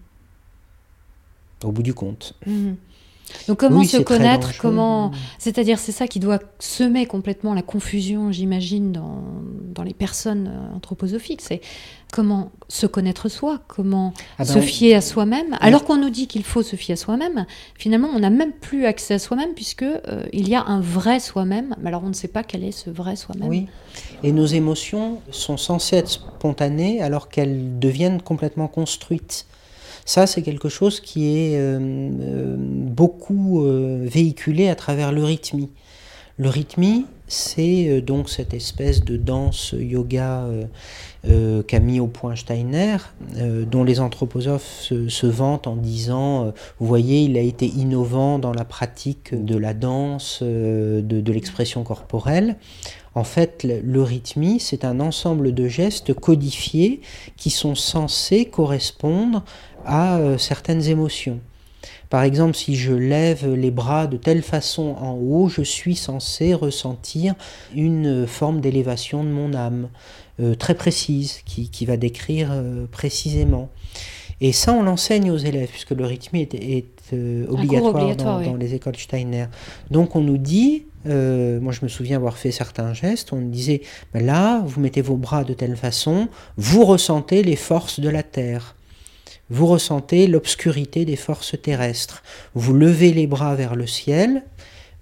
Au 1.64 1.72
bout 1.72 1.82
du 1.82 1.94
compte. 1.94 2.34
Mmh. 2.46 2.72
Donc 3.48 3.58
comment 3.58 3.82
se 3.82 3.96
connaître, 3.96 4.56
comment, 4.58 5.10
c'est-à-dire 5.38 5.78
c'est 5.78 5.92
ça 5.92 6.06
qui 6.06 6.20
doit 6.20 6.38
semer 6.60 7.06
complètement 7.06 7.54
la 7.54 7.62
confusion, 7.62 8.30
j'imagine, 8.30 8.92
dans, 8.92 9.22
dans, 9.74 9.82
les 9.82 9.94
personnes 9.94 10.48
euh, 10.48 10.76
anthroposophiques. 10.76 11.40
C'est 11.40 11.60
comment 12.16 12.50
se 12.68 12.86
connaître 12.86 13.28
soi, 13.28 13.60
comment 13.68 14.14
ah 14.38 14.44
ben 14.44 14.46
se 14.46 14.60
fier 14.60 14.94
à 14.94 15.02
soi-même. 15.02 15.54
Alors 15.60 15.84
qu'on 15.84 15.98
nous 15.98 16.08
dit 16.08 16.28
qu'il 16.28 16.44
faut 16.44 16.62
se 16.62 16.74
fier 16.74 16.94
à 16.94 16.96
soi-même, 16.96 17.44
finalement 17.74 18.08
on 18.16 18.20
n'a 18.20 18.30
même 18.30 18.52
plus 18.52 18.86
accès 18.86 19.12
à 19.12 19.18
soi-même 19.18 19.50
puisque 19.54 19.82
euh, 19.82 20.24
il 20.32 20.48
y 20.48 20.54
a 20.54 20.64
un 20.64 20.80
vrai 20.80 21.20
soi-même. 21.20 21.76
Mais 21.78 21.88
alors 21.88 22.04
on 22.04 22.08
ne 22.08 22.14
sait 22.14 22.28
pas 22.28 22.42
quel 22.42 22.64
est 22.64 22.72
ce 22.72 22.88
vrai 22.88 23.16
soi-même. 23.16 23.50
Oui. 23.50 23.66
Et 24.22 24.32
nos 24.32 24.46
émotions 24.46 25.20
sont 25.30 25.58
censées 25.58 25.96
être 25.96 26.08
spontanées 26.08 27.02
alors 27.02 27.28
qu'elles 27.28 27.78
deviennent 27.78 28.22
complètement 28.22 28.66
construites. 28.66 29.44
Ça, 30.06 30.26
c'est 30.26 30.40
quelque 30.40 30.70
chose 30.70 31.00
qui 31.00 31.36
est 31.36 31.58
euh, 31.58 31.78
euh, 31.78 32.56
beaucoup 32.58 33.62
véhiculé 34.04 34.70
à 34.70 34.74
travers 34.74 35.12
le 35.12 35.22
rythmie. 35.22 35.68
Le 36.38 36.48
rythmie, 36.48 37.04
c'est 37.28 38.00
donc 38.00 38.30
cette 38.30 38.54
espèce 38.54 39.04
de 39.04 39.16
danse 39.16 39.74
yoga 39.78 40.46
qu'a 41.66 41.80
mis 41.80 42.00
au 42.00 42.06
point 42.06 42.36
Steiner, 42.36 42.96
dont 43.70 43.84
les 43.84 44.00
anthroposophes 44.00 44.92
se, 45.08 45.26
vantent 45.26 45.66
en 45.66 45.76
disant, 45.76 46.52
vous 46.78 46.86
voyez, 46.86 47.22
il 47.22 47.36
a 47.36 47.40
été 47.40 47.66
innovant 47.66 48.38
dans 48.38 48.52
la 48.52 48.64
pratique 48.64 49.34
de 49.34 49.56
la 49.56 49.74
danse, 49.74 50.42
de, 50.42 51.00
de 51.00 51.32
l'expression 51.32 51.82
corporelle. 51.82 52.56
En 53.16 53.24
fait, 53.24 53.64
le 53.64 54.02
rythmie, 54.02 54.60
c'est 54.60 54.84
un 54.84 55.00
ensemble 55.00 55.54
de 55.54 55.68
gestes 55.68 56.12
codifiés 56.12 57.00
qui 57.38 57.48
sont 57.48 57.74
censés 57.74 58.44
correspondre 58.44 59.42
à 59.86 60.18
euh, 60.18 60.36
certaines 60.36 60.84
émotions. 60.84 61.40
Par 62.10 62.22
exemple, 62.22 62.54
si 62.54 62.76
je 62.76 62.92
lève 62.92 63.52
les 63.54 63.70
bras 63.70 64.06
de 64.06 64.16
telle 64.16 64.42
façon 64.42 64.94
en 65.00 65.14
haut, 65.14 65.48
je 65.48 65.62
suis 65.62 65.96
censé 65.96 66.54
ressentir 66.54 67.34
une 67.74 68.26
forme 68.26 68.60
d'élévation 68.60 69.24
de 69.24 69.28
mon 69.28 69.54
âme, 69.54 69.88
euh, 70.40 70.54
très 70.54 70.74
précise, 70.74 71.40
qui, 71.44 71.86
va 71.86 71.96
décrire 71.96 72.50
euh, 72.52 72.86
précisément. 72.90 73.70
Et 74.40 74.52
ça, 74.52 74.72
on 74.72 74.82
l'enseigne 74.82 75.30
aux 75.30 75.38
élèves, 75.38 75.70
puisque 75.70 75.92
le 75.92 76.04
rythme 76.04 76.36
est, 76.36 76.52
obligatoire, 77.48 78.40
dans, 78.42 78.54
les 78.54 78.74
écoles 78.74 78.96
Steiner. 78.96 79.46
Donc 79.90 80.14
on 80.14 80.20
nous 80.20 80.36
dit, 80.36 80.84
moi 81.04 81.72
je 81.72 81.80
me 81.82 81.88
souviens 81.88 82.16
avoir 82.16 82.36
fait 82.36 82.50
certains 82.50 82.92
gestes, 82.92 83.32
on 83.32 83.36
nous 83.36 83.50
disait, 83.50 83.80
ben 84.12 84.26
là, 84.26 84.62
vous 84.66 84.80
mettez 84.80 85.00
vos 85.00 85.16
bras 85.16 85.44
de 85.44 85.54
telle 85.54 85.76
façon, 85.76 86.28
vous 86.56 86.84
ressentez 86.84 87.42
les 87.42 87.56
forces 87.56 88.00
de 88.00 88.10
la 88.10 88.22
Terre. 88.22 88.75
Vous 89.48 89.66
ressentez 89.66 90.26
l'obscurité 90.26 91.04
des 91.04 91.16
forces 91.16 91.60
terrestres. 91.60 92.22
Vous 92.54 92.72
levez 92.72 93.12
les 93.12 93.26
bras 93.26 93.54
vers 93.54 93.76
le 93.76 93.86
ciel, 93.86 94.42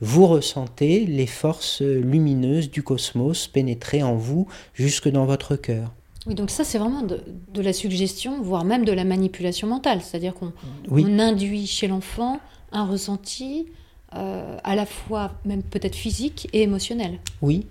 vous 0.00 0.26
ressentez 0.26 1.06
les 1.06 1.26
forces 1.26 1.80
lumineuses 1.80 2.70
du 2.70 2.82
cosmos 2.82 3.48
pénétrer 3.48 4.02
en 4.02 4.16
vous 4.16 4.46
jusque 4.74 5.08
dans 5.08 5.24
votre 5.24 5.56
cœur. 5.56 5.92
Oui, 6.26 6.34
donc 6.34 6.50
ça 6.50 6.64
c'est 6.64 6.78
vraiment 6.78 7.02
de, 7.02 7.20
la 7.60 7.72
suggestion, 7.72 8.42
voire 8.42 8.64
même 8.64 8.84
de 8.84 8.92
la 8.92 9.04
manipulation 9.04 9.68
mentale. 9.68 10.00
C'est-à-dire 10.02 10.34
qu'on 10.34 10.52
induit 11.18 11.66
chez 11.66 11.86
l'enfant 11.86 12.40
un 12.72 12.86
ressenti 12.86 13.66
euh, 14.14 14.58
à 14.62 14.74
la 14.74 14.86
fois 14.86 15.32
même 15.44 15.62
peut-être 15.62 15.96
physique 15.96 16.48
et 16.52 16.62
émotionnel. 16.62 17.18
Oui, 17.40 17.66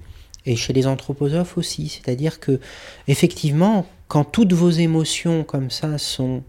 et 0.46 0.56
chez 0.56 0.74
les 0.74 0.88
anthroposophes 0.88 1.58
aussi. 1.58 1.90
C'est-à-dire 1.90 2.40
que 2.40 2.60
effectivement, 3.08 3.86
quand 4.08 4.24
toutes 4.24 4.54
vos 4.54 4.70
émotions 4.70 5.44
comme 5.44 5.70
ça 5.72 5.98
sont 5.98 6.44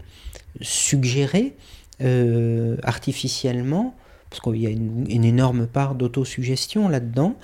suggérer 0.61 1.55
euh, 2.01 2.75
artificiellement, 2.83 3.95
parce 4.29 4.41
qu'il 4.41 4.61
y 4.61 4.67
a 4.67 4.69
une, 4.69 5.23
énorme 5.23 5.65
part 5.65 5.95
d'autosuggestion 5.95 6.89
là-dedans, 6.89 7.35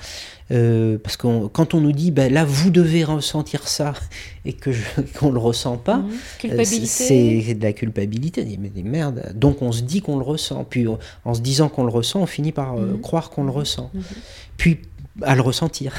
euh, 0.51 0.97
parce 0.97 1.15
que 1.15 1.47
quand 1.47 1.73
on 1.73 1.79
nous 1.79 1.93
dit 1.93 2.11
ben 2.11 2.33
là 2.33 2.43
vous 2.43 2.69
devez 2.69 3.05
ressentir 3.05 3.69
ça 3.69 3.93
et 4.45 4.51
que 4.51 4.71
qu'on 5.17 5.31
le 5.31 5.39
ressent 5.39 5.77
pas, 5.77 5.99
mhm. 5.99 6.11
euh, 6.51 6.63
c'est 6.65 7.53
de 7.53 7.63
la 7.63 7.71
culpabilité. 7.71 8.45
Mais 8.59 8.69
des 8.69 8.83
merdes. 8.83 9.31
Donc 9.35 9.61
on 9.61 9.71
se 9.71 9.83
dit 9.83 10.01
qu'on 10.01 10.17
le 10.17 10.25
ressent, 10.25 10.65
puis 10.65 10.85
en 11.23 11.33
se 11.33 11.39
disant 11.39 11.69
qu'on 11.69 11.85
le 11.85 11.91
ressent, 11.91 12.21
on 12.21 12.25
finit 12.25 12.51
par 12.51 12.75
mhm. 12.75 12.99
croire 12.99 13.29
qu'on 13.29 13.43
le 13.43 13.51
mhm. 13.51 13.57
ressent. 13.57 13.91
Puis 14.57 14.79
à 15.23 15.35
le 15.35 15.41
ressentir. 15.41 15.93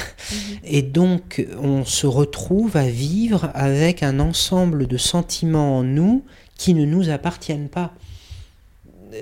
Et 0.64 0.80
donc, 0.82 1.46
on 1.60 1.84
se 1.84 2.06
retrouve 2.06 2.76
à 2.76 2.88
vivre 2.88 3.50
avec 3.54 4.02
un 4.02 4.18
ensemble 4.20 4.86
de 4.86 4.96
sentiments 4.96 5.78
en 5.78 5.82
nous 5.82 6.24
qui 6.62 6.74
ne 6.74 6.84
nous 6.84 7.10
appartiennent 7.10 7.68
pas. 7.68 7.92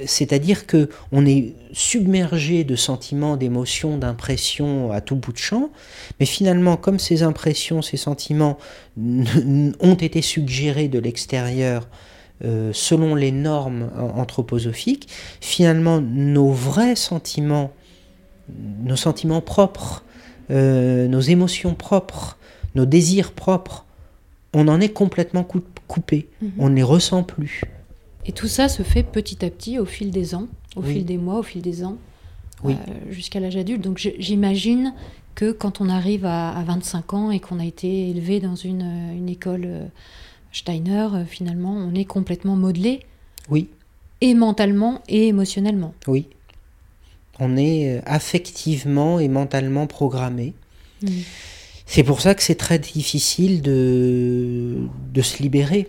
C'est-à-dire 0.04 0.66
que 0.66 0.90
on 1.10 1.24
est 1.24 1.54
submergé 1.72 2.64
de 2.64 2.76
sentiments, 2.76 3.38
d'émotions, 3.38 3.96
d'impressions 3.96 4.92
à 4.92 5.00
tout 5.00 5.16
bout 5.16 5.32
de 5.32 5.38
champ, 5.38 5.70
mais 6.20 6.26
finalement, 6.26 6.76
comme 6.76 6.98
ces 6.98 7.22
impressions, 7.22 7.80
ces 7.80 7.96
sentiments 7.96 8.58
ont 8.98 9.94
été 9.94 10.20
suggérés 10.20 10.88
de 10.88 10.98
l'extérieur 10.98 11.88
euh, 12.44 12.72
selon 12.74 13.14
les 13.14 13.32
normes 13.32 13.90
anthroposophiques, 13.96 15.08
finalement, 15.40 16.00
nos 16.00 16.52
vrais 16.52 16.94
sentiments 16.94 17.72
nos 18.82 18.96
sentiments 18.96 19.40
propres, 19.40 20.04
euh, 20.50 21.06
nos 21.06 21.20
émotions 21.20 21.74
propres, 21.74 22.36
nos 22.74 22.84
désirs 22.84 23.30
propres, 23.30 23.86
on 24.52 24.68
en 24.68 24.80
est 24.80 24.90
complètement 24.90 25.46
coupé, 25.86 26.28
mhm. 26.42 26.52
on 26.58 26.68
ne 26.70 26.74
les 26.76 26.82
ressent 26.82 27.22
plus. 27.22 27.62
Et 28.26 28.32
tout 28.32 28.48
ça 28.48 28.68
se 28.68 28.82
fait 28.82 29.02
petit 29.02 29.44
à 29.44 29.50
petit 29.50 29.78
au 29.78 29.84
fil 29.84 30.10
des 30.10 30.34
ans, 30.34 30.46
au 30.76 30.82
fil 30.82 31.04
des 31.04 31.16
mois, 31.16 31.38
au 31.38 31.42
fil 31.42 31.62
des 31.62 31.84
ans, 31.84 31.96
euh, 32.64 32.74
jusqu'à 33.08 33.40
l'âge 33.40 33.56
adulte. 33.56 33.82
Donc 33.82 33.98
j'imagine 34.18 34.94
que 35.34 35.52
quand 35.52 35.80
on 35.80 35.88
arrive 35.88 36.26
à, 36.26 36.62
25 36.66 37.14
ans 37.14 37.30
et 37.30 37.40
qu'on 37.40 37.58
a 37.58 37.64
été 37.64 38.10
élevé 38.10 38.40
dans 38.40 38.56
une, 38.56 38.82
une 39.16 39.28
école 39.28 39.64
euh, 39.64 39.84
Steiner, 40.52 41.08
finalement, 41.26 41.72
on 41.72 41.94
est 41.94 42.04
complètement 42.04 42.56
modelé. 42.56 43.00
Oui. 43.48 43.68
Et 44.20 44.34
mentalement 44.34 45.00
et 45.08 45.28
émotionnellement. 45.28 45.94
Oui 46.06 46.26
on 47.40 47.56
est 47.56 47.96
euh, 47.96 48.00
affectivement 48.04 49.18
et 49.18 49.28
mentalement 49.28 49.86
programmé. 49.86 50.54
Mm. 51.02 51.08
C'est 51.90 52.04
pour 52.04 52.20
ça 52.20 52.36
que 52.36 52.42
c'est 52.44 52.54
très 52.54 52.78
difficile 52.78 53.62
de, 53.62 54.76
de 55.12 55.22
se 55.22 55.42
libérer. 55.42 55.88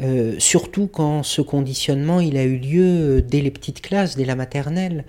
Euh, 0.00 0.36
surtout 0.38 0.86
quand 0.86 1.24
ce 1.24 1.42
conditionnement 1.42 2.20
il 2.20 2.36
a 2.36 2.44
eu 2.44 2.56
lieu 2.56 2.84
euh, 2.84 3.20
dès 3.20 3.40
les 3.40 3.50
petites 3.50 3.82
classes, 3.82 4.16
dès 4.16 4.24
la 4.24 4.36
maternelle. 4.36 5.04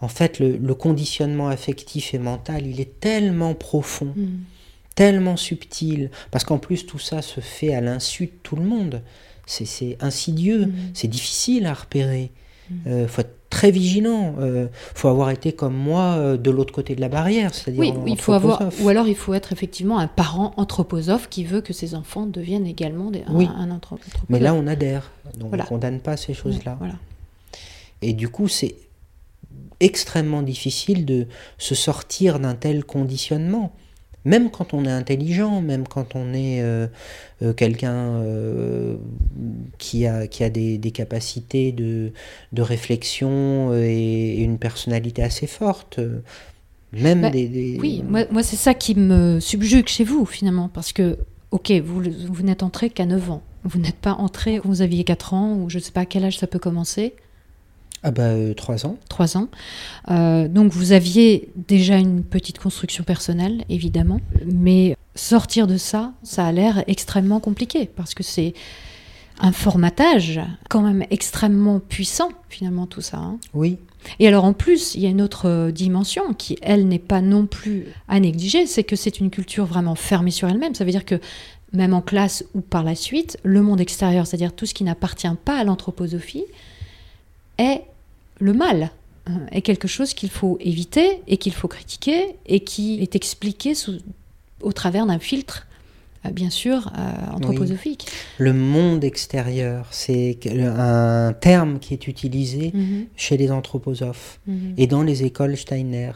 En 0.00 0.08
fait, 0.08 0.38
le, 0.38 0.74
conditionnement 0.74 1.48
affectif 1.48 2.14
et 2.14 2.18
mental, 2.18 2.66
il 2.66 2.80
est 2.80 2.98
tellement 3.00 3.52
profond, 3.54 4.14
mm. 4.16 4.28
tellement 4.94 5.36
subtil, 5.36 6.10
parce 6.30 6.44
qu'en 6.44 6.58
plus 6.58 6.86
tout 6.86 6.98
ça 6.98 7.20
se 7.20 7.40
fait 7.40 7.74
à 7.74 7.82
l'insu 7.82 8.26
de 8.26 8.32
tout 8.42 8.56
le 8.56 8.64
monde. 8.64 9.02
C'est 9.44 9.98
insidieux, 10.00 10.68
mm. 10.68 10.74
c'est 10.94 11.08
difficile 11.08 11.66
à 11.66 11.74
repérer. 11.74 12.30
Il 12.86 13.06
faut 13.08 13.20
être 13.20 13.36
très 13.54 13.70
vigilant. 13.70 14.34
Il 14.38 14.44
euh, 14.44 14.66
faut 14.94 15.06
avoir 15.06 15.30
été 15.30 15.52
comme 15.52 15.76
moi 15.76 16.16
euh, 16.16 16.36
de 16.36 16.50
l'autre 16.50 16.74
côté 16.74 16.96
de 16.96 17.00
la 17.00 17.08
barrière, 17.08 17.54
c'est-à-dire 17.54 17.80
oui, 17.80 17.92
il 18.06 18.18
faut 18.18 18.32
avoir, 18.32 18.60
ou 18.80 18.88
alors 18.88 19.06
il 19.06 19.14
faut 19.14 19.32
être 19.32 19.52
effectivement 19.52 19.98
un 20.00 20.08
parent 20.08 20.52
anthroposophe 20.56 21.28
qui 21.28 21.44
veut 21.44 21.60
que 21.60 21.72
ses 21.72 21.94
enfants 21.94 22.26
deviennent 22.26 22.66
également 22.66 23.12
des, 23.12 23.22
oui. 23.30 23.48
un, 23.56 23.70
anthroposophe. 23.70 24.24
Mais 24.28 24.40
là, 24.40 24.54
on 24.54 24.66
adhère, 24.66 25.12
donc 25.38 25.52
on 25.52 25.56
ne 25.56 25.62
condamne 25.62 26.00
pas 26.00 26.16
ces 26.16 26.34
choses-là. 26.34 26.74
Voilà. 26.80 26.94
Et 28.02 28.12
du 28.12 28.28
coup, 28.28 28.48
c'est 28.48 28.74
extrêmement 29.78 30.42
difficile 30.42 31.04
de 31.04 31.28
se 31.56 31.76
sortir 31.76 32.40
d'un 32.40 32.56
tel 32.56 32.84
conditionnement 32.84 33.72
même 34.24 34.50
quand 34.50 34.74
on 34.74 34.84
est 34.84 34.90
intelligent, 34.90 35.60
même 35.60 35.86
quand 35.86 36.14
on 36.14 36.32
est 36.32 36.62
euh, 36.62 36.86
euh, 37.42 37.52
quelqu'un 37.52 37.94
euh, 37.94 38.96
qui 39.78 40.06
a, 40.06 40.26
qui 40.26 40.44
a 40.44 40.50
des, 40.50 40.78
capacités 40.92 41.72
de, 41.72 42.12
de 42.52 42.62
réflexion 42.62 43.74
et, 43.74 44.42
une 44.42 44.58
personnalité 44.58 45.22
assez 45.22 45.46
forte. 45.46 46.00
Même 46.92 47.22
bah, 47.22 47.30
des, 47.30 47.78
Oui, 47.80 48.02
moi, 48.08 48.24
moi 48.30 48.42
c'est 48.42 48.56
ça 48.56 48.72
qui 48.72 48.94
me 48.94 49.40
subjugue 49.40 49.88
chez 49.88 50.04
vous 50.04 50.24
finalement, 50.24 50.68
parce 50.68 50.92
que, 50.92 51.18
ok, 51.50 51.72
vous, 51.84 52.02
vous 52.28 52.42
n'êtes 52.42 52.62
entré 52.62 52.90
qu'à 52.90 53.06
9 53.06 53.30
ans. 53.30 53.42
Vous 53.64 53.78
n'êtes 53.78 53.96
pas 53.96 54.12
entré, 54.12 54.58
vous 54.62 54.82
aviez 54.82 55.04
4 55.04 55.34
ans, 55.34 55.56
ou 55.56 55.70
je 55.70 55.78
ne 55.78 55.82
sais 55.82 55.92
pas 55.92 56.02
à 56.02 56.06
quel 56.06 56.24
âge 56.24 56.38
ça 56.38 56.46
peut 56.46 56.58
commencer. 56.58 57.14
Ah 58.06 58.10
bah, 58.10 58.24
euh, 58.24 58.52
trois 58.52 58.84
ans. 58.84 58.98
Trois 59.08 59.38
ans. 59.38 59.48
Euh, 60.10 60.46
donc 60.46 60.72
vous 60.72 60.92
aviez 60.92 61.48
déjà 61.56 61.96
une 61.96 62.22
petite 62.22 62.58
construction 62.58 63.02
personnelle, 63.02 63.64
évidemment, 63.70 64.20
mais 64.44 64.94
sortir 65.14 65.66
de 65.66 65.78
ça, 65.78 66.12
ça 66.22 66.44
a 66.44 66.52
l'air 66.52 66.84
extrêmement 66.86 67.40
compliqué, 67.40 67.86
parce 67.86 68.12
que 68.12 68.22
c'est 68.22 68.52
un 69.40 69.52
formatage 69.52 70.38
quand 70.68 70.82
même 70.82 71.04
extrêmement 71.10 71.80
puissant, 71.80 72.28
finalement, 72.50 72.86
tout 72.86 73.00
ça. 73.00 73.16
Hein. 73.16 73.38
Oui. 73.54 73.78
Et 74.18 74.28
alors 74.28 74.44
en 74.44 74.52
plus, 74.52 74.94
il 74.94 75.00
y 75.00 75.06
a 75.06 75.08
une 75.08 75.22
autre 75.22 75.70
dimension 75.70 76.34
qui, 76.34 76.58
elle, 76.60 76.86
n'est 76.86 76.98
pas 76.98 77.22
non 77.22 77.46
plus 77.46 77.86
à 78.06 78.20
négliger, 78.20 78.66
c'est 78.66 78.84
que 78.84 78.96
c'est 78.96 79.18
une 79.18 79.30
culture 79.30 79.64
vraiment 79.64 79.94
fermée 79.94 80.30
sur 80.30 80.46
elle-même. 80.46 80.74
Ça 80.74 80.84
veut 80.84 80.90
dire 80.90 81.06
que 81.06 81.18
même 81.72 81.94
en 81.94 82.02
classe 82.02 82.44
ou 82.54 82.60
par 82.60 82.84
la 82.84 82.96
suite, 82.96 83.38
le 83.44 83.62
monde 83.62 83.80
extérieur, 83.80 84.26
c'est-à-dire 84.26 84.54
tout 84.54 84.66
ce 84.66 84.74
qui 84.74 84.84
n'appartient 84.84 85.26
pas 85.46 85.56
à 85.58 85.64
l'anthroposophie, 85.64 86.44
est 87.56 87.84
le 88.38 88.52
mal 88.52 88.90
hein, 89.26 89.40
est 89.52 89.62
quelque 89.62 89.88
chose 89.88 90.14
qu'il 90.14 90.30
faut 90.30 90.56
éviter 90.60 91.20
et 91.26 91.36
qu'il 91.36 91.52
faut 91.52 91.68
critiquer 91.68 92.36
et 92.46 92.60
qui 92.60 93.00
est 93.02 93.16
expliqué 93.16 93.74
au 94.60 94.72
travers 94.72 95.06
d'un 95.06 95.18
filtre 95.18 95.66
euh, 96.26 96.30
bien 96.30 96.50
sûr 96.50 96.90
euh, 96.96 97.34
anthroposophique. 97.34 98.06
Le 98.38 98.52
monde 98.52 99.04
extérieur, 99.04 99.88
c'est 99.90 100.38
un 100.60 101.32
terme 101.32 101.78
qui 101.78 101.94
est 101.94 102.06
utilisé 102.08 102.72
mhm. 102.74 103.06
chez 103.16 103.36
les 103.36 103.50
anthroposophes 103.50 104.40
mhm. 104.46 104.74
et 104.76 104.86
dans 104.86 105.02
les 105.02 105.24
écoles 105.24 105.56
Steiner. 105.56 106.12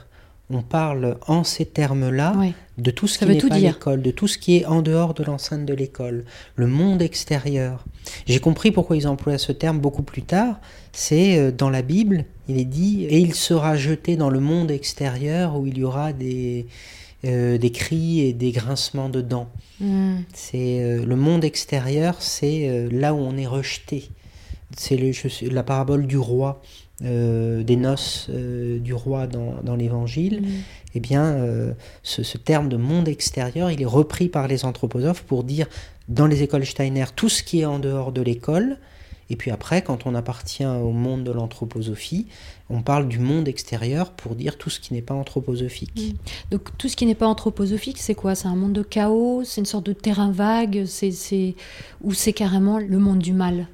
On 0.50 0.62
parle 0.62 1.18
en 1.26 1.44
ces 1.44 1.66
termes-là 1.66 2.34
de 2.78 2.90
tout 2.90 3.06
ce 3.06 3.18
qui 3.18 3.26
n'est 3.26 3.38
pas 3.38 3.58
l'école, 3.58 4.00
de 4.00 4.10
tout 4.10 4.28
ce 4.28 4.38
qui 4.38 4.56
est 4.56 4.64
en 4.64 4.80
dehors 4.80 5.12
de 5.12 5.22
l'enceinte 5.22 5.66
de 5.66 5.74
l'école, 5.74 6.24
le 6.56 6.66
monde 6.66 7.02
extérieur. 7.02 7.84
J'ai 8.26 8.40
compris 8.40 8.70
pourquoi 8.70 8.96
ils 8.96 9.06
emploient 9.06 9.36
ce 9.36 9.52
terme 9.52 9.78
beaucoup 9.78 10.02
plus 10.02 10.22
tard, 10.22 10.58
c'est 10.92 11.38
euh, 11.38 11.50
dans 11.50 11.68
la 11.68 11.82
Bible, 11.82 12.24
il 12.48 12.58
est 12.58 12.64
dit, 12.64 13.04
et 13.04 13.18
il 13.18 13.34
sera 13.34 13.76
jeté 13.76 14.16
dans 14.16 14.30
le 14.30 14.40
monde 14.40 14.70
extérieur 14.70 15.58
où 15.58 15.66
il 15.66 15.78
y 15.78 15.84
aura 15.84 16.12
des, 16.14 16.66
euh, 17.24 17.58
des 17.58 17.70
cris 17.70 18.20
et 18.20 18.32
des 18.32 18.52
grincements 18.52 19.08
de 19.10 19.20
dents. 19.20 19.50
Hmm. 19.80 20.20
C'est 20.32 20.82
euh, 20.82 21.04
le 21.04 21.16
monde 21.16 21.44
extérieur, 21.44 22.22
c'est 22.22 22.88
là 22.90 23.12
où 23.12 23.18
on 23.18 23.36
est 23.36 23.46
rejeté. 23.46 24.08
C'est 24.76 24.98
la 25.42 25.62
parabole 25.62 26.06
du 26.06 26.18
roi, 26.18 26.62
des 27.00 27.76
noces 27.76 28.28
du 28.30 28.92
roi 28.92 29.26
dans, 29.26 29.76
l'Évangile. 29.76 30.42
Hmm. 30.42 30.62
Eh 30.94 31.00
bien, 31.00 31.36
ce, 32.02 32.22
ce, 32.22 32.38
terme 32.38 32.68
de 32.68 32.76
monde 32.76 33.08
extérieur, 33.08 33.70
il 33.70 33.80
est 33.80 33.86
repris 33.86 34.28
par 34.28 34.48
les 34.48 34.64
anthroposophes 34.64 35.22
pour 35.22 35.44
dire 35.44 35.68
dans 36.08 36.26
les 36.26 36.42
écoles 36.42 36.66
Steiner 36.66 37.04
tout 37.14 37.28
ce 37.28 37.42
qui 37.42 37.60
est 37.60 37.66
en 37.66 37.78
dehors 37.78 38.10
de 38.10 38.22
l'école 38.22 38.78
et 39.30 39.36
puis 39.36 39.50
après, 39.50 39.82
quand 39.82 40.06
on 40.06 40.14
appartient 40.14 40.64
au 40.64 40.90
monde 40.90 41.24
de 41.24 41.30
l'anthroposophie, 41.30 42.26
on 42.70 42.82
parle 42.82 43.08
du 43.08 43.18
monde 43.18 43.46
extérieur 43.46 44.12
pour 44.12 44.34
dire 44.34 44.56
tout 44.56 44.70
ce 44.70 44.80
qui 44.80 44.94
n'est 44.94 45.02
pas 45.02 45.14
anthroposophique. 45.14 46.14
Mm. 46.14 46.50
Donc 46.50 46.76
tout 46.78 46.88
ce 46.88 46.96
qui 46.96 47.04
n'est 47.06 47.14
pas 47.14 47.26
anthroposophique, 47.26 47.98
c'est 47.98 48.14
quoi? 48.14 48.34
C'est 48.34 48.48
un 48.48 48.56
monde 48.56 48.72
de 48.72 48.82
chaos? 48.82 49.42
C'est 49.44 49.60
une 49.60 49.66
sorte 49.66 49.86
de 49.86 49.92
terrain 49.92 50.30
vague? 50.30 50.84
C'est, 50.86 51.54
Ou 52.02 52.14
c'est 52.14 52.32
carrément 52.32 52.78
le 52.78 52.98
monde 52.98 53.18
du 53.18 53.32
mal? 53.32 53.68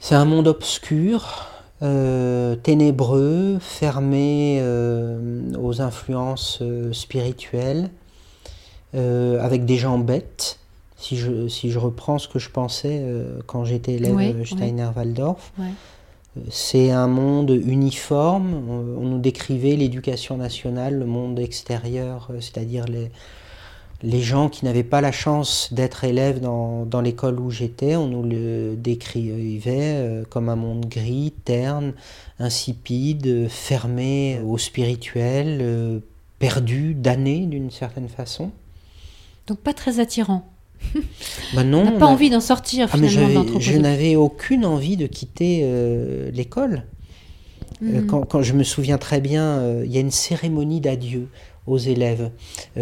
C'est 0.00 0.14
un 0.14 0.24
monde 0.24 0.48
obscur, 0.48 1.46
euh, 1.82 2.56
ténébreux, 2.56 3.58
fermé 3.60 4.58
euh, 4.60 5.52
aux 5.60 5.80
influences 5.80 6.58
euh, 6.62 6.92
spirituelles, 6.92 7.90
avec 8.92 9.66
des 9.66 9.76
gens 9.76 9.98
bêtes. 9.98 10.58
Si 10.96 11.16
je, 11.16 11.46
si 11.46 11.70
je 11.70 11.78
reprends 11.78 12.18
ce 12.18 12.26
que 12.26 12.40
je 12.40 12.50
pensais 12.50 13.06
quand 13.46 13.64
j'étais 13.64 13.92
élève 13.92 14.44
Steiner-Waldorf, 14.44 15.52
euh, 16.36 16.40
c'est 16.50 16.90
un 16.90 17.06
monde 17.06 17.50
uniforme. 17.50 18.54
On, 18.68 19.04
nous 19.04 19.18
décrivait 19.18 19.76
l'éducation 19.76 20.36
nationale, 20.36 20.98
le 20.98 21.06
monde 21.06 21.38
extérieur, 21.38 22.30
c'est-à-dire 22.40 22.86
les, 22.86 23.10
les 24.02 24.20
gens 24.20 24.48
qui 24.48 24.64
n'avaient 24.64 24.82
pas 24.82 25.00
la 25.00 25.12
chance 25.12 25.72
d'être 25.72 26.04
élèves 26.04 26.40
dans, 26.40 26.86
dans 26.86 27.00
l'école 27.00 27.38
où 27.38 27.50
j'étais, 27.50 27.96
on 27.96 28.06
nous 28.06 28.22
le 28.22 28.74
décrivait 28.76 30.24
comme 30.30 30.48
un 30.48 30.56
monde 30.56 30.86
gris, 30.86 31.32
terne, 31.44 31.92
insipide, 32.38 33.48
fermé 33.48 34.40
au 34.46 34.58
spirituel, 34.58 36.00
perdu, 36.38 36.94
damné 36.94 37.46
d'une 37.46 37.70
certaine 37.70 38.08
façon. 38.08 38.50
Donc 39.46 39.58
pas 39.58 39.74
très 39.74 40.00
attirant. 40.00 40.44
Bah 41.54 41.64
non, 41.64 41.80
on 41.80 41.84
n'a 41.84 41.92
pas 41.92 42.06
envie 42.06 42.30
d'en 42.30 42.40
sortir 42.40 42.88
ah, 42.92 42.96
finalement. 42.96 43.44
je 43.58 43.76
n'avais 43.76 44.16
aucune 44.16 44.64
envie 44.64 44.96
de 44.96 45.06
quitter 45.06 45.60
euh, 45.64 46.30
l'école. 46.32 46.84
Euh, 47.82 48.02
mhm. 48.02 48.26
quand, 48.26 48.42
je 48.42 48.52
me 48.52 48.62
souviens 48.62 48.98
très 48.98 49.20
bien, 49.20 49.44
euh, 49.44 49.82
il 49.84 49.92
y 49.92 49.96
a 49.96 50.00
une 50.00 50.10
cérémonie 50.10 50.80
d'adieu 50.80 51.28
aux 51.66 51.78
élèves 51.78 52.30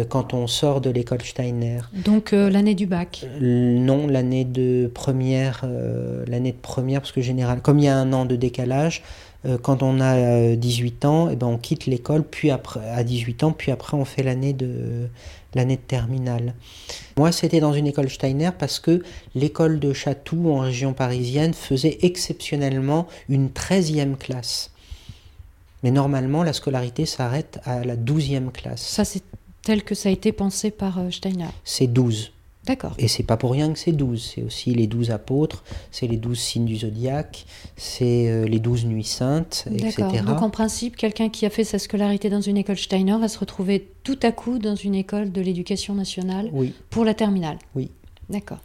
quand 0.07 0.33
on 0.33 0.47
sort 0.47 0.81
de 0.81 0.89
l'école 0.89 1.21
Steiner. 1.21 1.79
Donc 1.93 2.31
l'année 2.31 2.75
du 2.75 2.85
bac 2.85 3.25
Non, 3.41 4.07
l'année 4.07 4.45
de 4.45 4.89
première, 4.93 5.65
l'année 6.27 6.53
de 6.53 6.57
première 6.57 7.01
parce 7.01 7.11
que 7.11 7.21
général, 7.21 7.61
comme 7.61 7.79
il 7.79 7.85
y 7.85 7.87
a 7.87 7.97
un 7.97 8.13
an 8.13 8.25
de 8.25 8.35
décalage, 8.35 9.03
euh, 9.45 9.57
quand 9.57 9.83
on 9.83 10.01
a 10.01 10.15
euh, 10.15 10.55
18 10.55 11.05
ans, 11.05 11.29
eh 11.31 11.35
ben, 11.35 11.47
on 11.47 11.57
quitte 11.57 11.85
l'école, 11.85 12.23
puis 12.23 12.51
après, 12.51 12.81
à 12.89 13.03
18 13.03 13.43
ans, 13.43 13.51
puis 13.53 13.71
après 13.71 13.95
on 13.95 14.03
fait 14.03 14.21
l'année 14.23 14.51
de, 14.51 15.07
l'année 15.55 15.77
de 15.77 15.81
terminale. 15.81 16.53
Moi, 17.17 17.31
c'était 17.31 17.61
dans 17.61 17.73
une 17.73 17.87
école 17.87 18.09
Steiner 18.09 18.49
parce 18.57 18.79
que 18.79 19.01
l'école 19.35 19.79
de 19.79 19.93
Chatou 19.93 20.51
en 20.51 20.59
région 20.59 20.93
parisienne 20.93 21.53
faisait 21.53 21.99
exceptionnellement 22.01 23.07
une 23.29 23.47
13e 23.47 24.17
classe. 24.17 24.71
Mais 25.83 25.91
normalement, 25.91 26.43
la 26.43 26.53
scolarité 26.53 27.05
s'arrête 27.05 27.59
à 27.65 27.83
la 27.85 27.95
12e 27.95 28.51
classe. 28.51 28.81
Ça, 28.81 29.05
c'est 29.05 29.23
tel 29.63 29.83
que 29.83 29.95
ça 29.95 30.09
a 30.09 30.11
été 30.11 30.31
pensé 30.31 30.71
par 30.71 30.99
euh, 30.99 31.11
Steiner. 31.11 31.47
C'est 31.63 31.87
12. 31.87 32.31
D'accord. 32.65 32.93
Et 32.99 33.07
c'est 33.07 33.23
pas 33.23 33.37
pour 33.37 33.51
rien 33.51 33.71
que 33.73 33.79
c'est 33.79 33.93
12. 33.93 34.31
C'est 34.35 34.43
aussi 34.43 34.75
les 34.75 34.85
12 34.85 35.11
apôtres, 35.11 35.63
c'est 35.91 36.07
les 36.07 36.17
12 36.17 36.37
signes 36.37 36.65
du 36.65 36.75
zodiaque, 36.75 37.45
c'est 37.77 38.27
euh, 38.29 38.45
les 38.45 38.59
12 38.59 38.85
nuits 38.85 39.03
saintes, 39.05 39.65
etc. 39.73 39.93
D'accord. 39.97 40.23
Donc 40.23 40.41
en 40.41 40.49
principe, 40.49 40.95
quelqu'un 40.95 41.29
qui 41.29 41.45
a 41.45 41.49
fait 41.49 41.63
sa 41.63 41.79
scolarité 41.79 42.29
dans 42.29 42.41
une 42.41 42.57
école 42.57 42.77
Steiner 42.77 43.17
va 43.17 43.27
se 43.27 43.39
retrouver 43.39 43.87
tout 44.03 44.19
à 44.21 44.31
coup 44.31 44.59
dans 44.59 44.75
une 44.75 44.93
école 44.93 45.31
de 45.31 45.41
l'éducation 45.41 45.95
nationale 45.95 46.49
Oui, 46.51 46.73
pour 46.89 47.05
la 47.05 47.13
terminale. 47.13 47.57
oui. 47.75 47.91
D'accord. 48.29 48.59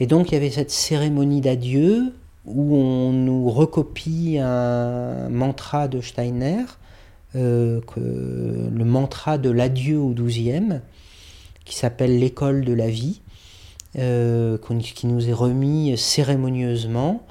Et 0.00 0.06
donc 0.06 0.30
il 0.30 0.34
y 0.34 0.36
avait 0.38 0.50
cette 0.50 0.70
cérémonie 0.70 1.42
d'adieu 1.42 2.14
où 2.44 2.76
on 2.76 3.12
nous 3.12 3.48
recopie 3.50 4.38
un 4.40 5.28
mantra 5.30 5.88
de 5.88 6.00
Steiner, 6.00 6.64
euh, 7.36 7.80
que, 7.80 8.00
le 8.00 8.84
mantra 8.84 9.38
de 9.38 9.50
l'adieu 9.50 9.98
au 9.98 10.12
douzième, 10.12 10.80
qui 11.64 11.74
s'appelle 11.76 12.18
l'école 12.18 12.64
de 12.64 12.72
la 12.74 12.88
vie, 12.88 13.22
euh, 13.98 14.58
qui 14.80 15.06
nous 15.06 15.28
est 15.28 15.32
remis 15.32 15.96
cérémonieusement. 15.96 17.22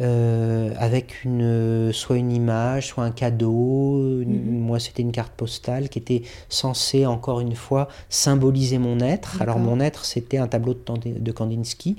euh, 0.00 0.70
avec 0.78 1.24
une, 1.24 1.90
soit 1.92 2.18
une 2.18 2.30
image, 2.30 2.86
soit 2.86 3.02
un 3.02 3.10
cadeau. 3.10 4.20
Une- 4.22 4.44
Mhm. 4.54 4.60
Moi, 4.60 4.78
c'était 4.78 5.02
une 5.02 5.10
carte 5.10 5.32
postale 5.32 5.88
qui 5.88 5.98
était 5.98 6.22
censée, 6.48 7.04
encore 7.04 7.40
une 7.40 7.56
fois, 7.56 7.88
symboliser 8.08 8.78
mon 8.78 9.00
être. 9.00 9.42
Alors, 9.42 9.58
mon 9.58 9.80
être, 9.80 10.04
c'était 10.04 10.38
un 10.38 10.46
tableau 10.46 10.74
de 10.74 11.32
Kandinsky 11.32 11.96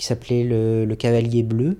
qui 0.00 0.06
s'appelait 0.06 0.44
le, 0.44 0.86
le 0.86 0.96
Cavalier 0.96 1.42
bleu. 1.42 1.78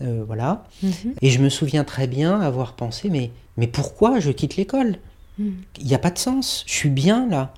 Euh, 0.00 0.24
voilà. 0.26 0.64
Mhm. 0.82 1.14
Et 1.20 1.28
je 1.28 1.38
me 1.38 1.50
souviens 1.50 1.84
très 1.84 2.06
bien 2.06 2.40
avoir 2.40 2.72
pensé, 2.72 3.10
mais, 3.10 3.30
mais 3.58 3.66
pourquoi 3.66 4.20
je 4.20 4.30
quitte 4.30 4.56
l'école? 4.56 4.96
Mhm. 5.38 5.54
Il 5.78 5.86
n'y 5.86 5.94
a 5.94 5.98
pas 5.98 6.10
de 6.10 6.18
sens. 6.18 6.64
Je 6.66 6.72
suis 6.72 6.88
bien 6.88 7.28
là. 7.28 7.52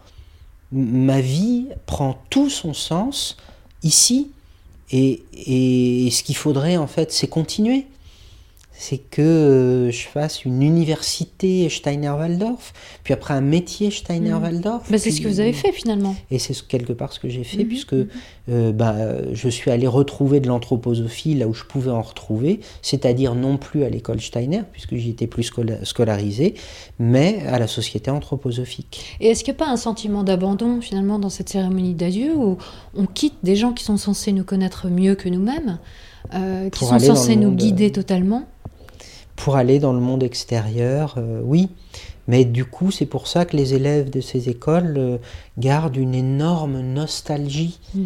Ma 0.72 1.20
vie 1.20 1.68
prend 1.86 2.18
tout 2.28 2.50
son 2.50 2.74
sens 2.74 3.36
ici. 3.84 4.32
Et, 4.90 5.22
et 5.32 6.10
ce 6.10 6.24
qu'il 6.24 6.36
faudrait, 6.36 6.76
en 6.76 6.88
fait, 6.88 7.12
c'est 7.12 7.28
continuer. 7.28 7.86
C'est 8.82 8.96
que 8.96 9.20
euh, 9.20 9.90
je 9.90 10.06
fasse 10.08 10.46
une 10.46 10.62
université 10.62 11.68
Steiner-Waldorf, 11.68 12.72
puis 13.04 13.12
après 13.12 13.34
un 13.34 13.42
métier 13.42 13.90
Steiner-Waldorf. 13.90 14.90
Bah, 14.90 14.96
c'est 14.96 15.10
ce 15.10 15.20
que 15.20 15.28
vous 15.28 15.38
avez 15.40 15.52
fait 15.52 15.70
finalement. 15.70 16.16
et 16.30 16.38
c'est 16.38 16.54
ce- 16.54 16.62
quelque 16.62 16.94
part 16.94 17.12
ce 17.12 17.20
que 17.20 17.28
j'ai 17.28 17.44
fait, 17.44 17.58
Mhm, 17.64 17.68
puisque 17.68 17.94
euh, 18.48 18.72
bah, 18.72 18.96
je 19.34 19.48
suis 19.50 19.70
allé 19.70 19.86
retrouver 19.86 20.40
de 20.40 20.48
l'anthroposophie 20.48 21.34
là 21.34 21.46
où 21.46 21.52
je 21.52 21.64
pouvais 21.64 21.90
en 21.90 22.00
retrouver, 22.00 22.60
c'est-à-dire 22.80 23.34
non 23.34 23.58
plus 23.58 23.84
à 23.84 23.90
l'école 23.90 24.18
Steiner, 24.22 24.62
puisque 24.72 24.94
j'y 24.96 25.10
étais 25.10 25.26
plus 25.26 25.42
scola- 25.50 25.84
scolarisé, 25.84 26.54
mais 26.98 27.42
à 27.48 27.58
la 27.58 27.66
société 27.66 28.10
anthroposophique. 28.10 29.16
Et 29.20 29.26
est-ce 29.26 29.44
qu'il 29.44 29.52
n'y 29.52 29.58
a 29.58 29.64
pas 29.66 29.70
un 29.70 29.76
sentiment 29.76 30.22
d'abandon 30.24 30.80
finalement 30.80 31.18
dans 31.18 31.28
cette 31.28 31.50
cérémonie 31.50 31.92
d'adieu 31.94 32.34
où 32.34 32.56
on 32.96 33.04
quitte 33.04 33.34
des 33.42 33.56
gens 33.56 33.72
qui 33.74 33.84
sont 33.84 33.98
censés 33.98 34.32
nous 34.32 34.44
connaître 34.44 34.88
mieux 34.88 35.16
que 35.16 35.28
nous-mêmes, 35.28 35.78
euh, 36.34 36.70
qui 36.70 36.78
Pour 36.78 36.88
sont 36.88 36.98
censés 36.98 37.36
nous 37.36 37.48
monde, 37.50 37.56
guider 37.58 37.88
euh, 37.88 37.92
totalement 37.92 38.44
Pour 39.44 39.56
aller 39.56 39.78
dans 39.78 39.92
le 39.92 40.00
monde 40.00 40.22
extérieur, 40.22 41.14
euh, 41.16 41.40
oui. 41.44 41.70
Mais 42.28 42.44
du 42.44 42.64
coup, 42.64 42.90
c'est 42.90 43.06
pour 43.06 43.26
ça 43.26 43.44
que 43.44 43.56
les 43.56 43.74
élèves 43.74 44.10
de 44.10 44.20
ces 44.20 44.48
écoles 44.48 44.94
euh, 44.98 45.18
gardent 45.58 45.96
une 45.96 46.14
énorme 46.14 46.80
nostalgie. 46.80 47.80
Mm. 47.94 48.02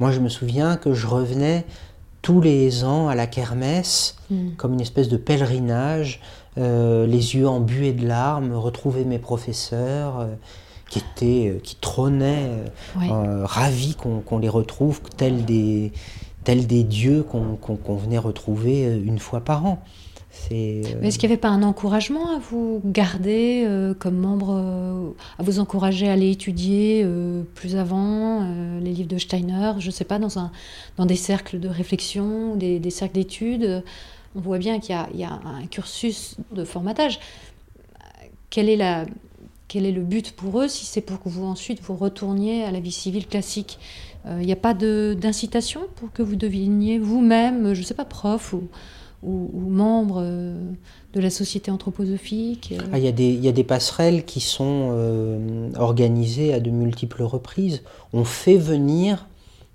Moi, 0.00 0.10
je 0.12 0.20
me 0.20 0.28
souviens 0.28 0.76
que 0.76 0.94
je 0.94 1.06
revenais 1.06 1.64
tous 2.22 2.40
les 2.40 2.84
ans 2.84 3.08
à 3.08 3.14
la 3.14 3.26
kermesse 3.26 4.16
Mm. 4.30 4.50
comme 4.56 4.72
une 4.74 4.80
espèce 4.80 5.08
de 5.08 5.16
pèlerinage, 5.16 6.20
euh, 6.58 7.06
les 7.06 7.36
yeux 7.36 7.46
embués 7.48 7.92
de 7.92 8.06
larmes, 8.06 8.54
retrouver 8.54 9.04
mes 9.04 9.18
professeurs 9.18 10.18
euh, 10.20 10.26
qui 10.90 10.98
étaient, 11.00 11.48
euh, 11.50 11.60
qui 11.62 11.76
trônaient, 11.76 12.50
Ouais. 12.98 13.08
ravis 13.44 13.94
qu'on 13.94 14.38
les 14.38 14.48
retrouve 14.48 15.00
tels 15.16 15.44
des, 15.44 15.92
tels 16.44 16.66
des 16.66 16.82
dieux 16.82 17.22
qu'on 17.24 17.94
venait 17.96 18.18
retrouver 18.18 18.84
une 19.04 19.18
fois 19.18 19.40
par 19.40 19.64
an. 19.66 19.78
C'est 20.36 20.82
euh, 20.84 20.98
Mais 21.00 21.08
est-ce 21.08 21.18
qu'il 21.18 21.28
n'y 21.28 21.32
avait 21.32 21.40
pas 21.40 21.48
un 21.48 21.62
encouragement 21.62 22.30
à 22.30 22.38
vous 22.38 22.80
garder 22.84 23.64
euh, 23.66 23.94
comme 23.94 24.16
membre, 24.16 24.54
euh, 24.56 25.10
à 25.38 25.42
vous 25.42 25.58
encourager 25.58 26.08
à 26.08 26.12
aller 26.12 26.30
étudier 26.30 27.02
euh, 27.04 27.42
plus 27.54 27.76
avant 27.76 28.46
les 28.80 28.92
livres 28.92 29.08
de 29.08 29.18
Steiner, 29.18 29.72
je 29.78 29.86
ne 29.86 29.92
sais 29.92 30.04
pas, 30.04 30.18
dans, 30.18 30.38
un, 30.38 30.52
dans 30.96 31.06
des 31.06 31.16
cercles 31.16 31.58
de 31.58 31.68
réflexion, 31.68 32.56
des, 32.56 32.90
cercles 32.90 33.14
d'études? 33.14 33.82
On 34.36 34.40
voit 34.40 34.58
bien 34.58 34.80
qu'il 34.80 34.94
y 35.14 35.24
a, 35.24 35.40
un 35.44 35.66
cursus 35.66 36.36
de 36.52 36.64
formatage. 36.64 37.18
Est 38.56 39.06
quel 39.68 39.84
est 39.84 39.92
le 39.92 40.02
but 40.02 40.32
pour 40.32 40.60
eux 40.60 40.68
si 40.68 40.86
c'est 40.86 41.00
pour 41.00 41.20
que 41.20 41.28
vous 41.28 41.44
ensuite 41.44 41.82
vous 41.82 41.96
retourniez 41.96 42.64
à 42.64 42.70
la 42.70 42.80
vie 42.80 42.92
civile 42.92 43.26
classique? 43.26 43.78
Il 44.28 44.46
n'y 44.46 44.52
a 44.52 44.56
pas 44.56 44.74
d'incitation 44.74 45.82
pour 45.96 46.12
que 46.12 46.22
vous 46.22 46.36
deveniez 46.36 46.98
vous-même, 46.98 47.74
je 47.74 47.80
ne 47.80 47.84
sais 47.84 47.94
pas, 47.94 48.04
prof 48.04 48.52
ou, 48.52 48.68
ou, 49.22 49.50
ou 49.52 49.68
membre 49.70 50.20
euh, 50.22 50.58
de 51.14 51.20
la 51.20 51.30
société 51.30 51.70
anthroposophique 51.70 52.74
euh, 52.76 52.84
Ah, 52.92 52.98
Il 52.98 53.04
y, 53.04 53.08
a 53.48 53.52
des- 53.52 53.64
passerelles 53.64 54.24
qui 54.24 54.40
sont 54.40 54.90
euh, 54.92 55.70
organisées 55.76 56.52
à 56.54 56.60
de 56.60 56.70
multiples 56.70 57.22
reprises. 57.22 57.82
On 58.12 58.24
fait 58.24 58.58
venir 58.58 59.26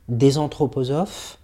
des 0.10 0.38
anthroposophes 0.38 1.38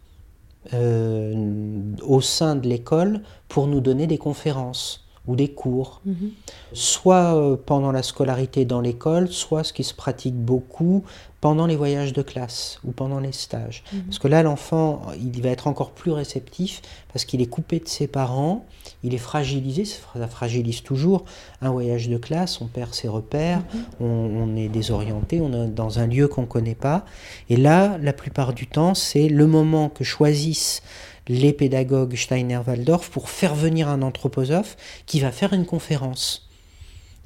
au 0.74 2.22
sein 2.22 2.56
de 2.58 2.68
l'école 2.68 3.22
pour 3.48 3.68
nous 3.68 3.80
donner 3.80 4.06
des 4.06 4.18
conférences 4.18 5.07
ou 5.28 5.36
des 5.36 5.50
cours, 5.50 6.02
mhm. 6.06 6.32
soit 6.74 7.36
euh, 7.36 7.58
pendant 7.64 7.92
la 7.92 8.02
scolarité 8.02 8.66
dans 8.66 8.82
l'école, 8.82 9.28
soit 9.28 9.64
ce 9.64 9.74
qui 9.74 9.84
se 9.84 9.94
pratique 9.94 10.36
beaucoup 10.36 11.04
pendant 11.42 11.68
les 11.68 11.76
voyages 11.76 12.14
de 12.14 12.22
classe 12.22 12.80
ou 12.84 12.92
pendant 12.92 13.20
les 13.20 13.34
stages. 13.34 13.84
Mhm. 13.92 14.04
Parce 14.04 14.20
que 14.20 14.28
là, 14.28 14.42
l'enfant, 14.42 15.02
il 15.22 15.42
va 15.42 15.50
être 15.50 15.68
encore 15.68 15.92
plus 15.92 16.12
réceptif 16.12 16.82
parce 17.12 17.26
qu'il 17.26 17.42
est 17.42 17.48
coupé 17.48 17.80
de 17.80 17.88
ses 17.88 18.08
parents, 18.08 18.66
il 19.04 19.14
est 19.14 19.20
fragilisé, 19.20 19.86
ça 19.86 20.28
fragilise 20.28 20.82
toujours 20.82 21.26
un 21.62 21.72
voyage 21.72 22.10
de 22.10 22.18
classe, 22.18 22.62
on 22.62 22.68
perd 22.68 22.94
ses 22.94 23.08
repères, 23.08 23.62
on, 24.00 24.06
on 24.06 24.56
est 24.56 24.70
désorienté, 24.70 25.42
on 25.42 25.52
est 25.54 25.68
dans 25.68 26.00
un 26.00 26.08
lieu 26.08 26.28
qu'on 26.28 26.42
ne 26.42 26.48
connaît 26.48 26.76
pas. 26.76 27.06
Et 27.50 27.58
là, 27.58 27.98
la 28.02 28.14
plupart 28.14 28.54
du 28.54 28.68
temps, 28.68 28.94
c'est 28.94 29.28
le 29.28 29.46
moment 29.46 29.90
que 29.90 30.04
choisissent 30.04 30.82
les 31.30 31.54
pédagogues 31.54 32.16
Steiner-Waldorf 32.16 33.10
pour 33.10 33.30
faire 33.30 33.56
venir 33.56 33.88
un 33.90 34.02
anthroposophe 34.02 34.78
qui 35.06 35.20
va 35.20 35.32
faire 35.32 35.54
une 35.54 35.66
conférence 35.66 36.48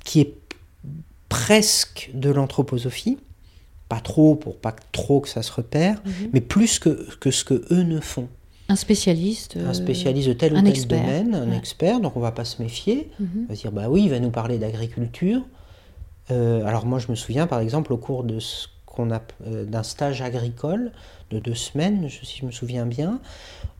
qui 0.03 0.21
est 0.21 0.33
presque 1.29 2.09
de 2.13 2.29
l'anthroposophie, 2.29 3.17
pas 3.89 3.99
trop 3.99 4.35
pour 4.35 4.57
pas 4.57 4.75
trop 4.91 5.19
que 5.21 5.29
ça 5.29 5.41
se 5.43 5.51
repère, 5.51 6.01
Mhm. 6.05 6.29
mais 6.33 6.41
plus 6.41 6.79
que, 6.79 7.07
que 7.19 7.31
ce 7.31 7.43
que 7.43 7.65
eux 7.71 7.83
ne 7.83 7.99
font. 7.99 8.27
Un 8.69 8.75
spécialiste. 8.75 9.57
Un 9.57 9.69
euh, 9.69 9.73
spécialiste 9.73 10.27
de 10.29 10.33
tel 10.33 10.53
ou 10.53 10.55
tel 10.61 10.67
expert, 10.69 11.01
domaine, 11.01 11.35
un 11.35 11.49
ouais. 11.49 11.57
expert, 11.57 11.99
donc 11.99 12.15
on 12.15 12.21
va 12.21 12.31
pas 12.31 12.45
se 12.45 12.61
méfier. 12.61 13.09
mhm. 13.19 13.45
On 13.45 13.49
va 13.49 13.55
se 13.55 13.61
dire, 13.61 13.71
bah 13.71 13.89
oui, 13.89 14.03
il 14.03 14.09
va 14.09 14.19
nous 14.19 14.29
parler 14.31 14.57
d'agriculture. 14.59 15.41
Euh, 16.31 16.63
alors 16.65 16.85
moi, 16.85 16.99
je 16.99 17.07
me 17.09 17.15
souviens, 17.15 17.47
par 17.47 17.59
exemple, 17.59 17.91
au 17.91 17.97
cours 17.97 18.23
de 18.23 18.39
ce 18.39 18.67
qu'on 18.85 19.11
a 19.11 19.21
euh, 19.47 19.65
d'un 19.65 19.83
stage 19.83 20.21
agricole 20.21 20.91
de 21.31 21.39
deux 21.39 21.55
semaines, 21.55 22.07
je- 22.09 22.25
si 22.25 22.39
je 22.39 22.45
me 22.45 22.51
souviens 22.51 22.85
bien, 22.85 23.19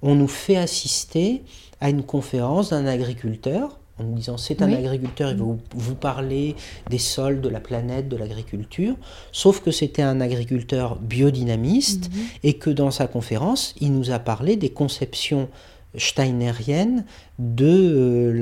on 0.02 0.16
nous 0.16 0.28
fait 0.28 0.58
assister 0.58 1.44
à 1.80 1.90
une 1.90 2.04
conférence 2.04 2.70
d'un 2.72 2.86
agriculteur 2.86 3.78
en 4.00 4.04
nous 4.06 4.16
disant 4.16 4.38
c'est 4.38 4.62
un 4.64 4.68
Oui. 4.68 4.76
agriculteur, 4.76 5.30
il 5.32 5.38
va 5.38 5.44
vous, 5.44 5.60
vous 5.76 5.96
parler 5.96 6.56
des 6.90 6.98
sols, 6.98 7.40
de 7.42 7.50
la 7.50 7.60
planète, 7.60 8.08
de 8.10 8.18
l'agriculture, 8.18 8.96
sauf 9.32 9.62
que 9.62 9.70
c'était 9.70 10.02
un 10.02 10.22
agriculteur 10.22 10.96
biodynamiste 10.96 12.10
Mhm. 12.10 12.22
et 12.44 12.54
que 12.54 12.70
dans 12.72 12.90
sa 12.90 13.06
conférence, 13.08 13.76
il 13.80 13.94
nous 13.94 14.10
a 14.12 14.18
parlé 14.20 14.56
des 14.56 14.70
conceptions 14.70 15.50
steinériennes 15.98 17.04
de, 17.38 17.66
euh, 17.68 18.34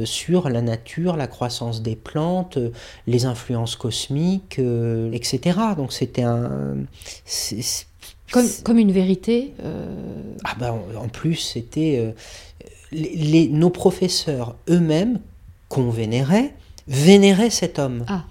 la, 0.00 0.06
sur 0.06 0.48
la 0.48 0.62
nature, 0.62 1.16
la 1.16 1.26
croissance 1.26 1.82
des 1.82 1.96
plantes, 1.96 2.56
euh, 2.56 2.70
les 3.06 3.26
influences 3.26 3.76
cosmiques, 3.76 4.58
euh, 4.58 5.10
etc. 5.12 5.58
Donc 5.76 5.92
c'était 5.92 6.22
un... 6.22 6.76
Comme, 8.32 8.46
comme 8.64 8.78
une 8.78 8.90
vérité. 8.92 9.54
Ah 10.44 10.54
ben, 10.58 10.74
en- 10.98 11.08
plus, 11.08 11.36
c'était... 11.36 11.96
euh, 11.98 12.12
les, 12.92 13.14
les- 13.16 13.48
nos 13.48 13.70
professeurs 13.70 14.56
eux-mêmes, 14.68 15.20
qu'on 15.68 15.90
vénérait, 15.90 16.54
vénéraient 16.88 17.50
cet 17.50 17.78
homme. 17.78 18.04
Ah. 18.08 18.24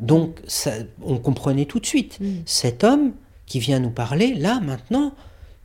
Donc 0.00 0.40
ça, 0.46 0.72
on 1.02 1.18
comprenait 1.18 1.64
tout 1.64 1.80
de 1.80 1.86
suite. 1.86 2.18
mm. 2.20 2.42
Cet 2.46 2.84
homme 2.84 3.12
qui 3.46 3.60
vient 3.60 3.78
nous 3.78 3.90
parler, 3.90 4.34
là, 4.34 4.60
maintenant, 4.60 5.14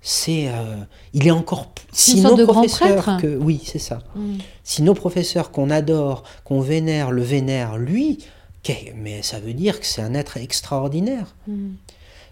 c'est, 0.01 0.47
euh, 0.49 0.77
il 1.13 1.27
est 1.27 1.31
encore 1.31 1.73
une 1.89 1.95
si 1.95 2.21
sorte 2.21 2.33
nos 2.33 2.37
de 2.37 2.45
grand 2.45 2.61
professeurs 2.61 3.03
prêtre. 3.03 3.21
que 3.21 3.35
oui, 3.35 3.61
c'est 3.65 3.79
ça. 3.79 3.99
Mm. 4.15 4.37
Si 4.63 4.81
nos 4.83 4.93
professeurs 4.93 5.51
qu'on 5.51 5.69
adore, 5.69 6.23
qu'on 6.45 6.61
vénère, 6.61 7.11
le 7.11 7.21
vénèrent 7.23 7.77
lui, 7.77 8.19
mais 8.95 9.21
ça 9.23 9.39
veut 9.39 9.53
dire 9.53 9.79
que 9.79 9.85
c'est 9.85 10.01
un 10.01 10.13
être 10.13 10.37
extraordinaire. 10.37 11.35
Mm. 11.47 11.71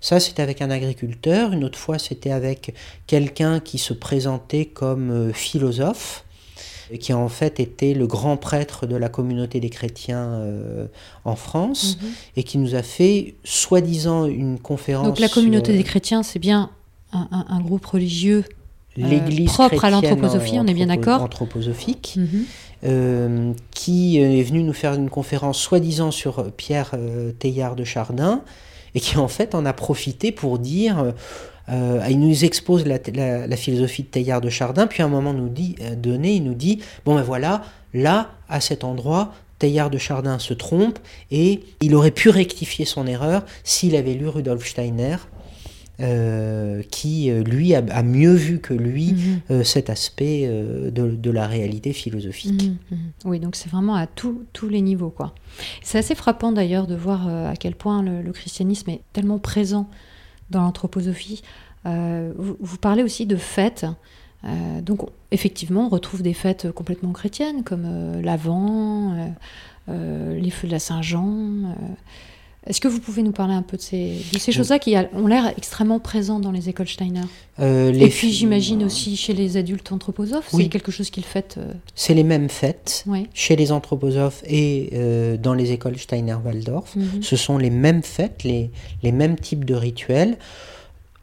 Ça, 0.01 0.19
c'était 0.19 0.41
avec 0.43 0.61
un 0.61 0.69
agriculteur. 0.69 1.51
Une 1.53 1.63
autre 1.63 1.77
fois, 1.79 1.97
c'était 1.99 2.31
avec 2.31 2.73
quelqu'un 3.07 3.59
qui 3.59 3.77
se 3.77 3.93
présentait 3.93 4.65
comme 4.65 5.11
euh, 5.11 5.33
philosophe, 5.33 6.23
qui 6.99 7.11
en 7.13 7.27
fait 7.29 7.59
était 7.59 7.93
le 7.93 8.07
grand 8.07 8.37
prêtre 8.37 8.85
de 8.85 8.95
la 8.95 9.09
communauté 9.09 9.59
des 9.59 9.69
chrétiens 9.69 10.19
euh, 10.33 10.87
en 11.25 11.35
France, 11.35 11.97
Mhm. 12.01 12.09
et 12.37 12.43
qui 12.43 12.57
nous 12.59 12.75
a 12.75 12.83
fait, 12.83 13.35
soi-disant, 13.43 14.25
une 14.25 14.57
conférence. 14.59 15.07
Donc 15.07 15.19
la 15.19 15.27
communauté 15.29 15.73
des 15.73 15.83
chrétiens, 15.83 16.23
c'est 16.23 16.39
bien 16.39 16.69
un, 17.11 17.27
un- 17.31 17.45
un 17.49 17.59
groupe 17.61 17.85
religieux. 17.85 18.43
euh, 18.99 19.45
propre 19.45 19.85
à 19.85 19.91
l'anthroposophie, 19.91 20.57
on 20.59 20.65
est 20.65 20.73
bien 20.73 20.87
d'accord 20.87 21.21
Anthroposophique. 21.21 22.17
Mhm. 22.17 23.53
qui 23.71 24.17
est 24.17 24.41
venu 24.43 24.63
nous 24.63 24.73
faire 24.73 24.93
une 24.93 25.09
conférence 25.09 25.57
soi-disant 25.59 26.09
sur 26.11 26.51
Pierre 26.53 26.91
Teilhard 27.39 27.75
de 27.75 27.83
Chardin, 27.83 28.41
et 28.97 28.99
qui 28.99 29.17
en 29.17 29.27
fait 29.27 29.53
en 29.53 29.63
a 29.67 29.73
profité 29.73 30.31
pour 30.31 30.57
dire, 30.57 30.97
euh, 30.97 31.11
euh, 31.69 32.03
il 32.09 32.19
nous 32.19 32.45
expose 32.45 32.83
la, 32.87 32.97
philosophie 33.55 34.01
de 34.01 34.07
Teilhard 34.07 34.41
de 34.41 34.49
Chardin, 34.49 34.87
puis 34.87 35.03
à 35.03 35.05
un 35.05 35.09
moment 35.09 35.33
nous 35.33 35.49
dit, 35.49 35.75
euh, 35.81 35.93
donné, 35.93 36.33
il 36.33 36.43
nous 36.43 36.55
dit, 36.55 36.81
bon 37.05 37.13
ben 37.13 37.21
voilà, 37.21 37.61
là, 37.93 38.31
à 38.49 38.59
cet 38.59 38.83
endroit, 38.83 39.35
Teilhard 39.59 39.91
de 39.91 39.99
Chardin 39.99 40.39
se 40.39 40.55
trompe, 40.55 40.97
et 41.29 41.59
il 41.79 41.93
aurait 41.93 42.09
pu 42.09 42.29
rectifier 42.29 42.85
son 42.85 43.05
erreur 43.05 43.43
s'il 43.63 43.95
avait 43.95 44.15
lu 44.15 44.27
Rudolf 44.27 44.67
Steiner, 44.67 45.17
euh, 45.99 46.83
qui, 46.91 47.31
euh, 47.31 47.41
lui, 47.43 47.73
a, 47.73 47.83
a 47.89 48.03
mieux 48.03 48.33
vu 48.33 48.59
que 48.59 48.73
lui 48.73 49.13
Mhm. 49.13 49.39
euh, 49.51 49.63
cet 49.63 49.89
aspect 49.89 50.43
euh, 50.45 50.91
de, 50.91 51.09
de 51.09 51.31
la 51.31 51.47
réalité 51.47 51.91
philosophique. 51.93 52.63
Mhm, 52.63 52.77
mhm. 52.97 53.11
Oui, 53.25 53.39
donc 53.39 53.55
c'est 53.55 53.69
vraiment 53.69 53.95
à 53.95 54.05
tous 54.07 54.43
tous 54.53 54.69
les 54.69 54.81
niveaux. 54.81 55.09
quoi. 55.09 55.33
C'est 55.81 55.97
assez 55.97 56.13
frappant 56.15 56.51
d'ailleurs 56.51 56.85
de 56.87 56.95
voir 56.95 57.27
à 57.27 57.55
quel 57.55 57.73
point 57.75 58.03
le, 58.03 58.21
le 58.21 58.31
christianisme 58.31 58.89
est 58.91 59.01
tellement 59.13 59.39
présent 59.39 59.89
dans 60.51 60.61
l'anthroposophie. 60.61 61.41
Vous, 61.85 62.57
vous 62.59 62.77
parlez 62.77 63.01
aussi 63.01 63.25
de 63.25 63.37
fêtes. 63.37 63.85
Donc 64.83 65.03
on- 65.03 65.09
effectivement, 65.31 65.85
on 65.87 65.89
retrouve 65.89 66.21
des 66.21 66.33
fêtes 66.33 66.71
complètement 66.71 67.11
chrétiennes 67.13 67.63
comme 67.63 68.21
l'Avent, 68.21 69.15
les 69.87 70.49
feux 70.51 70.67
de 70.67 70.71
la 70.73 70.79
Saint-Jean. 70.79 71.75
Est-ce 72.67 72.81
que 72.81 72.87
vous 72.87 72.99
pouvez 72.99 73.23
nous 73.23 73.31
parler 73.31 73.53
un 73.53 73.61
peu 73.61 73.77
de 73.77 73.81
ces, 73.81 74.17
de 74.33 74.37
ces 74.39 74.51
choses-là 74.51 74.77
qui 74.77 74.95
ont 75.13 75.27
l'air 75.27 75.53
extrêmement 75.57 75.99
présentes 75.99 76.41
dans 76.41 76.51
les 76.51 76.67
écoles 76.69 76.87
Steiner? 76.87 77.21
Euh, 77.59 77.93
Et 77.93 78.09
puis 78.09 78.31
j'imagine 78.31 78.83
aussi 78.83 79.15
chez 79.15 79.33
les 79.33 79.57
adultes 79.57 79.91
anthroposophes, 79.91 80.49
Oui. 80.53 80.63
c'est 80.63 80.69
quelque 80.69 80.91
chose 80.91 81.09
qu'ils 81.09 81.23
fêtent. 81.25 81.55
euh, 81.57 81.71
C'est 81.95 82.13
les 82.13 82.23
mêmes 82.23 82.49
fêtes 82.49 83.05
chez 83.33 83.55
les 83.55 83.71
anthroposophes 83.71 84.43
et 84.45 84.89
euh, 84.93 85.37
dans 85.37 85.53
les 85.53 85.71
écoles 85.71 85.97
Steiner-Waldorf. 85.97 86.95
Mhm. 86.95 87.23
Ce 87.23 87.35
sont 87.35 87.57
les 87.57 87.69
mêmes 87.69 88.03
fêtes, 88.03 88.43
les, 88.43 88.69
les 89.01 89.11
mêmes 89.11 89.37
types 89.37 89.65
de 89.65 89.73
rituels. 89.73 90.37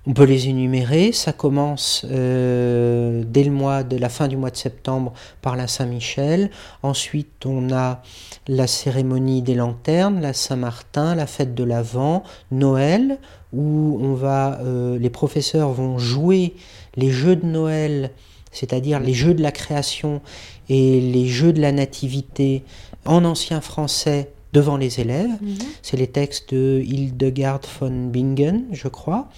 On 0.06 0.12
peut 0.12 0.24
les 0.24 0.48
énumérer. 0.48 1.12
Ça 1.12 1.32
commence 1.32 2.04
euh, 2.10 3.22
dès 3.26 3.42
le 3.42 3.50
mois 3.50 3.82
de 3.82 3.96
la 3.96 4.08
fin 4.08 4.28
du 4.28 4.36
mois 4.36 4.50
de 4.50 4.56
septembre 4.56 5.12
par 5.40 5.56
la 5.56 5.66
Saint-Michel. 5.66 6.50
Ensuite, 6.82 7.46
on 7.46 7.72
a 7.72 8.02
la 8.46 8.66
cérémonie 8.66 9.40
des 9.40 9.54
lanternes, 9.54 10.20
la 10.20 10.34
Saint-Martin, 10.34 11.14
la 11.14 11.26
fête 11.26 11.54
de 11.54 11.64
l'Avent, 11.64 12.22
Noël, 12.50 13.18
où 13.54 13.98
on 14.02 14.14
va, 14.14 14.60
euh, 14.60 14.98
les 14.98 15.10
professeurs 15.10 15.72
vont 15.72 15.98
jouer 15.98 16.54
les 16.96 17.10
jeux 17.10 17.36
de 17.36 17.46
Noël, 17.46 18.10
c'est-à-dire 18.52 19.00
les 19.00 19.14
jeux 19.14 19.34
de 19.34 19.42
la 19.42 19.52
création 19.52 20.20
et 20.68 21.00
les 21.00 21.26
jeux 21.26 21.52
de 21.52 21.60
la 21.60 21.72
nativité 21.72 22.62
en 23.06 23.24
ancien 23.24 23.60
français 23.60 24.32
devant 24.52 24.76
les 24.76 25.00
élèves. 25.00 25.30
Mhm. 25.40 25.56
C'est 25.82 25.96
les 25.96 26.06
textes 26.06 26.54
de 26.54 26.82
Hildegard 26.84 27.60
von 27.80 28.08
Bingen, 28.08 28.64
je 28.72 28.88
crois. 28.88 29.28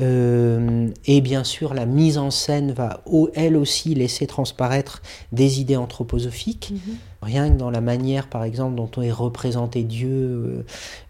Euh, 0.00 0.88
et 1.06 1.20
bien 1.20 1.44
sûr, 1.44 1.74
la 1.74 1.86
mise 1.86 2.16
en 2.18 2.30
scène 2.30 2.72
va 2.72 3.02
elle 3.34 3.56
aussi 3.56 3.94
laisser 3.94 4.26
transparaître 4.26 5.02
des 5.32 5.60
idées 5.60 5.76
anthroposophiques. 5.76 6.70
Mhm. 6.72 6.94
Rien 7.22 7.50
que 7.50 7.56
dans 7.58 7.70
la 7.70 7.82
manière, 7.82 8.28
par 8.28 8.44
exemple, 8.44 8.76
dont 8.76 8.88
on 8.96 9.02
est 9.02 9.12
représenté 9.12 9.82
Dieu 9.82 10.08
euh, 10.10 10.64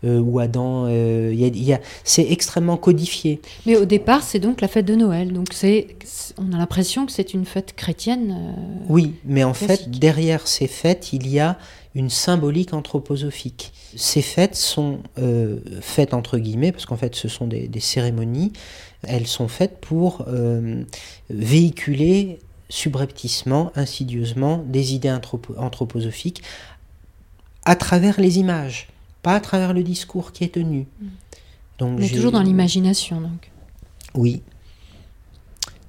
euh, 0.04 0.18
ou 0.20 0.40
Adam, 0.40 0.86
euh, 0.86 1.30
il 1.32 1.38
y 1.40 1.44
a- 1.44 1.48
il 1.48 1.62
y 1.62 1.72
a- 1.72 1.80
c'est 2.02 2.28
extrêmement 2.32 2.76
codifié. 2.76 3.40
Mais 3.64 3.76
au 3.76 3.84
départ, 3.84 4.24
c'est 4.24 4.40
donc 4.40 4.60
la 4.60 4.66
fête 4.66 4.86
de 4.86 4.96
Noël. 4.96 5.32
Donc 5.32 5.48
c'est, 5.52 5.86
on 6.36 6.52
a 6.52 6.58
l'impression 6.58 7.06
que 7.06 7.12
c'est 7.12 7.32
une 7.32 7.44
fête 7.44 7.74
chrétienne. 7.76 8.36
Oui, 8.88 9.14
mais 9.24 9.44
en 9.44 9.54
fait, 9.54 9.88
derrière 9.88 10.48
ces 10.48 10.66
fêtes, 10.66 11.12
il 11.12 11.28
y 11.28 11.38
a 11.38 11.58
une 11.94 12.10
symbolique 12.10 12.72
anthroposophique. 12.72 13.72
Ces 13.96 14.22
fêtes 14.22 14.54
sont 14.54 15.00
euh, 15.18 15.58
faites 15.80 16.14
entre 16.14 16.38
guillemets, 16.38 16.70
parce 16.72 16.86
qu'en 16.86 16.96
fait, 16.96 17.14
ce 17.16 17.28
sont 17.28 17.46
des, 17.46 17.66
des 17.68 17.80
cérémonies. 17.80 18.52
Elles 19.02 19.26
sont 19.26 19.48
faites 19.48 19.78
pour 19.80 20.24
euh, 20.28 20.84
véhiculer 21.30 22.38
subrepticement, 22.68 23.72
insidieusement, 23.74 24.58
des 24.58 24.94
idées 24.94 25.08
anthropo- 25.08 25.58
anthroposophiques 25.58 26.42
à 27.64 27.74
travers 27.76 28.20
les 28.20 28.38
images, 28.38 28.88
pas 29.22 29.34
à 29.34 29.40
travers 29.40 29.72
le 29.72 29.82
discours 29.82 30.32
qui 30.32 30.44
est 30.44 30.54
tenu. 30.54 30.86
Donc, 31.78 31.98
mais 31.98 32.08
toujours 32.08 32.30
dans 32.32 32.42
l'imagination. 32.42 33.20
Donc. 33.20 33.50
oui. 34.14 34.42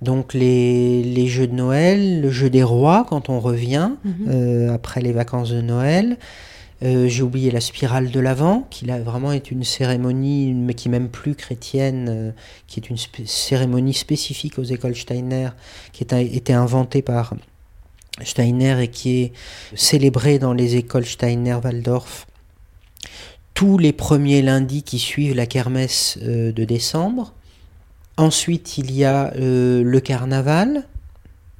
Donc 0.01 0.33
les, 0.33 1.03
les 1.03 1.27
jeux 1.27 1.47
de 1.47 1.53
Noël, 1.53 2.21
le 2.21 2.31
jeu 2.31 2.49
des 2.49 2.63
rois 2.63 3.05
quand 3.07 3.29
on 3.29 3.39
revient 3.39 3.91
Mhm. 4.03 4.27
euh, 4.29 4.73
après 4.73 5.01
les 5.01 5.11
vacances 5.11 5.49
de 5.51 5.61
Noël. 5.61 6.17
Euh, 6.83 7.07
J'ai 7.07 7.21
oublié 7.21 7.51
la 7.51 7.61
spirale 7.61 8.09
de 8.09 8.19
l'Avent, 8.19 8.65
qui 8.71 8.85
là 8.85 8.99
vraiment 8.99 9.31
est 9.31 9.51
une 9.51 9.63
cérémonie, 9.63 10.51
mais 10.53 10.73
qui 10.73 10.87
est 10.87 10.91
même 10.91 11.09
plus 11.09 11.35
chrétienne, 11.35 12.07
euh, 12.09 12.31
qui 12.65 12.79
est 12.79 12.89
une 12.89 12.97
cérémonie 13.25 13.93
spécifique 13.93 14.57
aux 14.57 14.63
écoles 14.63 14.95
Steiner, 14.95 15.49
qui 15.93 16.03
est, 16.03 16.13
été 16.13 16.53
inventée 16.53 17.03
par 17.03 17.35
Steiner 18.23 18.81
et 18.81 18.87
qui 18.87 19.21
est 19.21 19.31
célébrée 19.75 20.39
dans 20.39 20.53
les 20.53 20.75
écoles 20.75 21.05
Steiner-Waldorf 21.05 22.25
tous 23.53 23.77
les 23.77 23.91
premiers 23.93 24.41
lundis 24.41 24.81
qui 24.81 24.97
suivent 24.97 25.35
la 25.35 25.45
kermesse 25.45 26.17
de 26.19 26.63
décembre. 26.65 27.33
Ensuite, 28.25 28.77
il 28.77 28.91
y 28.91 29.03
a 29.03 29.33
euh, 29.35 29.81
le 29.83 29.99
carnaval. 29.99 30.83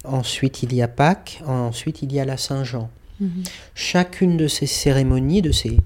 Ensuite, 0.04 0.62
il 0.62 0.72
y 0.72 0.80
a 0.80 0.86
Pâques. 0.86 1.42
Ensuite, 1.44 2.02
il 2.02 2.12
y 2.12 2.20
a 2.20 2.24
la 2.24 2.36
Saint-Jean. 2.36 2.88
Mhm. 3.20 3.42
Chacune 3.74 4.36
de 4.36 4.46
ces 4.46 4.66
cérémonies, 4.66 5.42
de 5.42 5.50
ces 5.50 5.78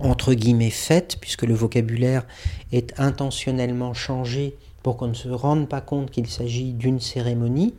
entre 0.00 0.34
guillemets 0.34 0.70
fêtes, 0.70 1.18
puisque 1.20 1.42
le 1.42 1.54
vocabulaire 1.54 2.24
est 2.72 2.98
intentionnellement 2.98 3.94
changé 3.94 4.56
pour 4.82 4.96
qu'on 4.96 5.06
ne 5.08 5.14
se 5.14 5.28
rende 5.28 5.68
pas 5.68 5.80
compte 5.80 6.10
qu'il 6.10 6.26
s'agit 6.26 6.72
d'une 6.72 6.98
cérémonie, 6.98 7.72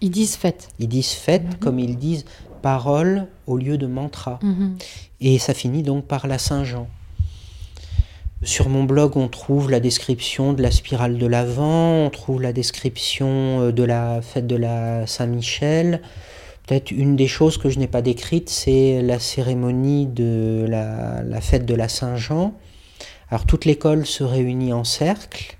Ils 0.00 0.10
disent 0.10 0.36
fête. 0.36 0.68
ils 0.78 0.88
disent 0.88 1.12
fête 1.12 1.44
Mhm. 1.44 1.54
comme 1.56 1.78
ils 1.78 1.96
disent 1.98 2.24
parole 2.62 3.26
au 3.46 3.58
lieu 3.58 3.76
de 3.76 3.86
mantra. 3.86 4.38
Mhm. 4.42 4.76
Et 5.20 5.38
ça 5.38 5.52
finit 5.52 5.82
donc 5.82 6.06
par 6.06 6.26
la 6.26 6.38
Saint-Jean. 6.38 6.88
Sur 8.42 8.68
mon 8.68 8.84
blog, 8.84 9.16
on 9.16 9.28
trouve 9.28 9.70
la 9.70 9.80
description 9.80 10.52
de 10.52 10.62
la 10.62 10.70
spirale 10.70 11.18
de 11.18 11.26
l'Avent, 11.26 12.06
on 12.06 12.10
trouve 12.10 12.40
la 12.40 12.52
description 12.52 13.26
euh, 13.62 13.72
de 13.72 13.82
la 13.82 14.22
fête 14.22 14.46
de 14.46 14.54
la 14.54 15.06
Saint-Michel. 15.08 16.02
Peut-être 16.66 16.92
une 16.92 17.16
des 17.16 17.26
choses 17.26 17.58
que 17.58 17.68
je 17.68 17.78
n'ai 17.80 17.88
pas 17.88 18.02
décrite, 18.02 18.48
c'est 18.48 19.02
la 19.02 19.18
cérémonie 19.18 20.06
de 20.06 20.66
la, 20.68 21.22
la 21.24 21.40
fête 21.40 21.66
de 21.66 21.74
la 21.74 21.88
Saint-Jean. 21.88 22.54
Alors 23.30 23.44
toute 23.44 23.64
l'école 23.64 24.06
se 24.06 24.22
réunit 24.22 24.72
en 24.72 24.84
cercle 24.84 25.56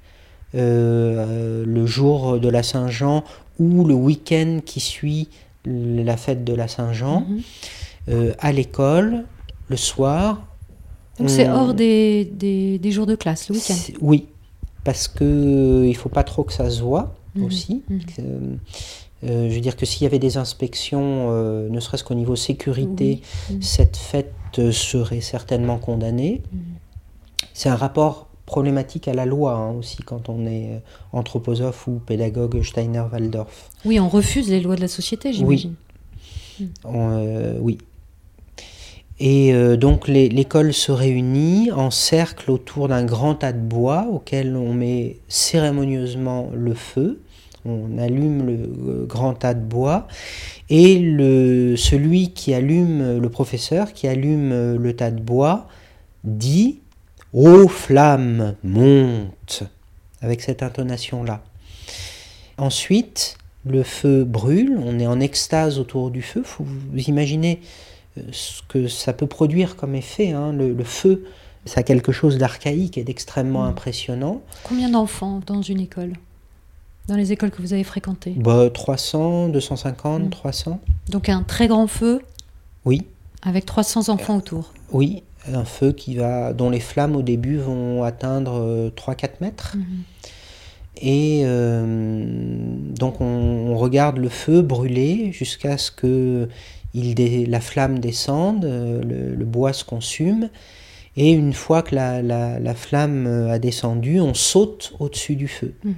euh, 0.55 1.65
le 1.67 1.87
jour 1.87 2.39
de 2.39 2.49
la 2.49 2.63
Saint-Jean 2.63 3.25
ou 3.59 3.85
le 3.85 3.95
week-end 3.95 4.61
qui 4.65 4.81
suit 4.81 5.29
la 5.65 6.17
fête 6.17 6.45
de 6.45 6.55
la 6.55 6.69
Saint-Jean 6.69 7.27
Mhm. 7.29 7.41
euh, 8.11 8.33
à 8.39 8.53
l'école 8.53 9.25
le 9.69 9.77
soir. 9.77 10.43
Donc 11.19 11.31
c'est 11.31 11.49
hors 11.49 11.75
des, 11.75 12.25
des, 12.25 12.79
des 12.79 12.91
jours 12.91 13.07
de 13.07 13.15
classe, 13.17 13.49
le 13.49 13.55
week-end. 13.57 13.75
Oui, 14.01 14.27
parce 14.85 15.09
que 15.09 15.25
euh, 15.25 15.87
il 15.89 15.97
faut 15.97 16.09
pas 16.09 16.25
trop 16.25 16.45
que 16.45 16.53
ça 16.53 16.71
se 16.71 16.81
voit 16.83 17.15
Mhm. 17.35 17.45
aussi. 17.45 17.83
Mhm. 17.89 18.01
Euh, 18.21 18.57
euh, 19.25 19.49
je 19.51 19.55
veux 19.55 19.61
dire 19.61 19.77
que 19.77 19.85
s'il 19.85 20.05
y 20.05 20.07
avait 20.07 20.19
des 20.19 20.37
inspections, 20.39 21.29
euh, 21.31 21.69
ne 21.69 21.79
serait-ce 21.81 22.05
qu'au 22.05 22.15
niveau 22.15 22.37
sécurité, 22.37 23.21
Oui. 23.51 23.57
Mhm. 23.57 23.63
cette 23.63 23.97
fête 23.97 24.33
serait 24.73 25.21
certainement 25.21 25.79
condamnée. 25.79 26.41
C'est 27.53 27.69
un 27.69 27.77
rapport 27.77 28.29
problématique 28.47 29.09
à 29.09 29.13
la 29.15 29.27
loi 29.27 29.53
hein, 29.53 29.73
aussi 29.73 29.99
quand 30.03 30.31
on 30.31 30.47
est 30.47 30.81
anthroposophe 31.13 31.87
ou 31.87 32.01
pédagogue 32.05 32.63
Steiner-Waldorf. 32.63 33.69
Oui, 33.85 34.01
on 34.01 34.09
refuse 34.09 34.49
les 34.49 34.61
lois 34.61 34.75
de 34.77 34.81
la 34.81 34.89
société, 34.89 35.33
j'imagine. 35.35 35.75
On, 36.85 37.11
euh, 37.13 37.59
oui. 37.61 37.77
Et 39.21 39.53
euh, 39.53 39.77
donc 39.77 40.07
l'école 40.07 40.73
se 40.73 40.93
réunit 40.93 41.73
en 41.73 41.91
cercle 41.91 42.51
autour 42.51 42.89
d'un 42.89 43.05
grand 43.05 43.35
tas 43.35 43.53
de 43.53 43.61
bois 43.61 44.07
auquel 44.11 44.57
on 44.57 44.73
met 44.73 45.17
cérémonieusement 45.27 46.51
le 46.55 46.75
feu. 46.75 47.21
On 47.65 47.99
allume 47.99 48.47
le 48.47 48.53
euh, 48.53 49.07
grand 49.07 49.35
tas 49.35 49.55
de 49.55 49.61
bois 49.61 50.07
et 50.71 50.99
le, 50.99 51.75
celui 51.77 52.33
qui 52.33 52.55
allume, 52.55 53.19
le 53.19 53.29
professeur 53.29 53.93
qui 53.93 54.07
allume 54.07 54.53
euh, 54.53 54.79
le 54.79 54.95
tas 54.95 55.11
de 55.11 55.21
bois, 55.21 55.67
dit 56.23 56.79
Ô 57.33 57.67
flamme, 57.67 58.55
monte 58.63 59.65
avec 60.23 60.41
cette 60.41 60.63
intonation-là. 60.63 61.43
Ensuite, 62.57 63.37
le 63.67 63.83
feu 63.83 64.25
brûle, 64.25 64.79
on 64.83 64.99
est 64.99 65.07
en 65.07 65.21
extase 65.21 65.79
autour 65.79 66.11
du 66.11 66.23
feu. 66.23 66.43
vous 66.59 67.01
imaginez 67.09 67.61
ce 68.33 68.63
que 68.69 68.89
ça 68.89 69.13
peut 69.13 69.27
produire 69.27 69.77
comme 69.77 69.95
effet. 69.95 70.33
Hein. 70.33 70.53
Le, 70.53 70.85
feu, 70.85 71.25
ça 71.65 71.81
a 71.81 71.83
quelque 71.83 72.13
chose 72.13 72.39
d'archaïque 72.39 72.99
et 72.99 73.05
d'extrêmement 73.05 73.65
mm. 73.65 73.69
impressionnant. 73.69 74.43
Combien 74.65 74.89
d'enfants 74.89 75.41
dans 75.47 75.63
une 75.63 75.81
école? 75.81 76.13
Dans 77.09 77.17
les 77.17 77.33
écoles 77.33 77.51
que 77.51 77.63
vous 77.63 77.73
avez 77.73 77.85
fréquentées? 77.85 78.35
Bah, 78.37 78.69
300, 78.73 79.49
250, 79.49 80.31
300. 80.31 80.81
Donc 81.09 81.29
un 81.29 81.43
très 81.43 81.67
grand 81.67 81.87
feu 81.87 82.21
Oui. 82.85 83.07
Avec 83.43 83.65
300 83.65 84.11
enfants 84.11 84.37
autour? 84.37 84.73
Oui, 84.93 85.23
un 85.53 85.65
feu 85.65 85.93
qui 85.93 86.17
va, 86.17 86.53
dont 86.53 86.71
les 86.71 86.81
flammes 86.81 87.17
au 87.17 87.23
début 87.23 87.57
vont 87.57 88.03
atteindre 88.03 88.91
3-4 88.97 89.25
euh, 89.25 89.29
mètres. 89.41 89.77
Mm-hmm. 89.77 91.01
Et 91.01 91.43
euh, 91.45 91.85
donc 92.99 93.21
on, 93.21 93.25
on, 93.25 93.77
regarde 93.77 94.19
le 94.19 94.29
feu 94.29 94.63
brûler 94.63 95.31
jusqu'à 95.33 95.79
ce 95.79 95.93
que 95.93 96.49
la 97.47 97.61
flamme 97.61 97.99
descende, 97.99 98.65
euh, 98.65 99.35
le, 99.37 99.45
bois 99.45 99.73
se 99.73 99.85
consume, 99.85 100.49
et 101.17 101.31
une 101.31 101.53
fois 101.53 101.83
que 101.83 101.95
la, 101.95 102.75
flamme 102.75 103.27
euh, 103.27 103.53
a 103.53 103.59
descendu, 103.59 104.21
on 104.21 104.35
saute 104.35 104.95
au-dessus 104.99 105.37
du 105.37 105.49
feu. 105.49 105.75
Mhm. 105.85 105.95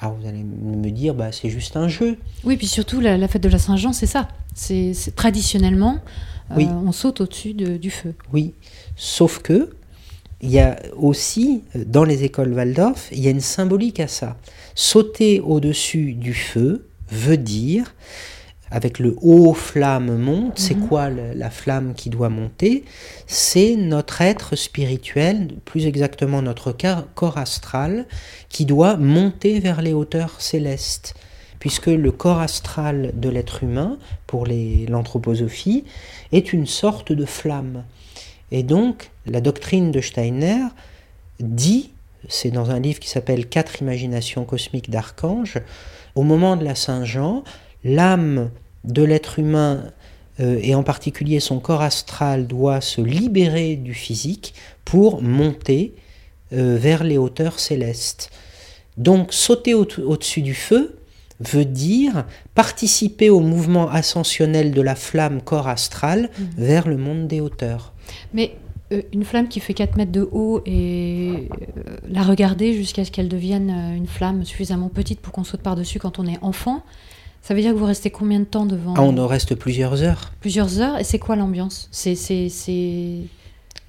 Alors 0.00 0.16
vous 0.16 0.26
allez 0.26 0.42
me 0.42 0.90
dire, 0.90 1.14
bah, 1.14 1.30
c'est 1.30 1.48
juste 1.48 1.76
un 1.76 1.86
jeu. 1.86 2.18
Oui, 2.42 2.56
puis 2.56 2.66
surtout 2.66 3.00
la, 3.00 3.28
fête 3.28 3.42
de 3.42 3.48
la 3.48 3.58
Saint-Jean, 3.58 3.92
c'est 3.92 4.06
ça. 4.06 4.28
C'est 4.54 4.94
traditionnellement, 5.14 5.98
euh, 6.50 6.60
on 6.60 6.90
saute 6.92 7.20
au-dessus 7.20 7.54
du 7.54 7.90
feu. 7.90 8.14
Oui, 8.32 8.54
sauf 8.96 9.38
que 9.38 9.70
il 10.42 10.50
y 10.50 10.58
a 10.58 10.76
aussi 10.96 11.62
dans 11.86 12.02
les 12.02 12.24
écoles 12.24 12.52
Waldorf, 12.52 13.08
il 13.12 13.20
y 13.20 13.28
a 13.28 13.30
une 13.30 13.40
symbolique 13.40 14.00
à 14.00 14.08
ça. 14.08 14.36
Sauter 14.74 15.38
au-dessus 15.38 16.14
du 16.14 16.34
feu 16.34 16.88
veut 17.08 17.36
dire 17.36 17.94
avec 18.72 18.98
le 18.98 19.14
haut 19.20 19.52
flamme 19.52 20.16
monte. 20.16 20.58
C'est 20.58 20.74
mhm. 20.74 20.88
quoi 20.88 21.10
la 21.10 21.50
flamme 21.50 21.92
qui 21.94 22.08
doit 22.08 22.30
monter? 22.30 22.84
C'est 23.26 23.76
notre 23.76 24.22
être 24.22 24.56
spirituel, 24.56 25.48
plus 25.66 25.86
exactement 25.86 26.40
notre 26.40 26.74
corps 27.14 27.38
astral, 27.38 28.06
qui 28.48 28.64
doit 28.64 28.96
monter 28.96 29.60
vers 29.60 29.82
les 29.82 29.92
hauteurs 29.92 30.40
célestes. 30.40 31.14
Puisque 31.58 31.86
le 31.86 32.10
corps 32.10 32.40
astral 32.40 33.12
de 33.14 33.28
l'être 33.28 33.62
humain, 33.62 33.98
pour 34.26 34.46
l'anthroposophie, 34.46 35.84
est 36.32 36.52
une 36.52 36.66
sorte 36.66 37.12
de 37.12 37.26
flamme. 37.26 37.84
Et 38.50 38.62
donc, 38.62 39.10
la 39.26 39.40
doctrine 39.40 39.92
de 39.92 40.00
Steiner 40.00 40.64
dit, 41.40 41.90
c'est 42.28 42.50
dans 42.50 42.70
un 42.70 42.80
livre 42.80 43.00
qui 43.00 43.10
s'appelle 43.10 43.48
Quatre 43.48 43.82
imaginations 43.82 44.44
cosmiques 44.44 44.90
d'archanges, 44.90 45.58
au 46.14 46.22
moment 46.22 46.56
de 46.56 46.64
la 46.64 46.74
Saint-Jean, 46.74 47.44
l'âme 47.84 48.50
de 48.84 49.02
l'être 49.02 49.38
humain 49.38 49.84
euh, 50.40 50.58
et 50.62 50.74
en 50.74 50.82
particulier 50.82 51.40
son 51.40 51.60
corps 51.60 51.82
astral 51.82 52.46
doit 52.46 52.80
se 52.80 53.00
libérer 53.00 53.76
du 53.76 53.94
physique 53.94 54.54
pour 54.84 55.22
monter 55.22 55.94
euh, 56.52 56.76
vers 56.78 57.04
les 57.04 57.18
hauteurs 57.18 57.60
célestes. 57.60 58.30
Donc 58.96 59.32
sauter 59.32 59.74
au-dessus 59.74 60.42
du 60.42 60.54
feu 60.54 60.98
veut 61.40 61.64
dire 61.64 62.24
participer 62.54 63.30
au 63.30 63.40
mouvement 63.40 63.90
ascensionnel 63.90 64.72
de 64.72 64.80
la 64.80 64.94
flamme 64.94 65.42
corps 65.42 65.68
astral 65.68 66.30
mmh. 66.38 66.42
vers 66.56 66.88
le 66.88 66.96
monde 66.96 67.26
des 67.26 67.40
hauteurs. 67.40 67.92
Mais 68.32 68.56
euh, 68.92 69.02
une 69.12 69.24
flamme 69.24 69.48
qui 69.48 69.60
fait 69.60 69.74
4 69.74 69.96
mètres 69.96 70.12
de 70.12 70.28
haut 70.30 70.62
et 70.66 71.48
la 72.08 72.22
regarder 72.22 72.74
jusqu'à 72.74 73.04
ce 73.04 73.10
qu'elle 73.10 73.28
devienne 73.28 73.70
une 73.96 74.06
flamme 74.06 74.44
suffisamment 74.44 74.88
petite 74.88 75.20
pour 75.20 75.32
qu'on 75.32 75.44
saute 75.44 75.62
par-dessus 75.62 75.98
quand 75.98 76.18
on 76.18 76.26
est 76.26 76.38
enfant, 76.42 76.82
ça 77.42 77.54
veut 77.54 77.60
dire 77.60 77.72
que 77.72 77.78
vous 77.78 77.86
restez 77.86 78.10
combien 78.10 78.38
de 78.38 78.44
temps 78.44 78.66
devant 78.66 78.94
ah, 78.96 79.02
On 79.02 79.18
en 79.18 79.26
reste 79.26 79.56
plusieurs 79.56 80.02
heures. 80.02 80.32
Plusieurs 80.40 80.80
heures 80.80 80.98
Et 80.98 81.04
c'est 81.04 81.18
quoi 81.18 81.34
l'ambiance? 81.36 81.88
C'est 81.90 82.14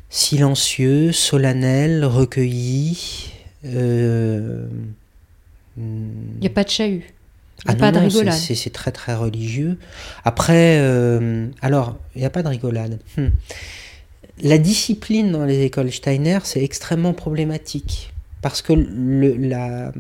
Silencieux, 0.09 1.11
solennel, 1.11 2.05
recueilli. 2.05 3.31
Euh, 3.65 4.67
il 5.77 6.39
n'y 6.39 6.47
a 6.47 6.51
pas 6.51 6.63
de 6.63 6.69
chahut. 6.69 7.03
Il 7.65 7.69
n'y 7.69 7.71
a 7.71 7.73
ah 7.73 7.75
pas 7.75 7.91
de 7.91 7.99
rigolade. 7.99 8.33
C'est 8.33 8.73
très 8.73 8.91
très 8.91 9.15
religieux. 9.15 9.77
Après, 10.25 10.77
euh, 10.79 11.47
alors, 11.61 11.97
il 12.15 12.19
n'y 12.19 12.25
a 12.25 12.29
pas 12.29 12.43
de 12.43 12.47
rigolade. 12.47 12.99
Hmm. 13.17 13.29
La 14.41 14.57
discipline 14.57 15.31
dans 15.31 15.45
les 15.45 15.61
écoles 15.61 15.91
Steiner, 15.91 16.39
c'est 16.43 16.63
extrêmement 16.63 17.13
problématique. 17.13 18.11
Parce 18.41 18.61
que 18.61 18.73
le, 18.73 19.35
la, 19.35 19.93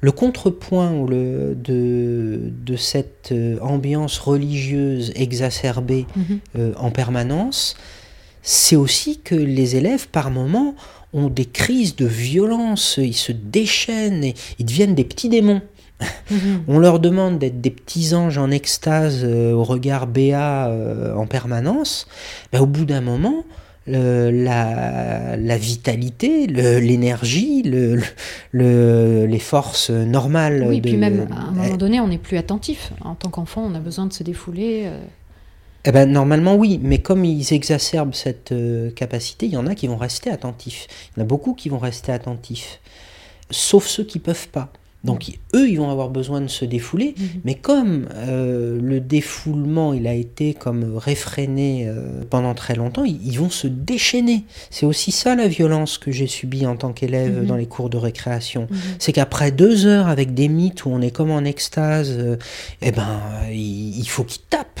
le 0.00 0.12
contrepoint 0.12 0.92
de, 1.04 2.76
cette 2.76 3.30
euh, 3.32 3.58
ambiance 3.60 4.18
religieuse 4.18 5.12
exacerbée 5.16 6.06
mhm. 6.14 6.38
euh, 6.58 6.72
en 6.76 6.90
permanence, 6.90 7.76
c'est 8.42 8.76
aussi 8.76 9.20
que 9.20 9.34
les 9.34 9.76
élèves, 9.76 10.08
par 10.08 10.30
moments, 10.30 10.74
ont 11.12 11.28
des 11.28 11.46
crises 11.46 11.96
de 11.96 12.06
violence, 12.06 12.98
ils 13.02 13.14
se 13.14 13.32
déchaînent, 13.32 14.22
et 14.22 14.34
ils 14.58 14.66
deviennent 14.66 14.94
des 14.94 15.04
petits 15.04 15.28
démons. 15.28 15.62
Mhm. 16.30 16.64
On 16.68 16.78
leur 16.78 17.00
demande 17.00 17.38
d'être 17.38 17.62
des 17.62 17.70
petits 17.70 18.14
anges 18.14 18.36
en 18.36 18.50
extase 18.50 19.22
euh, 19.24 19.52
au 19.52 19.64
regard 19.64 20.06
béat 20.06 20.70
en 21.16 21.26
permanence. 21.26 22.06
Ben, 22.52 22.60
au 22.60 22.66
bout 22.66 22.84
d'un 22.84 23.00
moment, 23.00 23.44
la, 23.86 25.36
la, 25.36 25.58
vitalité, 25.58 26.46
l'énergie, 26.46 27.62
le, 27.62 28.00
le, 28.52 29.26
les 29.26 29.38
forces 29.38 29.90
normales. 29.90 30.64
Oui, 30.66 30.80
puis 30.80 30.96
même 30.96 31.28
à 31.30 31.48
un 31.48 31.50
moment 31.52 31.76
donné, 31.76 32.00
on 32.00 32.08
n'est 32.08 32.18
plus 32.18 32.36
attentif. 32.36 32.92
En 33.02 33.14
tant 33.14 33.30
qu'enfant, 33.30 33.62
on 33.64 33.74
a 33.74 33.80
besoin 33.80 34.06
de 34.06 34.12
se 34.12 34.22
défouler. 34.22 34.84
Euh. 34.86 34.98
Eh 35.84 35.92
ben, 35.92 36.10
normalement, 36.10 36.56
oui, 36.56 36.80
mais 36.82 36.98
comme 36.98 37.24
ils 37.24 37.52
exacerbent 37.52 38.14
cette 38.14 38.50
euh, 38.50 38.90
capacité, 38.90 39.46
il 39.46 39.52
y 39.52 39.56
en 39.56 39.68
a 39.68 39.74
qui 39.76 39.86
vont 39.86 39.96
rester 39.96 40.30
attentifs. 40.30 40.88
Il 41.16 41.20
y 41.20 41.22
en 41.22 41.24
a 41.24 41.28
beaucoup 41.28 41.54
qui 41.54 41.68
vont 41.68 41.78
rester 41.78 42.10
attentifs, 42.10 42.80
sauf 43.50 43.86
ceux 43.86 44.02
qui 44.02 44.18
peuvent 44.18 44.48
pas. 44.48 44.72
Donc 45.06 45.30
eux, 45.54 45.70
ils 45.70 45.76
vont 45.76 45.90
avoir 45.90 46.10
besoin 46.10 46.40
de 46.40 46.48
se 46.48 46.64
défouler, 46.64 47.14
mhm. 47.16 47.26
mais 47.44 47.54
comme 47.54 48.08
euh, 48.14 48.78
le 48.80 49.00
défoulement, 49.00 49.94
il 49.94 50.06
a 50.06 50.12
été 50.12 50.52
comme 50.52 50.96
réfréné 50.96 51.86
euh, 51.86 52.22
pendant 52.28 52.54
très 52.54 52.74
longtemps, 52.74 53.04
ils, 53.04 53.38
vont 53.38 53.48
se 53.48 53.68
déchaîner. 53.68 54.44
C'est 54.70 54.84
aussi 54.84 55.12
ça 55.12 55.36
la 55.36 55.48
violence 55.48 55.96
que 55.96 56.10
j'ai 56.10 56.26
subie 56.26 56.66
en 56.66 56.76
tant 56.76 56.92
qu'élève 56.92 57.40
mhm. 57.40 57.46
dans 57.46 57.56
les 57.56 57.66
cours 57.66 57.88
de 57.88 57.96
récréation. 57.96 58.66
Mhm. 58.70 58.78
C'est 58.98 59.12
qu'après 59.12 59.52
deux 59.52 59.86
heures 59.86 60.08
avec 60.08 60.34
des 60.34 60.48
mythes 60.48 60.84
où 60.84 60.90
on 60.90 61.00
est 61.00 61.12
comme 61.12 61.30
en 61.30 61.44
extase, 61.44 62.10
euh, 62.10 62.36
eh 62.82 62.90
ben, 62.90 63.20
il, 63.52 64.08
faut 64.08 64.24
qu'ils 64.24 64.42
tapent 64.42 64.80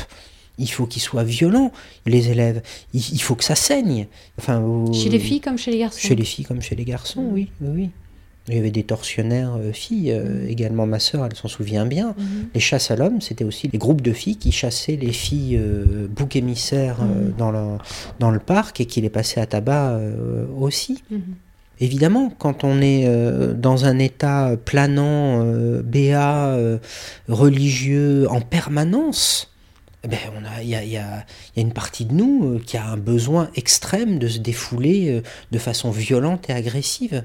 il 0.58 0.70
faut 0.70 0.86
qu'ils 0.86 1.02
soient 1.02 1.22
violents, 1.22 1.70
les 2.06 2.30
élèves. 2.30 2.62
Il, 2.94 3.20
faut 3.20 3.34
que 3.34 3.44
ça 3.44 3.54
saigne. 3.54 4.06
Enfin, 4.38 4.64
chez 4.94 5.10
les 5.10 5.18
filles 5.18 5.42
comme 5.42 5.58
chez 5.58 5.70
les 5.70 5.78
garçons 5.78 6.00
Chez 6.00 6.14
les 6.14 6.24
filles 6.24 6.46
comme 6.46 6.62
chez 6.62 6.74
les 6.74 6.84
garçons, 6.84 7.26
oui. 7.30 7.50
oui. 7.60 7.90
Il 8.48 8.54
y 8.54 8.58
avait 8.58 8.70
des 8.70 8.84
tortionnaires 8.84 9.56
euh, 9.58 9.72
filles, 9.72 10.12
euh, 10.12 10.42
mhm. 10.42 10.48
également 10.48 10.86
ma 10.86 11.00
sœur, 11.00 11.26
elle 11.26 11.34
s'en 11.34 11.48
souvient 11.48 11.84
bien. 11.84 12.14
Mhm. 12.16 12.48
Les 12.54 12.60
chasses 12.60 12.90
à 12.92 12.96
l'homme, 12.96 13.20
c'était 13.20 13.44
aussi 13.44 13.68
les 13.68 13.78
groupes 13.78 14.02
de 14.02 14.12
filles 14.12 14.36
qui 14.36 14.52
chassaient 14.52 14.96
les 14.96 15.12
filles 15.12 15.56
euh, 15.56 16.06
bouc 16.08 16.36
émissaires 16.36 17.02
mhm. 17.02 17.34
dans, 17.36 17.50
le, 17.50 17.78
dans 18.20 18.30
le 18.30 18.38
parc 18.38 18.80
et 18.80 18.86
qui 18.86 19.00
les 19.00 19.10
passaient 19.10 19.40
à 19.40 19.46
tabac 19.46 19.98
aussi. 20.58 21.02
Évidemment, 21.80 22.30
quand 22.30 22.64
on 22.64 22.80
est 22.80 23.06
dans 23.54 23.84
un 23.84 23.98
état 23.98 24.52
planant, 24.64 25.44
béat, 25.82 26.56
religieux 27.28 28.26
en 28.30 28.40
permanence, 28.40 29.52
il 30.04 30.10
ben, 30.10 30.18
y, 30.62 30.74
a, 30.74 30.84
y, 30.84 30.96
a, 30.96 30.96
y, 30.96 30.96
a, 30.96 31.26
une 31.56 31.72
partie 31.72 32.04
de 32.04 32.14
nous 32.14 32.60
qui 32.64 32.76
a 32.76 32.86
un 32.86 32.96
besoin 32.96 33.50
extrême 33.56 34.18
de 34.18 34.28
se 34.28 34.38
défouler 34.38 35.22
de 35.50 35.58
façon 35.58 35.90
violente 35.90 36.48
et 36.48 36.52
agressive. 36.52 37.24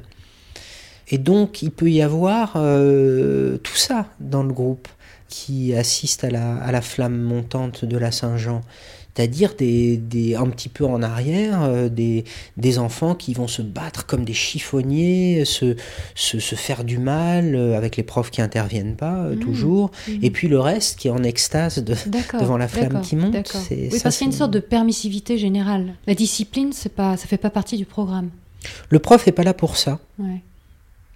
Et 1.11 1.17
donc, 1.17 1.61
il 1.61 1.71
peut 1.71 1.91
y 1.91 2.01
avoir 2.01 2.53
euh, 2.55 3.57
tout 3.57 3.75
ça 3.75 4.07
dans 4.19 4.43
le 4.43 4.53
groupe 4.53 4.87
qui 5.27 5.73
assiste 5.75 6.23
à 6.23 6.29
la, 6.29 6.81
flamme 6.81 7.21
montante 7.21 7.85
de 7.85 7.97
la 7.97 8.11
Saint-Jean. 8.11 8.61
c'est-à-dire 9.15 9.53
des, 9.57 9.95
des, 9.97 10.35
un 10.35 10.47
petit 10.47 10.67
peu 10.69 10.85
en 10.85 11.01
arrière, 11.03 11.61
euh, 11.63 11.87
des, 11.89 12.25
des 12.57 12.79
enfants 12.79 13.15
qui 13.15 13.33
vont 13.33 13.47
se 13.47 13.61
battre 13.61 14.05
comme 14.05 14.25
des 14.25 14.33
chiffonniers, 14.33 15.43
se, 15.45 15.75
se, 16.15 16.39
se 16.39 16.55
faire 16.55 16.83
du 16.83 16.97
mal 16.97 17.55
euh, 17.55 17.77
avec 17.77 17.95
les 17.97 18.03
profs 18.03 18.29
qui 18.31 18.41
interviennent 18.41 18.95
pas 18.95 19.19
euh, 19.23 19.35
Mmh. 19.35 19.39
toujours, 19.39 19.91
Mhm. 20.09 20.19
et 20.21 20.31
puis 20.31 20.47
le 20.49 20.59
reste 20.59 20.99
qui 20.99 21.07
est 21.07 21.11
en 21.11 21.23
extase 21.23 21.77
de, 21.83 21.95
devant 22.39 22.57
la 22.57 22.67
flamme 22.67 23.01
qui 23.01 23.15
monte. 23.15 23.35
c'est- 23.47 23.89
Oui, 23.91 23.97
ça, 23.97 24.03
parce 24.03 24.17
qu'il 24.17 24.27
y 24.27 24.29
a 24.29 24.31
une 24.33 24.37
sorte 24.37 24.51
de 24.51 24.59
permissivité 24.59 25.37
générale. 25.37 25.93
La 26.07 26.15
discipline, 26.15 26.71
c'est 26.73 26.93
pas, 26.93 27.15
ça 27.17 27.27
fait 27.27 27.37
pas 27.37 27.49
partie 27.49 27.77
du 27.77 27.85
programme. 27.85 28.29
Le 28.89 28.99
prof 28.99 29.27
est 29.29 29.31
pas 29.31 29.43
là 29.43 29.53
pour 29.53 29.77
ça. 29.77 29.99
Ouais. 30.19 30.41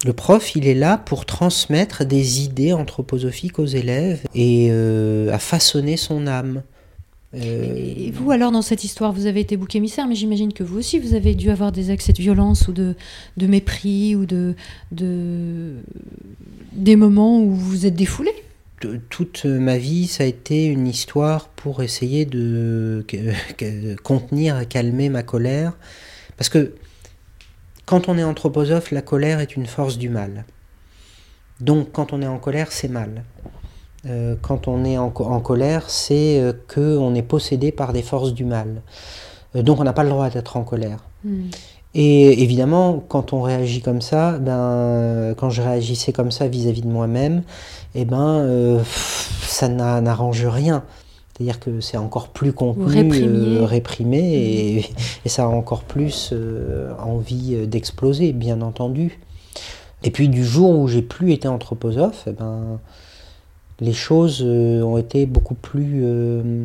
Le 0.04 0.12
prof, 0.12 0.54
il 0.54 0.66
est 0.66 0.74
là 0.74 0.98
pour 0.98 1.24
transmettre 1.24 2.04
des 2.04 2.42
idées 2.42 2.72
anthroposophiques 2.72 3.58
aux 3.58 3.66
élèves 3.66 4.20
et 4.34 4.68
euh, 4.70 5.32
à 5.32 5.38
façonner 5.38 5.96
son 5.96 6.26
âme. 6.26 6.62
Euh, 7.34 7.74
Et 7.76 8.10
vous, 8.12 8.30
alors, 8.30 8.52
dans 8.52 8.62
cette 8.62 8.84
histoire, 8.84 9.12
vous 9.12 9.26
avez 9.26 9.40
été 9.40 9.56
bouc 9.56 9.74
émissaire, 9.74 10.06
mais 10.06 10.14
j'imagine 10.14 10.52
que 10.52 10.62
vous 10.62 10.78
aussi, 10.78 10.98
vous 10.98 11.14
avez 11.14 11.34
dû 11.34 11.50
avoir 11.50 11.72
des 11.72 11.90
accès 11.90 12.12
de 12.12 12.20
violence 12.20 12.68
ou 12.68 12.72
de, 12.72 12.94
de 13.36 13.46
mépris 13.46 14.14
ou 14.14 14.26
de, 14.26 14.54
de 14.92 15.72
des 16.72 16.96
moments 16.96 17.40
où 17.40 17.50
vous 17.54 17.70
vous 17.70 17.86
êtes 17.86 17.96
défoulé. 17.96 18.30
toute 19.08 19.46
ma 19.46 19.78
vie, 19.78 20.06
ça 20.06 20.24
a 20.24 20.26
été 20.26 20.66
une 20.66 20.86
histoire 20.86 21.48
pour 21.48 21.82
essayer 21.82 22.26
de 22.26 23.04
contenir 24.02 24.60
et 24.60 24.66
calmer 24.66 25.08
ma 25.08 25.22
colère. 25.22 25.72
Parce 26.36 26.50
que 26.50 26.74
quand 27.86 28.08
on 28.08 28.18
est 28.18 28.24
anthroposophe, 28.24 28.90
la 28.90 29.02
colère 29.02 29.40
est 29.40 29.56
une 29.56 29.66
force 29.66 29.96
du 29.98 30.08
mal. 30.08 30.44
Donc 31.60 31.92
quand 31.92 32.12
on 32.12 32.20
est 32.20 32.26
en 32.26 32.38
colère, 32.38 32.70
c'est 32.70 32.88
mal. 32.88 33.24
Euh, 34.06 34.36
quand 34.42 34.68
on 34.68 34.84
est 34.84 34.98
en, 34.98 35.10
co- 35.10 35.24
en 35.24 35.40
colère, 35.40 35.88
c'est 35.88 36.38
euh, 36.40 36.52
que 36.68 36.96
on 36.98 37.14
est 37.14 37.22
possédé 37.22 37.72
par 37.72 37.92
des 37.92 38.02
forces 38.02 38.34
du 38.34 38.44
mal. 38.44 38.82
Euh, 39.56 39.62
donc 39.62 39.80
on 39.80 39.84
n'a 39.84 39.92
pas 39.92 40.04
le 40.04 40.10
droit 40.10 40.28
d'être 40.28 40.56
en 40.56 40.62
colère. 40.64 40.98
Hmm. 41.24 41.44
Et 41.94 42.42
évidemment, 42.42 43.02
quand 43.08 43.32
on 43.32 43.40
réagit 43.40 43.80
comme 43.80 44.02
ça, 44.02 44.38
ben, 44.38 45.34
quand 45.38 45.48
je 45.48 45.62
réagissais 45.62 46.12
comme 46.12 46.30
ça 46.30 46.46
vis-à-vis 46.46 46.82
de 46.82 46.88
moi-même, 46.88 47.42
eh 47.94 48.04
ben, 48.04 48.76
pff, 48.78 49.42
ça 49.48 49.68
n'a- 49.68 50.00
n'arrange 50.02 50.44
rien. 50.44 50.84
C'est-à-dire 51.36 51.60
que 51.60 51.80
c'est 51.80 51.98
encore 51.98 52.28
plus 52.28 52.52
contenu, 52.52 52.84
euh, 53.60 53.64
réprimé, 53.66 54.18
et, 54.20 54.78
et 55.24 55.28
ça 55.28 55.44
a 55.44 55.48
encore 55.48 55.82
plus 55.84 56.30
euh, 56.32 56.92
envie 56.98 57.66
d'exploser, 57.66 58.32
bien 58.32 58.62
entendu. 58.62 59.20
Et 60.02 60.10
puis 60.10 60.28
du 60.28 60.44
jour 60.44 60.70
où 60.78 60.88
j'ai 60.88 61.02
plus 61.02 61.32
été 61.32 61.48
anthroposophe, 61.48 62.24
eh 62.26 62.32
ben, 62.32 62.78
les 63.80 63.92
choses 63.92 64.42
euh, 64.44 64.82
ont 64.82 64.96
été 64.98 65.26
beaucoup 65.26 65.54
plus, 65.54 66.00
euh, 66.04 66.64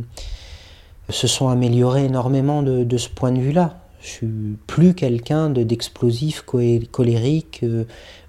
se 1.10 1.28
sont 1.28 1.50
améliorées 1.50 2.06
énormément 2.06 2.62
de, 2.64 2.84
de 2.84 2.98
ce 2.98 3.10
point 3.10 3.32
de 3.32 3.40
vue-là. 3.40 3.78
Je 4.02 4.08
suis 4.08 4.28
plus 4.68 4.94
quelqu'un 4.94 5.50
de- 5.50 5.64
d'explosif, 5.64 6.44
colérique 6.92 7.60
euh, 7.64 7.84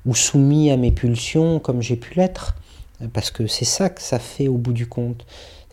ou 0.06 0.14
soumis 0.14 0.70
à 0.70 0.76
mes 0.76 0.90
pulsions 0.92 1.60
comme 1.60 1.82
j'ai 1.82 1.96
pu 1.96 2.14
l'être. 2.18 2.56
Parce 3.12 3.30
que 3.32 3.46
c'est 3.48 3.64
ça 3.64 3.88
que 3.88 4.00
ça 4.00 4.18
fait 4.20 4.46
au 4.48 4.56
bout 4.56 4.72
du 4.72 4.86
compte. 4.86 5.24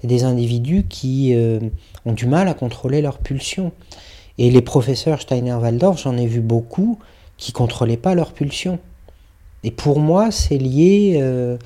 Des 0.04 0.24
individus 0.24 0.86
qui 0.88 1.34
euh, 1.34 1.60
ont 2.06 2.14
du 2.14 2.26
mal 2.26 2.48
à 2.48 2.54
contrôler 2.54 3.02
leurs 3.02 3.18
pulsions. 3.18 3.72
Et 4.38 4.50
les 4.50 4.62
professeurs 4.62 5.22
Steiner-Waldorf, 5.22 6.02
j'en 6.02 6.18
ai 6.18 6.26
vu 6.26 6.40
beaucoup 6.40 7.00
qui 7.38 7.52
contrôlaient 7.52 7.98
pas 7.98 8.16
leurs 8.16 8.32
pulsions. 8.32 8.80
Et 9.64 9.72
pour 9.72 10.00
moi, 10.00 10.32
c'est 10.32 10.58
lié, 10.58 11.20
euh, 11.22 11.58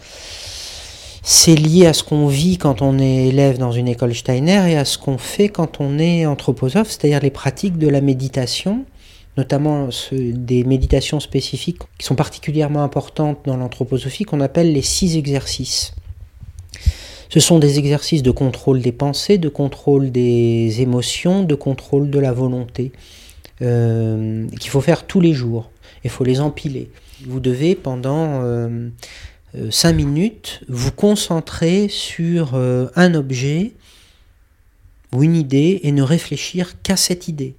c'est 1.22 1.56
lié 1.56 1.86
à 1.86 1.94
ce 1.94 2.04
qu'on 2.04 2.28
vit 2.28 2.58
quand 2.58 2.82
on 2.82 2.98
est 2.98 3.28
élève 3.28 3.58
dans 3.58 3.72
une 3.72 3.88
école 3.88 4.16
Steiner 4.16 4.72
et 4.72 4.78
à 4.78 4.86
ce 4.86 4.98
qu'on 4.98 5.18
fait 5.18 5.50
quand 5.50 5.80
on 5.80 6.00
est 6.00 6.26
anthroposophe, 6.26 6.90
c'est-à-dire 6.90 7.20
les 7.20 7.30
pratiques 7.30 7.78
de 7.78 7.88
la 7.88 8.02
méditation, 8.02 8.86
notamment 9.38 9.90
des 10.12 10.64
méditations 10.64 11.20
spécifiques 11.20 11.80
qui 11.98 12.06
sont 12.06 12.16
particulièrement 12.16 12.84
importantes 12.84 13.40
dans 13.46 13.58
l'anthroposophie, 13.58 14.24
qu'on 14.24 14.42
appelle 14.42 14.74
les 14.74 14.82
six 14.82 15.18
exercices. 15.18 15.94
Ce 17.34 17.40
sont 17.40 17.58
des 17.58 17.80
exercices 17.80 18.22
de 18.22 18.30
contrôle 18.30 18.80
des 18.80 18.92
pensées, 18.92 19.40
de 19.40 19.50
contrôle 19.50 20.12
des 20.12 20.82
émotions, 20.82 21.42
de 21.42 21.56
contrôle 21.56 22.12
de 22.12 22.20
la 22.20 22.32
volonté, 22.32 22.92
euh, 23.64 24.48
qu'il 24.60 24.70
faut 24.70 24.82
faire 24.82 25.08
tous 25.08 25.20
les 25.20 25.34
jours. 25.34 25.72
Il 26.04 26.12
faut 26.12 26.24
les 26.24 26.40
empiler. 26.42 26.92
Vous 27.26 27.40
devez, 27.40 27.74
pendant 27.74 28.44
euh, 28.44 28.90
euh, 29.56 29.72
cinq 29.72 29.94
minutes, 29.94 30.62
vous 30.70 30.92
concentrer 30.92 31.88
sur 31.88 32.52
euh, 32.54 32.90
un 32.96 33.16
objet 33.16 33.72
ou 35.12 35.24
une 35.24 35.36
idée 35.36 35.80
et 35.82 35.92
ne 35.92 36.04
réfléchir 36.04 36.80
qu'à 36.84 36.98
cette 36.98 37.28
idée. 37.28 37.56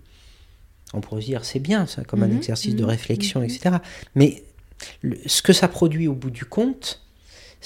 On 0.92 1.00
pourrait 1.00 1.22
se 1.22 1.26
dire 1.26 1.44
c'est 1.44 1.58
bien 1.58 1.86
ça 1.86 2.04
comme 2.04 2.22
un 2.22 2.28
Mhm, 2.28 2.36
exercice 2.36 2.76
de 2.76 2.84
mhm, 2.84 2.90
réflexion, 2.90 3.40
mhm. 3.40 3.46
etc. 3.46 3.76
Mais 4.14 4.44
le- 5.02 5.18
ce 5.26 5.42
que 5.42 5.52
ça 5.52 5.66
produit 5.66 6.06
au 6.06 6.14
bout 6.14 6.30
du 6.30 6.44
compte, 6.44 7.00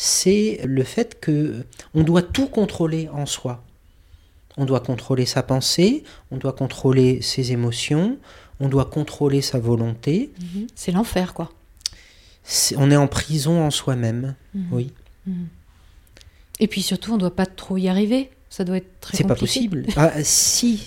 c'est 0.00 0.60
le 0.64 0.84
fait 0.84 1.18
que 1.20 1.66
on 1.92 2.04
doit 2.04 2.22
tout 2.22 2.46
contrôler 2.46 3.08
en 3.12 3.26
soi. 3.26 3.64
On 4.56 4.64
doit 4.64 4.78
contrôler 4.78 5.26
sa 5.26 5.42
pensée, 5.42 6.04
on 6.30 6.36
doit 6.36 6.52
contrôler 6.52 7.20
ses 7.20 7.50
émotions, 7.50 8.16
on 8.60 8.68
doit 8.68 8.84
contrôler 8.84 9.42
sa 9.42 9.58
volonté. 9.58 10.30
Mhm. 10.40 10.66
C'est 10.76 10.92
l'enfer, 10.92 11.34
quoi. 11.34 11.50
On 12.76 12.92
est 12.92 12.96
en 12.96 13.08
prison 13.08 13.60
en 13.60 13.72
soi-même, 13.72 14.36
Mhm. 14.54 14.66
oui. 14.70 14.92
Mhm. 15.26 15.48
Et 16.60 16.68
puis 16.68 16.82
surtout, 16.82 17.10
on 17.10 17.14
ne 17.16 17.20
doit 17.20 17.34
pas 17.34 17.46
trop 17.46 17.76
y 17.76 17.88
arriver. 17.88 18.30
Ça 18.50 18.62
doit 18.64 18.76
être 18.76 19.00
très 19.00 19.16
C'est 19.18 19.24
pas 19.24 19.34
possible. 19.34 19.84
Ah, 19.96 20.12
si, 20.22 20.80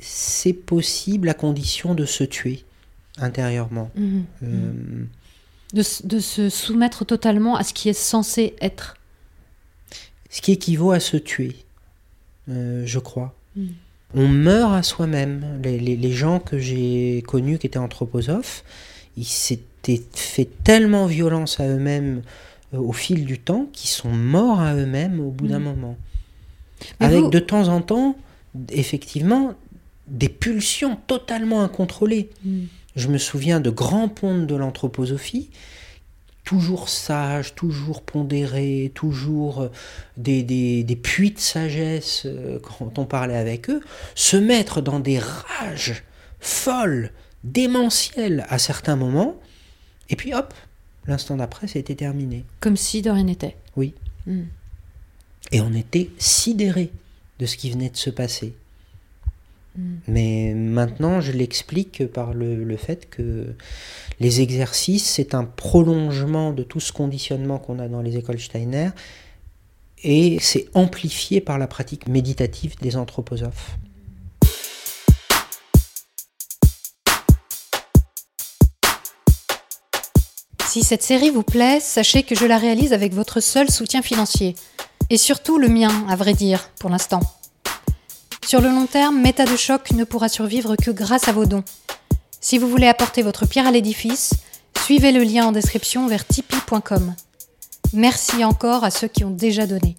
c'est 0.00 0.52
possible 0.54 1.28
à 1.28 1.34
condition 1.34 1.94
de 1.94 2.06
se 2.06 2.24
tuer 2.24 2.64
intérieurement. 3.18 3.90
Euh, 4.42 4.72
De, 5.72 5.82
se 5.82 6.48
soumettre 6.50 7.04
totalement 7.06 7.56
à 7.56 7.64
ce 7.64 7.72
qui 7.72 7.88
est 7.88 7.92
censé 7.94 8.54
être. 8.60 8.96
ce 10.28 10.40
qui 10.42 10.52
équivaut 10.52 10.92
à 10.92 11.00
se 11.00 11.16
tuer, 11.16 11.56
euh, 12.50 12.82
je 12.86 12.98
crois. 12.98 13.34
Mm. 13.56 13.66
On 14.14 14.28
meurt 14.28 14.74
à 14.74 14.82
soi-même. 14.82 15.60
Les, 15.64 15.78
les- 15.78 15.96
les 15.96 16.12
gens 16.12 16.38
que 16.40 16.58
j'ai 16.58 17.22
connus 17.26 17.58
qui 17.58 17.66
étaient 17.66 17.78
anthroposophes, 17.78 18.64
ils 19.16 19.24
s'étaient 19.26 20.02
fait 20.14 20.48
tellement 20.64 21.06
violence 21.06 21.58
à 21.60 21.66
eux-mêmes 21.68 22.22
euh, 22.74 22.78
au 22.78 22.92
fil 22.92 23.24
du 23.24 23.38
temps 23.38 23.66
qu'ils 23.72 23.90
sont 23.90 24.10
morts 24.12 24.60
à 24.60 24.74
eux-mêmes 24.74 25.20
au 25.20 25.30
bout 25.30 25.46
d'un 25.48 25.58
Mm. 25.58 25.64
moment. 25.64 25.96
Mais 27.00 27.06
Avec 27.06 27.20
vous- 27.24 27.30
de 27.30 27.38
temps 27.38 27.68
en 27.68 27.80
temps, 27.80 28.16
effectivement, 28.70 29.54
des 30.08 30.28
pulsions 30.28 30.96
totalement 31.06 31.62
incontrôlées. 31.62 32.28
Mhm. 32.44 32.66
Je 32.96 33.08
me 33.08 33.18
souviens 33.18 33.60
de 33.60 33.70
grands 33.70 34.08
pontes 34.08 34.46
de 34.46 34.54
l'anthroposophie, 34.54 35.50
toujours 36.44 36.88
sages, 36.88 37.54
toujours 37.54 38.02
pondérés, 38.02 38.90
toujours 38.94 39.62
euh, 39.62 39.68
des, 40.16 40.42
des- 40.42 40.82
des 40.84 40.96
puits 40.96 41.30
de 41.30 41.38
sagesse 41.38 42.22
euh, 42.26 42.58
quand 42.60 42.98
on 42.98 43.04
parlait 43.04 43.36
avec 43.36 43.70
eux, 43.70 43.80
se 44.14 44.36
mettre 44.36 44.80
dans 44.82 45.00
des 45.00 45.18
rages 45.18 46.02
folles, 46.40 47.12
démentielles 47.44 48.44
à 48.48 48.58
certains 48.58 48.96
moments, 48.96 49.36
et 50.10 50.16
puis 50.16 50.34
hop, 50.34 50.52
l'instant 51.06 51.36
d'après, 51.36 51.66
c'était 51.68 51.94
terminé. 51.94 52.44
Comme 52.60 52.76
si 52.76 53.02
de 53.02 53.10
rien 53.10 53.24
n'était. 53.24 53.56
Oui. 53.76 53.94
Mhm. 54.26 54.46
Et 55.52 55.60
on 55.60 55.72
était 55.72 56.10
sidérés 56.18 56.90
de 57.38 57.46
ce 57.46 57.56
qui 57.56 57.70
venait 57.70 57.90
de 57.90 57.96
se 57.96 58.10
passer. 58.10 58.54
Mm. 59.76 59.94
Mais 60.08 60.54
maintenant, 60.54 61.20
je 61.20 61.32
l'explique 61.32 62.06
par 62.06 62.34
le, 62.34 62.62
le 62.64 62.76
fait 62.76 63.08
que 63.08 63.54
les 64.20 64.40
exercices, 64.40 65.04
c'est 65.04 65.34
un 65.34 65.44
prolongement 65.44 66.52
de 66.52 66.62
tout 66.62 66.80
ce 66.80 66.92
conditionnement 66.92 67.58
qu'on 67.58 67.78
a 67.78 67.88
dans 67.88 68.02
les 68.02 68.16
écoles 68.16 68.40
Steiner, 68.40 68.90
et 70.04 70.38
c'est 70.40 70.66
amplifié 70.74 71.40
par 71.40 71.58
la 71.58 71.66
pratique 71.66 72.08
méditative 72.08 72.74
des 72.80 72.96
anthroposophes. 72.96 73.76
Si 80.72 80.82
cette 80.82 81.02
série 81.02 81.28
vous 81.28 81.42
plaît, 81.42 81.80
sachez 81.80 82.22
que 82.22 82.34
je 82.34 82.46
la 82.46 82.56
réalise 82.56 82.94
avec 82.94 83.12
votre 83.12 83.40
seul 83.40 83.70
soutien 83.70 84.00
financier. 84.00 84.54
Et 85.10 85.18
surtout 85.18 85.58
le 85.58 85.68
mien, 85.68 85.90
à 86.08 86.16
vrai 86.16 86.32
dire, 86.32 86.70
pour 86.80 86.88
l'instant. 86.88 87.20
Sur 88.46 88.60
le 88.60 88.68
long 88.68 88.86
terme, 88.86 89.20
Méta 89.20 89.44
de 89.44 89.56
choc 89.56 89.92
ne 89.92 90.04
pourra 90.04 90.28
survivre 90.28 90.76
que 90.76 90.90
grâce 90.90 91.28
à 91.28 91.32
vos 91.32 91.46
dons. 91.46 91.64
Si 92.40 92.58
vous 92.58 92.68
voulez 92.68 92.88
apporter 92.88 93.22
votre 93.22 93.46
pierre 93.46 93.66
à 93.66 93.70
l'édifice, 93.70 94.34
suivez 94.84 95.12
le 95.12 95.22
lien 95.22 95.46
en 95.46 95.52
description 95.52 96.06
vers 96.06 96.26
tipeee.com. 96.26 97.14
Merci 97.92 98.44
encore 98.44 98.84
à 98.84 98.90
ceux 98.90 99.08
qui 99.08 99.24
ont 99.24 99.30
déjà 99.30 99.66
donné. 99.66 99.96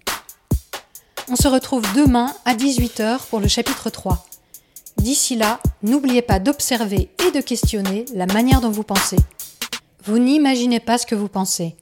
On 1.28 1.36
se 1.36 1.48
retrouve 1.48 1.84
demain 1.94 2.34
à 2.44 2.54
18h 2.54 3.20
pour 3.30 3.40
le 3.40 3.48
chapitre 3.48 3.88
3. 3.88 4.26
D'ici 4.98 5.36
là, 5.36 5.58
n'oubliez 5.82 6.22
pas 6.22 6.38
d'observer 6.38 7.10
et 7.26 7.30
de 7.30 7.40
questionner 7.40 8.04
la 8.14 8.26
manière 8.26 8.60
dont 8.60 8.70
vous 8.70 8.82
pensez. 8.82 9.16
Vous 10.04 10.18
n'imaginez 10.18 10.80
pas 10.80 10.98
ce 10.98 11.06
que 11.06 11.14
vous 11.14 11.28
pensez. 11.28 11.76